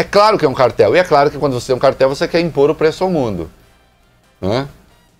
É 0.00 0.02
claro 0.02 0.38
que 0.38 0.46
é 0.46 0.48
um 0.48 0.54
cartel. 0.54 0.96
E 0.96 0.98
é 0.98 1.04
claro 1.04 1.30
que 1.30 1.36
quando 1.36 1.52
você 1.52 1.66
tem 1.66 1.76
um 1.76 1.78
cartel, 1.78 2.08
você 2.08 2.26
quer 2.26 2.40
impor 2.40 2.70
o 2.70 2.74
preço 2.74 3.04
ao 3.04 3.10
mundo. 3.10 3.50
Né? 4.40 4.66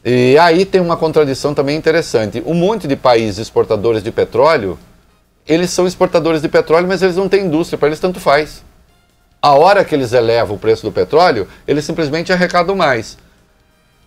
E 0.03 0.39
aí 0.39 0.65
tem 0.65 0.81
uma 0.81 0.97
contradição 0.97 1.53
também 1.53 1.77
interessante. 1.77 2.43
Um 2.47 2.55
monte 2.55 2.89
de 2.89 2.97
países 2.97 3.37
exportadores 3.37 4.03
de 4.03 4.11
petróleo, 4.11 4.79
eles 5.47 5.69
são 5.69 5.87
exportadores 5.87 6.41
de 6.41 6.49
petróleo, 6.49 6.89
mas 6.89 7.03
eles 7.03 7.17
não 7.17 7.29
têm 7.29 7.45
indústria, 7.45 7.77
para 7.77 7.89
eles 7.89 8.01
tanto 8.01 8.19
faz. 8.19 8.65
A 9.43 9.53
hora 9.53 9.85
que 9.85 9.95
eles 9.95 10.15
elevam 10.15 10.57
o 10.57 10.59
preço 10.59 10.83
do 10.83 10.91
petróleo, 10.91 11.47
eles 11.69 11.85
simplesmente 11.85 12.33
arrecadam 12.33 12.75
mais. 12.75 13.19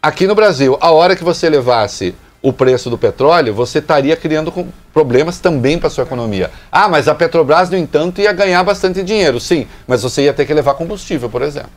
Aqui 0.02 0.26
no 0.26 0.34
Brasil, 0.34 0.76
a 0.82 0.90
hora 0.90 1.16
que 1.16 1.24
você 1.24 1.48
levasse 1.52 2.16
o 2.44 2.52
preço 2.52 2.90
do 2.90 2.98
petróleo, 2.98 3.54
você 3.54 3.80
estaria 3.80 4.18
criando 4.18 4.54
problemas 4.94 5.40
também 5.40 5.80
para 5.80 5.90
sua 5.90 6.04
economia. 6.04 6.52
Ah, 6.70 6.90
mas 6.90 7.08
a 7.08 7.16
Petrobras, 7.16 7.70
no 7.70 7.78
entanto, 7.78 8.20
ia 8.20 8.34
ganhar 8.34 8.62
bastante 8.64 9.02
dinheiro, 9.02 9.40
sim, 9.40 9.66
mas 9.88 10.04
você 10.04 10.24
ia 10.24 10.34
ter 10.34 10.46
que 10.46 10.54
levar 10.54 10.74
combustível, 10.74 11.30
por 11.30 11.42
exemplo. 11.42 11.72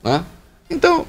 Né? 0.00 0.22
Então, 0.70 1.04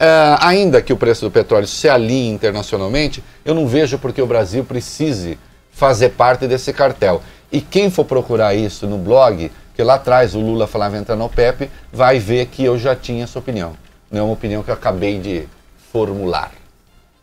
é, 0.00 0.36
ainda 0.40 0.82
que 0.82 0.92
o 0.92 0.96
preço 0.96 1.24
do 1.24 1.30
petróleo 1.30 1.68
se 1.68 1.88
alinhe 1.88 2.32
internacionalmente, 2.32 3.22
eu 3.44 3.54
não 3.54 3.68
vejo 3.68 3.96
porque 3.96 4.20
o 4.20 4.26
Brasil 4.26 4.64
precise 4.64 5.38
fazer 5.70 6.10
parte 6.10 6.48
desse 6.48 6.72
cartel. 6.72 7.22
E 7.52 7.60
quem 7.60 7.88
for 7.88 8.04
procurar 8.04 8.52
isso 8.56 8.84
no 8.88 8.98
blog, 8.98 9.52
que 9.76 9.82
lá 9.84 9.94
atrás 9.94 10.34
o 10.34 10.40
Lula 10.40 10.66
falava 10.66 10.98
entrar 10.98 11.14
no 11.14 11.26
OPEP, 11.26 11.70
vai 11.92 12.18
ver 12.18 12.46
que 12.46 12.64
eu 12.64 12.76
já 12.76 12.96
tinha 12.96 13.22
essa 13.22 13.38
opinião. 13.38 13.74
Não 14.10 14.20
é 14.20 14.22
uma 14.24 14.32
opinião 14.32 14.64
que 14.64 14.70
eu 14.70 14.74
acabei 14.74 15.20
de 15.20 15.48
formular. 15.92 16.52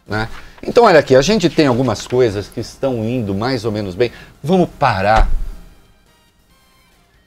Né? 0.08 0.30
Então, 0.62 0.84
olha 0.84 1.00
aqui, 1.00 1.16
a 1.16 1.22
gente 1.22 1.50
tem 1.50 1.68
algumas 1.68 2.08
coisas 2.08 2.48
que 2.48 2.60
estão 2.60 3.04
indo 3.04 3.34
mais 3.34 3.66
ou 3.66 3.72
menos 3.72 3.96
bem. 3.96 4.12
Vamos 4.44 4.70
parar 4.80 5.30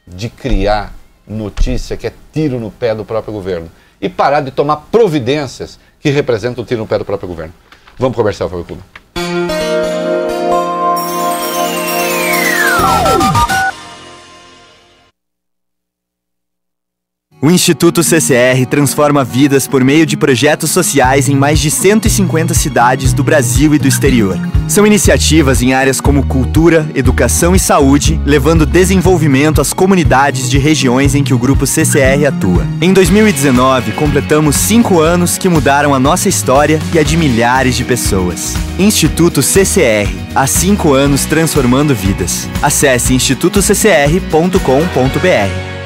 de 0.07 0.29
criar 0.29 0.93
notícia 1.27 1.97
que 1.97 2.07
é 2.07 2.13
tiro 2.33 2.59
no 2.59 2.71
pé 2.71 2.95
do 2.95 3.05
próprio 3.05 3.33
governo 3.33 3.71
e 4.01 4.09
parar 4.09 4.41
de 4.41 4.51
tomar 4.51 4.77
providências 4.91 5.79
que 6.01 6.11
representam 6.11 6.65
o 6.65 6.67
tiro 6.67 6.81
no 6.81 6.87
pé 6.87 6.99
do 6.99 7.05
próprio 7.05 7.29
governo. 7.29 7.53
Vamos 7.99 8.17
comercial, 8.17 8.49
Fábio 8.49 8.65
Cuba. 8.65 8.98
O 17.41 17.53
Instituto 17.53 18.03
CCR 18.03 18.67
transforma 18.69 19.23
vidas 19.23 19.69
por 19.69 19.85
meio 19.85 20.05
de 20.05 20.17
projetos 20.17 20.73
sociais 20.73 21.29
em 21.29 21.37
mais 21.37 21.61
de 21.61 21.71
150 21.71 22.53
cidades 22.53 23.13
do 23.13 23.23
Brasil 23.23 23.77
e 23.77 23.79
do 23.79 23.87
exterior. 23.87 24.37
São 24.67 24.85
iniciativas 24.85 25.63
em 25.63 25.73
áreas 25.73 26.01
como 26.01 26.27
cultura, 26.27 26.91
educação 26.97 27.55
e 27.55 27.59
saúde, 27.61 28.21
levando 28.25 28.67
desenvolvimento 28.67 29.61
às 29.61 29.73
comunidades 29.73 30.51
de 30.51 30.59
regiões 30.59 31.15
em 31.15 31.23
que 31.23 31.33
o 31.33 31.39
grupo 31.39 31.65
CCR 31.65 32.27
atua. 32.27 32.67
Em 32.81 32.93
2019, 32.93 33.93
completamos 33.93 34.57
cinco 34.57 34.99
anos 34.99 35.39
que 35.39 35.49
mudaram 35.49 35.95
a 35.95 36.01
nossa 36.01 36.29
história 36.29 36.81
e 36.93 36.99
a 36.99 37.05
de 37.05 37.17
milhares 37.17 37.77
de 37.77 37.85
pessoas. 37.85 38.55
Instituto 38.81 39.45
CCR, 39.45 40.13
há 40.35 40.47
cinco 40.49 40.93
anos 40.93 41.25
transformando 41.25 41.95
vidas. 41.95 42.49
Acesse 42.61 43.15
institutoccr.com.br. 43.15 45.78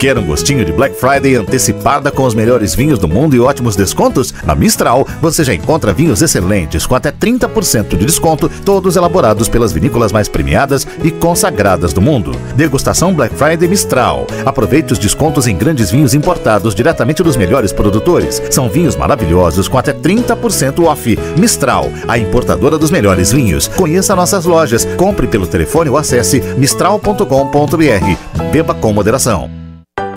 Quer 0.00 0.16
um 0.16 0.24
gostinho 0.24 0.64
de 0.64 0.72
Black 0.72 0.98
Friday 0.98 1.36
antecipada 1.36 2.10
com 2.10 2.22
os 2.22 2.34
melhores 2.34 2.74
vinhos 2.74 2.98
do 2.98 3.06
mundo 3.06 3.36
e 3.36 3.40
ótimos 3.40 3.76
descontos? 3.76 4.32
Na 4.46 4.54
Mistral, 4.54 5.06
você 5.20 5.44
já 5.44 5.52
encontra 5.52 5.92
vinhos 5.92 6.22
excelentes 6.22 6.86
com 6.86 6.94
até 6.94 7.12
30% 7.12 7.98
de 7.98 8.06
desconto, 8.06 8.50
todos 8.64 8.96
elaborados 8.96 9.46
pelas 9.46 9.74
vinícolas 9.74 10.10
mais 10.10 10.26
premiadas 10.26 10.86
e 11.04 11.10
consagradas 11.10 11.92
do 11.92 12.00
mundo. 12.00 12.32
Degustação 12.56 13.12
Black 13.12 13.34
Friday 13.34 13.68
Mistral. 13.68 14.26
Aproveite 14.46 14.94
os 14.94 14.98
descontos 14.98 15.46
em 15.46 15.54
grandes 15.54 15.90
vinhos 15.90 16.14
importados 16.14 16.74
diretamente 16.74 17.22
dos 17.22 17.36
melhores 17.36 17.70
produtores. 17.70 18.40
São 18.50 18.70
vinhos 18.70 18.96
maravilhosos 18.96 19.68
com 19.68 19.76
até 19.76 19.92
30% 19.92 20.82
off. 20.82 21.18
Mistral, 21.36 21.90
a 22.08 22.16
importadora 22.16 22.78
dos 22.78 22.90
melhores 22.90 23.32
vinhos. 23.32 23.68
Conheça 23.68 24.16
nossas 24.16 24.46
lojas, 24.46 24.86
compre 24.96 25.26
pelo 25.26 25.46
telefone 25.46 25.90
ou 25.90 25.98
acesse 25.98 26.40
mistral.com.br. 26.56 28.50
Beba 28.50 28.72
com 28.72 28.94
moderação. 28.94 29.59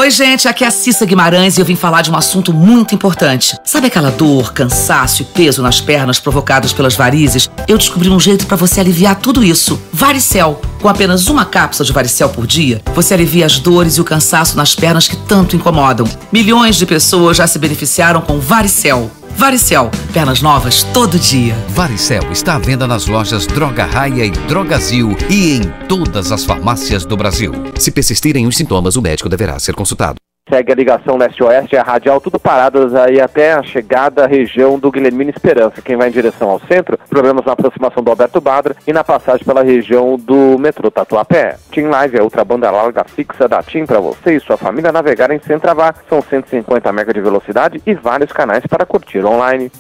Oi, 0.04 0.12
gente, 0.12 0.50
aqui 0.50 0.66
é 0.66 0.68
a 0.68 0.72
Cissa 0.72 1.06
Guimarães 1.06 1.58
e 1.58 1.62
eu 1.62 1.66
vim 1.66 1.78
falar 1.78 2.02
de 2.02 2.12
um 2.12 2.18
assunto 2.18 2.52
muito 2.52 2.94
importante. 2.94 3.58
Sabe 3.64 3.88
aquela 3.88 4.12
dor, 4.12 4.52
cansaço 4.52 5.22
e 5.22 5.26
peso 5.26 5.62
nas 5.62 5.80
pernas 5.80 6.20
provocados 6.20 6.74
pelas 6.74 6.94
varizes? 6.94 7.50
Eu 7.70 7.78
descobri 7.78 8.10
um 8.10 8.20
jeito 8.20 8.46
para 8.46 8.58
você 8.58 8.82
aliviar 8.82 9.16
tudo 9.16 9.42
isso. 9.42 9.82
Varicel. 9.94 10.60
Com 10.82 10.90
apenas 10.90 11.28
uma 11.28 11.46
cápsula 11.46 11.88
de 11.88 11.94
Varicel 11.94 12.28
por 12.28 12.46
dia, 12.46 12.82
você 12.94 13.14
alivia 13.14 13.46
as 13.46 13.60
dores 13.60 13.94
e 13.94 14.02
o 14.02 14.04
cansaço 14.04 14.58
nas 14.58 14.76
pernas 14.76 15.08
que 15.08 15.16
tanto 15.16 15.56
incomodam. 15.56 16.06
Milhões 16.34 16.76
de 16.76 16.86
pessoas 16.86 17.38
já 17.38 17.48
se 17.48 17.58
beneficiaram 17.58 18.20
com 18.20 18.42
Varicel. 18.42 19.10
Varicel, 19.38 19.90
pernas 20.14 20.42
novas 20.42 20.84
todo 20.94 21.20
dia. 21.20 21.56
Varicel 21.70 22.32
está 22.32 22.56
à 22.56 22.60
venda 22.60 22.88
nas 22.88 23.08
lojas 23.08 23.46
Droga 23.46 23.86
Raia 23.86 24.26
e 24.26 24.32
Drogazil 24.32 25.16
e 25.30 25.58
em 25.58 25.64
todas 25.88 26.32
as 26.32 26.46
farmácias 26.46 27.06
do 27.06 27.18
Brasil. 27.18 27.52
Se 27.78 27.92
persistirem 27.92 28.48
os 28.48 28.56
sintomas, 28.56 28.96
o 28.96 29.02
médico 29.02 29.30
deverá 29.30 29.60
ser 29.60 29.76
consultado. 29.76 30.23
Segue 30.50 30.74
a 30.74 30.76
ligação 30.76 31.16
leste-oeste 31.16 31.78
a 31.78 31.82
radial, 31.82 32.20
tudo 32.20 32.38
paradas 32.38 32.94
aí 32.94 33.22
até 33.22 33.54
a 33.54 33.64
chegada 33.64 34.26
à 34.26 34.28
região 34.28 34.78
do 34.78 34.92
Guilhermina 34.92 35.32
Esperança. 35.32 35.82
Quem 35.82 35.96
vai 35.96 36.10
em 36.10 36.12
direção 36.12 36.50
ao 36.50 36.60
centro, 36.60 37.00
problemas 37.10 37.46
na 37.46 37.54
aproximação 37.54 38.04
do 38.04 38.10
Alberto 38.10 38.42
Badra 38.42 38.76
e 38.86 38.92
na 38.92 39.06
passagem 39.06 39.46
pela 39.46 39.64
região 39.64 40.18
do 40.18 40.60
metrô 40.60 40.92
Tatuapé. 40.92 41.56
Team 41.72 41.90
Live 41.90 42.18
é 42.18 42.22
outra 42.22 42.44
banda 42.44 42.70
larga 42.70 43.06
fixa 43.06 43.48
da 43.48 43.64
TIM 43.64 43.86
para 43.86 44.02
você 44.02 44.36
e 44.36 44.40
sua 44.42 44.58
família 44.58 44.92
navegarem 44.92 45.40
sem 45.40 45.58
travar. 45.58 45.96
São 46.10 46.22
150 46.22 46.92
MB 46.92 47.14
de 47.14 47.22
velocidade 47.22 47.82
e 47.86 47.94
vários 47.94 48.34
canais 48.34 48.66
para 48.68 48.86
curtir 48.86 49.24
online. 49.24 49.72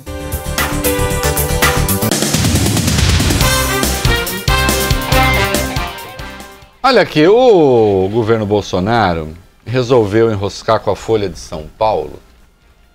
Olha 6.81 7.01
aqui, 7.01 7.27
o 7.27 8.07
governo 8.09 8.45
Bolsonaro 8.45 9.42
resolveu 9.65 10.31
enroscar 10.31 10.79
com 10.79 10.91
a 10.91 10.95
Folha 10.95 11.29
de 11.29 11.39
São 11.39 11.65
Paulo, 11.77 12.19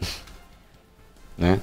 né? 1.36 1.61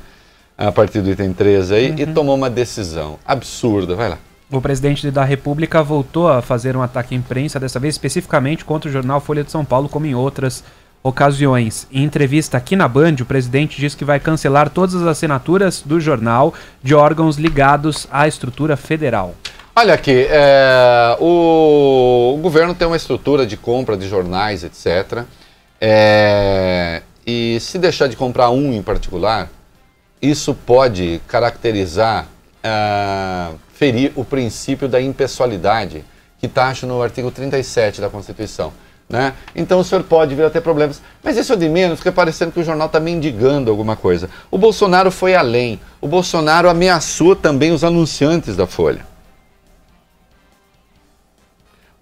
A 0.57 0.72
partir 0.72 1.02
do 1.02 1.10
item 1.10 1.34
13 1.34 1.73
aí, 1.73 1.95
e 1.98 2.06
tomou 2.06 2.36
uma 2.36 2.49
decisão 2.49 3.19
absurda. 3.26 3.95
Vai 3.95 4.10
lá. 4.10 4.18
O 4.49 4.61
presidente 4.61 5.10
da 5.10 5.23
República 5.23 5.84
voltou 5.84 6.30
a 6.30 6.41
fazer 6.41 6.77
um 6.77 6.82
ataque 6.82 7.14
à 7.14 7.18
imprensa, 7.18 7.60
dessa 7.60 7.80
vez 7.80 7.95
especificamente 7.95 8.64
contra 8.64 8.90
o 8.90 8.94
jornal 8.94 9.19
Folha 9.19 9.44
de 9.44 9.52
São 9.52 9.65
Paulo, 9.65 9.90
como 9.90 10.06
em 10.06 10.15
outras 10.15 10.64
ocasiões. 11.02 11.88
Em 11.91 12.03
entrevista 12.03 12.57
aqui 12.57 12.76
na 12.76 12.88
Band, 12.88 13.15
o 13.22 13.26
presidente 13.26 13.80
disse 13.80 13.98
que 13.98 14.06
vai 14.06 14.19
cancelar 14.19 14.69
todas 14.69 14.95
as 14.95 15.07
assinaturas 15.07 15.82
do 15.82 15.99
jornal 15.99 16.53
de 16.82 16.95
órgãos 16.95 17.38
ligados 17.38 18.07
à 18.11 18.27
estrutura 18.27 18.77
federal. 18.77 19.36
Olha 19.77 19.93
aqui, 19.93 20.26
é, 20.30 21.18
o, 21.19 22.35
o 22.38 22.39
governo 22.41 22.73
tem 22.73 22.88
uma 22.88 22.95
estrutura 22.95 23.45
de 23.45 23.57
compra 23.57 23.97
de 23.97 24.07
jornais, 24.07 24.64
etc. 24.64 25.26
É, 25.81 27.02
e 27.27 27.60
se 27.60 27.77
deixar 27.77 28.07
de 28.07 28.15
comprar 28.15 28.52
um 28.52 28.72
em 28.72 28.81
particular, 28.81 29.49
isso 30.22 30.53
pode 30.53 31.22
caracterizar, 31.27 32.26
ah, 32.64 33.52
ferir 33.73 34.14
o 34.15 34.23
princípio 34.23 34.88
da 34.88 35.02
impessoalidade, 35.02 36.06
que 36.39 36.49
acho 36.56 36.88
no 36.88 37.02
artigo 37.02 37.30
37 37.30 37.99
da 37.99 38.10
Constituição. 38.10 38.72
Né? 39.10 39.34
Então 39.53 39.81
o 39.81 39.84
senhor 39.84 40.06
pode 40.06 40.35
vir 40.35 40.45
a 40.45 40.49
ter 40.49 40.61
problemas. 40.61 41.02
Mas 41.22 41.35
isso 41.35 41.52
é 41.52 41.56
de 41.57 41.68
menos, 41.68 41.99
fica 41.99 42.14
parecendo 42.14 42.53
que 42.53 42.61
o 42.61 42.64
jornal 42.64 42.88
está 42.88 43.02
mendigando 43.02 43.69
alguma 43.69 43.97
coisa. 43.97 44.30
O 44.49 44.57
Bolsonaro 44.57 45.11
foi 45.11 45.35
além. 45.35 45.81
O 45.99 46.07
Bolsonaro 46.07 46.69
ameaçou 46.69 47.35
também 47.35 47.73
os 47.73 47.84
anunciantes 47.84 48.56
da 48.56 48.65
Folha. 48.65 49.15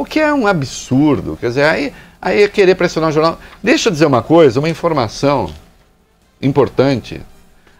O 0.03 0.05
que 0.05 0.19
é 0.19 0.33
um 0.33 0.45
absurdo. 0.45 1.37
Quer 1.39 1.47
dizer, 1.47 1.63
aí, 1.63 1.93
aí 2.21 2.43
é 2.43 2.47
querer 2.49 2.75
pressionar 2.75 3.09
o 3.09 3.13
jornal. 3.13 3.39
Deixa 3.63 3.87
eu 3.87 3.91
dizer 3.93 4.05
uma 4.05 4.21
coisa, 4.21 4.59
uma 4.59 4.67
informação 4.67 5.49
importante. 6.41 7.21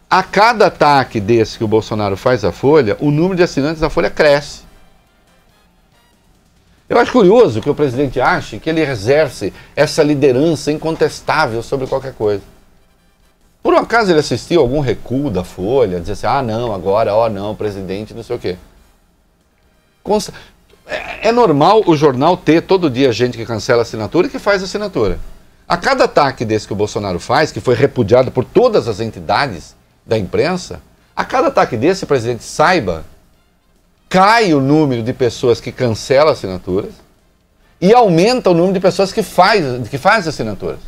A 0.10 0.24
cada 0.24 0.68
ataque 0.68 1.20
desse 1.20 1.58
que 1.58 1.66
o 1.66 1.68
Bolsonaro 1.68 2.16
faz 2.16 2.46
à 2.46 2.52
Folha, 2.54 2.96
o 3.02 3.12
número 3.12 3.36
de 3.36 3.44
assinantes 3.44 3.82
da 3.82 3.90
Folha 3.90 4.10
cresce. 4.10 4.62
Eu 6.88 6.98
acho 6.98 7.12
curioso 7.12 7.62
que 7.62 7.70
o 7.70 7.76
presidente 7.76 8.22
ache 8.22 8.58
que 8.58 8.70
ele 8.70 8.80
exerce 8.80 9.54
essa 9.76 10.02
liderança 10.02 10.72
incontestável 10.72 11.62
sobre 11.62 11.88
qualquer 11.88 12.14
coisa. 12.14 12.44
Por 13.62 13.74
um 13.74 13.78
acaso 13.80 14.14
ele 14.14 14.20
assistiu 14.20 14.62
algum 14.62 14.80
recuo 14.80 15.30
da 15.30 15.44
Folha, 15.44 16.00
dizer 16.00 16.14
assim, 16.14 16.28
ah 16.28 16.42
não, 16.42 16.74
agora, 16.74 17.14
ó 17.14 17.28
não, 17.28 17.54
presidente, 17.54 18.14
não 18.14 18.24
sei 18.24 18.38
o 18.38 18.40
quê. 18.40 18.58
Consta... 20.02 20.34
É, 20.86 21.30
é 21.30 21.32
normal 21.32 21.84
o 21.86 21.96
jornal 21.96 22.36
ter 22.36 22.62
todo 22.62 22.90
dia 22.90 23.12
gente 23.12 23.38
que 23.38 23.46
cancela 23.46 23.82
a 23.82 23.84
assinatura 23.84 24.28
e 24.28 24.30
que 24.30 24.40
faz 24.40 24.62
assinatura. 24.62 25.20
A 25.68 25.78
cada 25.78 26.04
ataque 26.04 26.44
desse 26.44 26.68
que 26.68 26.74
o 26.74 26.76
Bolsonaro 26.76 27.20
faz, 27.20 27.52
que 27.52 27.62
foi 27.62 27.76
repudiado 27.76 28.32
por 28.32 28.44
todas 28.44 28.88
as 28.88 29.00
entidades 29.00 29.76
da 30.06 30.18
imprensa, 30.18 30.82
a 31.16 31.24
cada 31.24 31.48
ataque 31.48 31.78
desse, 31.78 32.06
presidente 32.06 32.44
saiba, 32.44 33.06
cai 34.10 34.54
o 34.54 34.60
número 34.60 35.02
de 35.02 35.14
pessoas 35.14 35.62
que 35.62 35.72
cancelam 35.72 36.34
assinaturas 36.34 36.94
e 37.80 37.94
aumenta 37.94 38.50
o 38.50 38.54
número 38.54 38.74
de 38.74 38.80
pessoas 38.80 39.12
que 39.12 39.24
faz, 39.24 39.88
que 39.90 39.98
faz 39.98 40.28
assinaturas. 40.28 40.80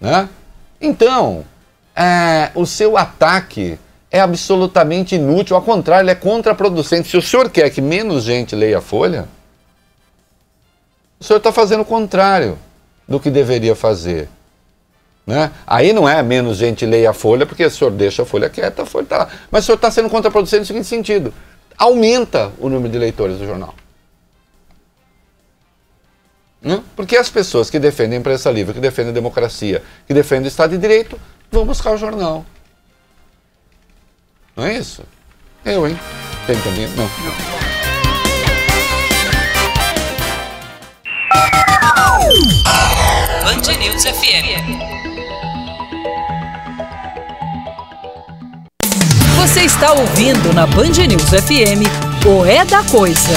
Né? 0.00 0.28
Então, 0.80 1.44
é, 1.94 2.50
o 2.54 2.64
seu 2.64 2.96
ataque 2.96 3.78
é 4.10 4.20
absolutamente 4.20 5.14
inútil, 5.14 5.54
ao 5.54 5.62
contrário, 5.62 6.10
é 6.10 6.14
contraproducente. 6.14 7.08
Se 7.08 7.16
o 7.16 7.22
senhor 7.22 7.48
quer 7.48 7.70
que 7.70 7.80
menos 7.80 8.24
gente 8.24 8.56
leia 8.56 8.78
a 8.78 8.80
Folha, 8.80 9.28
o 11.20 11.24
senhor 11.24 11.38
está 11.38 11.52
fazendo 11.52 11.82
o 11.82 11.84
contrário 11.84 12.58
do 13.06 13.20
que 13.20 13.30
deveria 13.30 13.76
fazer. 13.76 14.28
Né? 15.26 15.52
Aí 15.66 15.92
não 15.92 16.08
é 16.08 16.22
menos 16.22 16.56
gente 16.56 16.86
leia 16.86 17.10
a 17.10 17.12
folha, 17.12 17.44
porque 17.44 17.64
o 17.64 17.70
senhor 17.70 17.90
deixa 17.90 18.22
a 18.22 18.26
folha 18.26 18.48
quieta, 18.48 18.82
a 18.82 18.86
folha 18.86 19.04
está 19.04 19.18
lá. 19.18 19.28
Mas 19.50 19.64
o 19.64 19.66
senhor 19.66 19.76
está 19.76 19.90
sendo 19.90 20.08
contraproducente 20.08 20.60
no 20.60 20.66
seguinte 20.66 20.86
sentido: 20.86 21.32
aumenta 21.76 22.50
o 22.58 22.68
número 22.68 22.90
de 22.90 22.98
leitores 22.98 23.38
do 23.38 23.46
jornal. 23.46 23.74
Né? 26.62 26.82
Porque 26.96 27.16
as 27.16 27.28
pessoas 27.28 27.70
que 27.70 27.78
defendem 27.78 28.16
a 28.16 28.20
imprensa 28.20 28.50
livre, 28.50 28.74
que 28.74 28.80
defendem 28.80 29.10
a 29.10 29.14
democracia, 29.14 29.82
que 30.06 30.14
defendem 30.14 30.46
o 30.46 30.48
Estado 30.48 30.70
de 30.70 30.78
Direito, 30.78 31.20
vão 31.50 31.64
buscar 31.64 31.92
o 31.92 31.96
jornal. 31.96 32.44
Não 34.60 34.66
é 34.66 34.76
isso? 34.76 35.02
Eu, 35.64 35.88
hein? 35.88 35.98
Tem 36.46 36.54
também? 36.60 36.86
Não. 36.88 37.08
Band 43.42 43.78
News 43.78 44.04
FM. 44.04 44.60
Você 49.38 49.60
está 49.62 49.92
ouvindo 49.92 50.52
na 50.52 50.66
Band 50.66 51.06
News 51.08 51.30
FM 51.30 51.88
o 52.26 52.44
É 52.44 52.62
da 52.66 52.84
Coisa. 52.84 53.32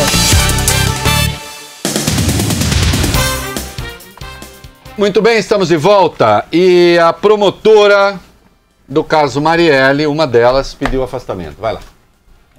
Muito 4.97 5.21
bem, 5.21 5.37
estamos 5.37 5.69
de 5.69 5.77
volta. 5.77 6.43
E 6.51 6.99
a 7.01 7.13
promotora 7.13 8.19
do 8.87 9.03
caso 9.03 9.41
Marielle, 9.41 10.07
uma 10.07 10.27
delas, 10.27 10.73
pediu 10.73 11.03
afastamento. 11.03 11.55
Vai 11.59 11.73
lá. 11.73 11.79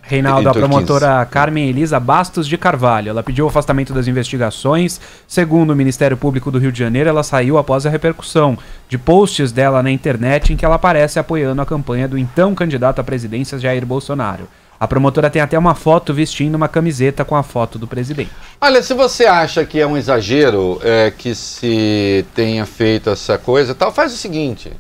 Reinaldo, 0.07 0.51
a 0.51 0.53
promotora 0.53 1.25
Carmen 1.25 1.69
Elisa 1.69 1.99
Bastos 1.99 2.47
de 2.47 2.59
Carvalho. 2.59 3.09
Ela 3.09 3.23
pediu 3.23 3.47
o 3.47 3.49
afastamento 3.49 3.95
das 3.95 4.07
investigações. 4.07 5.01
Segundo 5.27 5.71
o 5.71 5.77
Ministério 5.77 6.17
Público 6.17 6.51
do 6.51 6.59
Rio 6.59 6.71
de 6.71 6.79
Janeiro, 6.79 7.09
ela 7.09 7.23
saiu 7.23 7.57
após 7.57 7.87
a 7.87 7.91
repercussão 7.91 8.59
de 8.87 8.99
posts 8.99 9.51
dela 9.51 9.83
na 9.83 9.91
internet 9.91 10.53
em 10.53 10.57
que 10.57 10.65
ela 10.65 10.75
aparece 10.75 11.19
apoiando 11.19 11.63
a 11.63 11.67
campanha 11.67 12.07
do 12.07 12.19
então 12.19 12.55
candidato 12.55 13.01
à 13.01 13.05
presidência 13.05 13.59
Jair 13.59 13.87
Bolsonaro. 13.87 14.47
A 14.79 14.87
promotora 14.87 15.31
tem 15.31 15.41
até 15.41 15.59
uma 15.59 15.75
foto 15.75 16.13
vestindo 16.13 16.57
uma 16.57 16.69
camiseta 16.69 17.25
com 17.25 17.35
a 17.35 17.43
foto 17.43 17.79
do 17.79 17.87
presidente. 17.87 18.31
Olha, 18.61 18.83
se 18.83 18.93
você 18.93 19.25
acha 19.25 19.65
que 19.65 19.81
é 19.81 19.87
um 19.87 19.97
exagero 19.97 20.79
é, 20.83 21.11
que 21.17 21.35
se 21.35 22.27
tenha 22.35 22.67
feito 22.67 23.09
essa 23.09 23.39
coisa 23.39 23.75
tal, 23.75 23.91
faz 23.91 24.13
o 24.13 24.17
seguinte. 24.17 24.71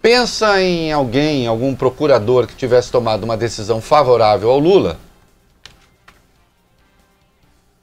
Pensa 0.00 0.62
em 0.62 0.92
alguém, 0.92 1.46
algum 1.46 1.74
procurador 1.74 2.46
que 2.46 2.54
tivesse 2.54 2.90
tomado 2.90 3.24
uma 3.24 3.36
decisão 3.36 3.80
favorável 3.80 4.50
ao 4.50 4.58
Lula 4.58 4.96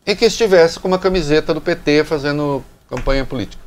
e 0.05 0.15
que 0.15 0.25
estivesse 0.25 0.79
com 0.79 0.87
uma 0.87 0.99
camiseta 0.99 1.53
do 1.53 1.59
PT 1.59 2.05
fazendo 2.05 2.63
campanha 2.89 3.25
política. 3.25 3.61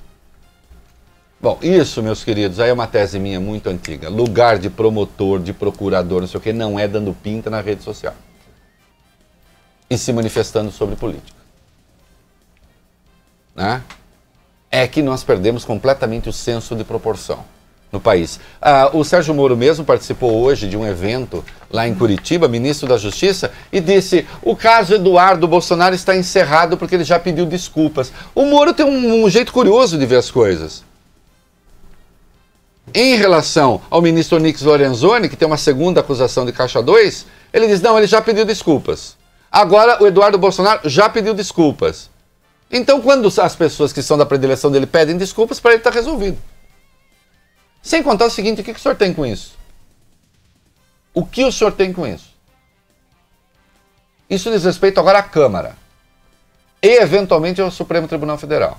Bom, 1.41 1.59
isso, 1.63 2.03
meus 2.03 2.25
queridos, 2.25 2.59
aí 2.59 2.71
é 2.71 2.73
uma 2.73 2.87
tese 2.87 3.19
minha 3.19 3.39
muito 3.39 3.69
antiga. 3.69 4.09
Lugar 4.09 4.59
de 4.59 4.71
promotor, 4.71 5.41
de 5.41 5.53
procurador, 5.53 6.23
não 6.23 6.27
sei 6.27 6.39
o 6.39 6.41
que, 6.41 6.53
não 6.53 6.79
é 6.79 6.89
dando 6.89 7.13
pinta 7.13 7.51
na 7.51 7.61
rede 7.61 7.83
social. 7.83 8.15
E 9.91 9.97
se 9.99 10.13
manifestando 10.13 10.73
sobre 10.73 10.97
política. 10.97 11.39
Né? 13.55 13.83
É 14.71 14.89
que 14.89 15.03
nós 15.03 15.23
perdemos 15.23 15.65
completamente 15.65 16.29
o 16.29 16.33
senso 16.33 16.75
de 16.75 16.83
proporção 16.83 17.45
no 17.91 18.01
país. 18.01 18.39
Ah, 18.61 18.91
o 18.93 19.03
Sérgio 19.05 19.35
Moro 19.35 19.57
mesmo 19.57 19.85
participou 19.85 20.43
hoje 20.43 20.69
de 20.69 20.77
um 20.77 20.87
evento 20.87 21.45
lá 21.71 21.87
em 21.87 21.95
Curitiba, 21.95 22.49
ministro 22.49 22.89
da 22.89 22.99
Justiça, 22.99 23.51
e 23.73 23.81
disse: 23.81 24.27
o 24.43 24.55
caso 24.55 24.95
Eduardo 24.95 25.49
Bolsonaro 25.49 25.95
está 25.95 26.17
encerrado 26.17 26.77
porque 26.77 26.95
ele 26.95 27.05
já 27.05 27.19
pediu 27.19 27.47
desculpas. 27.47 28.13
O 28.35 28.45
Moro 28.45 28.73
tem 28.73 28.85
um, 28.85 29.25
um 29.25 29.31
jeito 29.31 29.53
curioso 29.53 29.99
de 29.99 30.07
ver 30.07 30.17
as 30.17 30.31
coisas. 30.31 30.85
Em 32.95 33.17
relação 33.17 33.83
ao 33.91 34.01
ministro 34.01 34.39
Onix 34.39 34.63
Lorenzoni, 34.63 35.29
que 35.29 35.37
tem 35.37 35.47
uma 35.47 35.59
segunda 35.59 36.01
acusação 36.01 36.47
de 36.47 36.53
Caixa 36.53 36.83
2, 36.83 37.27
ele 37.53 37.67
diz: 37.67 37.81
não, 37.81 37.97
ele 37.97 38.07
já 38.07 38.21
pediu 38.21 38.45
desculpas. 38.45 39.17
Agora 39.51 40.03
o 40.03 40.07
Eduardo 40.07 40.39
Bolsonaro 40.39 40.89
já 40.89 41.09
pediu 41.09 41.33
desculpas. 41.33 42.11
Então, 42.71 43.01
quando 43.01 43.33
as 43.41 43.57
pessoas 43.57 43.95
que 43.95 44.03
são 44.03 44.19
da 44.19 44.27
predileção 44.27 44.71
dele 44.71 44.87
pedem 44.87 45.17
desculpas, 45.17 45.59
para 45.59 45.71
ele 45.71 45.81
está 45.81 45.89
resolvido. 45.89 46.37
Sem 47.83 48.03
contar 48.03 48.27
o 48.27 48.31
seguinte: 48.31 48.61
o 48.61 48.65
que, 48.65 48.73
que 48.73 48.79
o 48.81 48.83
senhor 48.83 48.97
tem 48.97 49.13
com 49.13 49.25
isso? 49.25 49.57
O 51.15 51.25
que 51.25 51.45
o 51.45 51.53
senhor 51.53 51.73
tem 51.73 51.93
com 51.93 52.07
isso? 52.07 52.37
Isso 54.29 54.51
diz 54.51 54.65
respeito 54.65 55.01
agora 55.01 55.19
à 55.19 55.23
Câmara 55.23 55.77
e, 56.83 57.01
eventualmente, 57.01 57.61
ao 57.61 57.71
Supremo 57.71 58.07
Tribunal 58.07 58.39
Federal. 58.39 58.79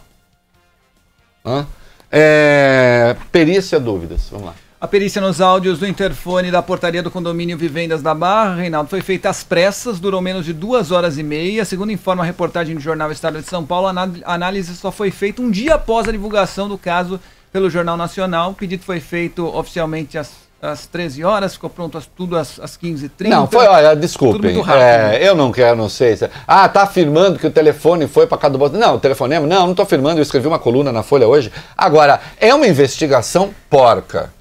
Hã? 1.46 1.68
É, 2.12 3.16
perícia 3.32 3.80
dúvidas. 3.80 4.30
Vamos 4.30 4.48
lá. 4.48 4.56
A 4.82 4.88
perícia 4.88 5.22
nos 5.22 5.42
áudios 5.42 5.80
do 5.80 5.86
interfone 5.86 6.50
da 6.50 6.62
portaria 6.62 7.04
do 7.04 7.12
condomínio 7.12 7.58
Vivendas 7.58 8.02
da 8.02 8.14
Barra, 8.16 8.56
Reinaldo, 8.56 8.90
foi 8.90 9.02
feita 9.02 9.30
às 9.30 9.44
pressas, 9.44 10.00
durou 10.00 10.22
menos 10.22 10.46
de 10.46 10.54
duas 10.54 10.90
horas 10.90 11.18
e 11.18 11.24
meia. 11.24 11.66
Segundo 11.66 11.92
informa 11.92 12.24
a 12.24 12.26
reportagem 12.26 12.76
do 12.76 12.80
jornal 12.80 13.12
Estado 13.12 13.42
de 13.42 13.50
São 13.50 13.66
Paulo, 13.66 13.88
a 13.90 14.34
análise 14.34 14.74
só 14.78 14.90
foi 14.90 15.12
feita 15.12 15.42
um 15.42 15.52
dia 15.52 15.76
após 15.76 16.08
a 16.08 16.14
divulgação 16.14 16.70
do 16.70 16.78
caso 16.78 17.20
pelo 17.52 17.70
Jornal 17.70 17.98
Nacional. 17.98 18.52
O 18.52 18.54
pedido 18.54 18.84
foi 18.84 19.00
feito 19.00 19.46
oficialmente 19.46 20.18
às, 20.18 20.32
às 20.62 20.86
13 20.86 21.24
horas, 21.24 21.54
ficou 21.54 21.70
pronto 21.70 21.98
às, 21.98 22.06
tudo 22.06 22.38
às, 22.38 22.60
às 22.60 22.78
15h30. 22.78 23.28
Não, 23.28 23.48
foi, 23.48 23.68
olha, 23.68 23.96
desculpem. 23.96 24.62
É, 24.72 25.28
eu 25.28 25.36
não 25.36 25.52
quero, 25.52 25.76
não 25.76 25.90
sei. 25.90 26.16
Se... 26.16 26.30
Ah, 26.48 26.68
tá 26.70 26.84
afirmando 26.84 27.40
que 27.40 27.48
o 27.48 27.52
telefone 27.52 28.08
foi 28.08 28.28
para 28.28 28.38
casa 28.38 28.54
do 28.54 28.60
Bolsonaro. 28.60 28.92
Não, 28.92 28.98
o 28.98 29.00
telefonema, 29.00 29.48
não, 29.48 29.68
não 29.68 29.76
tô 29.76 29.82
afirmando, 29.82 30.20
eu 30.20 30.24
escrevi 30.24 30.48
uma 30.48 30.60
coluna 30.60 30.92
na 30.92 31.04
Folha 31.04 31.28
hoje. 31.28 31.52
Agora, 31.78 32.20
é 32.40 32.54
uma 32.54 32.68
investigação 32.68 33.54
porca. 33.70 34.32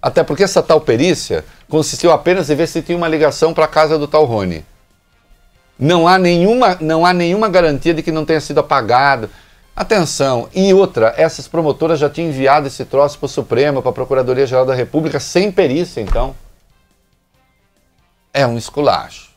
Até 0.00 0.24
porque 0.24 0.42
essa 0.42 0.62
tal 0.62 0.80
perícia 0.80 1.44
consistiu 1.68 2.10
apenas 2.10 2.50
em 2.50 2.56
ver 2.56 2.66
se 2.66 2.82
tinha 2.82 2.98
uma 2.98 3.06
ligação 3.06 3.54
para 3.54 3.66
a 3.66 3.68
casa 3.68 3.96
do 3.96 4.08
tal 4.08 4.24
Rony. 4.24 4.64
Não 5.78 6.06
há, 6.06 6.18
nenhuma, 6.18 6.76
não 6.80 7.06
há 7.06 7.12
nenhuma 7.12 7.48
garantia 7.48 7.94
de 7.94 8.02
que 8.02 8.12
não 8.12 8.24
tenha 8.24 8.40
sido 8.40 8.60
apagado. 8.60 9.30
Atenção, 9.74 10.50
e 10.54 10.74
outra, 10.74 11.14
essas 11.16 11.48
promotoras 11.48 11.98
já 11.98 12.08
tinham 12.08 12.28
enviado 12.28 12.66
esse 12.66 12.84
troço 12.84 13.18
para 13.18 13.26
o 13.26 13.28
Supremo, 13.28 13.80
para 13.80 13.90
a 13.90 13.94
Procuradoria-Geral 13.94 14.66
da 14.66 14.74
República, 14.74 15.18
sem 15.18 15.50
perícia, 15.50 16.00
então. 16.00 16.36
É 18.34 18.46
um 18.46 18.58
esculacho. 18.58 19.30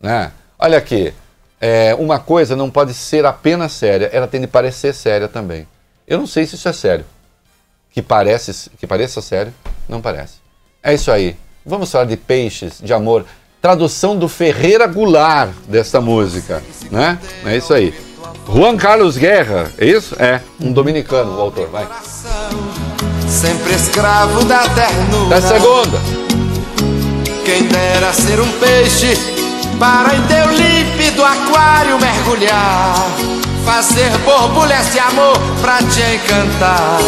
Né? 0.00 0.32
Olha 0.58 0.78
aqui, 0.78 1.12
é, 1.60 1.94
uma 1.94 2.18
coisa 2.18 2.56
não 2.56 2.70
pode 2.70 2.94
ser 2.94 3.26
apenas 3.26 3.72
séria, 3.72 4.06
ela 4.12 4.26
tem 4.26 4.40
de 4.40 4.46
parecer 4.46 4.94
séria 4.94 5.28
também. 5.28 5.68
Eu 6.08 6.18
não 6.18 6.26
sei 6.26 6.46
se 6.46 6.54
isso 6.54 6.68
é 6.68 6.72
sério. 6.72 7.04
Que, 7.90 8.00
parece, 8.00 8.70
que 8.78 8.86
pareça 8.86 9.20
sério, 9.20 9.52
não 9.86 10.00
parece. 10.00 10.34
É 10.82 10.94
isso 10.94 11.10
aí. 11.10 11.36
Vamos 11.64 11.90
falar 11.90 12.04
de 12.04 12.16
peixes, 12.16 12.80
de 12.80 12.94
amor. 12.94 13.26
Tradução 13.60 14.16
do 14.18 14.28
Ferreira 14.28 14.86
Goulart 14.86 15.50
dessa 15.66 16.00
música, 16.00 16.62
né? 16.90 17.18
É 17.44 17.56
isso 17.56 17.74
aí. 17.74 18.05
Juan 18.48 18.76
Carlos 18.76 19.16
Guerra, 19.16 19.72
é 19.78 19.86
isso? 19.86 20.14
É, 20.18 20.40
um 20.60 20.72
dominicano, 20.72 21.36
o 21.36 21.40
autor, 21.40 21.68
vai. 21.68 21.86
Sempre 23.28 23.74
escravo 23.74 24.44
da 24.44 24.68
ternura. 24.68 25.40
Da 25.40 25.42
segunda. 25.42 25.98
Quem 27.44 27.64
dera 27.64 28.12
ser 28.12 28.40
um 28.40 28.52
peixe 28.58 29.16
para 29.78 30.14
em 30.14 30.22
teu 30.22 30.50
límpido 30.52 31.24
aquário 31.24 31.98
mergulhar. 32.00 33.06
Fazer 33.64 34.10
borbulhas 34.24 34.92
de 34.92 34.98
amor 34.98 35.38
pra 35.60 35.78
te 35.78 36.00
encantar. 36.14 36.98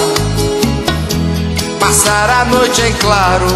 Passar 1.78 2.28
a 2.30 2.44
noite 2.44 2.82
em 2.82 2.92
claro 2.94 3.46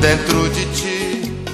dentro 0.00 0.48
de 0.50 0.64
ti. 0.66 1.44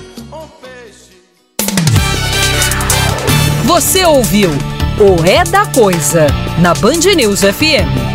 Você 3.65 4.05
ouviu 4.05 4.51
o 4.99 5.25
É 5.25 5.43
da 5.43 5.66
Coisa 5.66 6.27
na 6.61 6.73
Band 6.75 7.15
News 7.16 7.41
FM. 7.41 8.14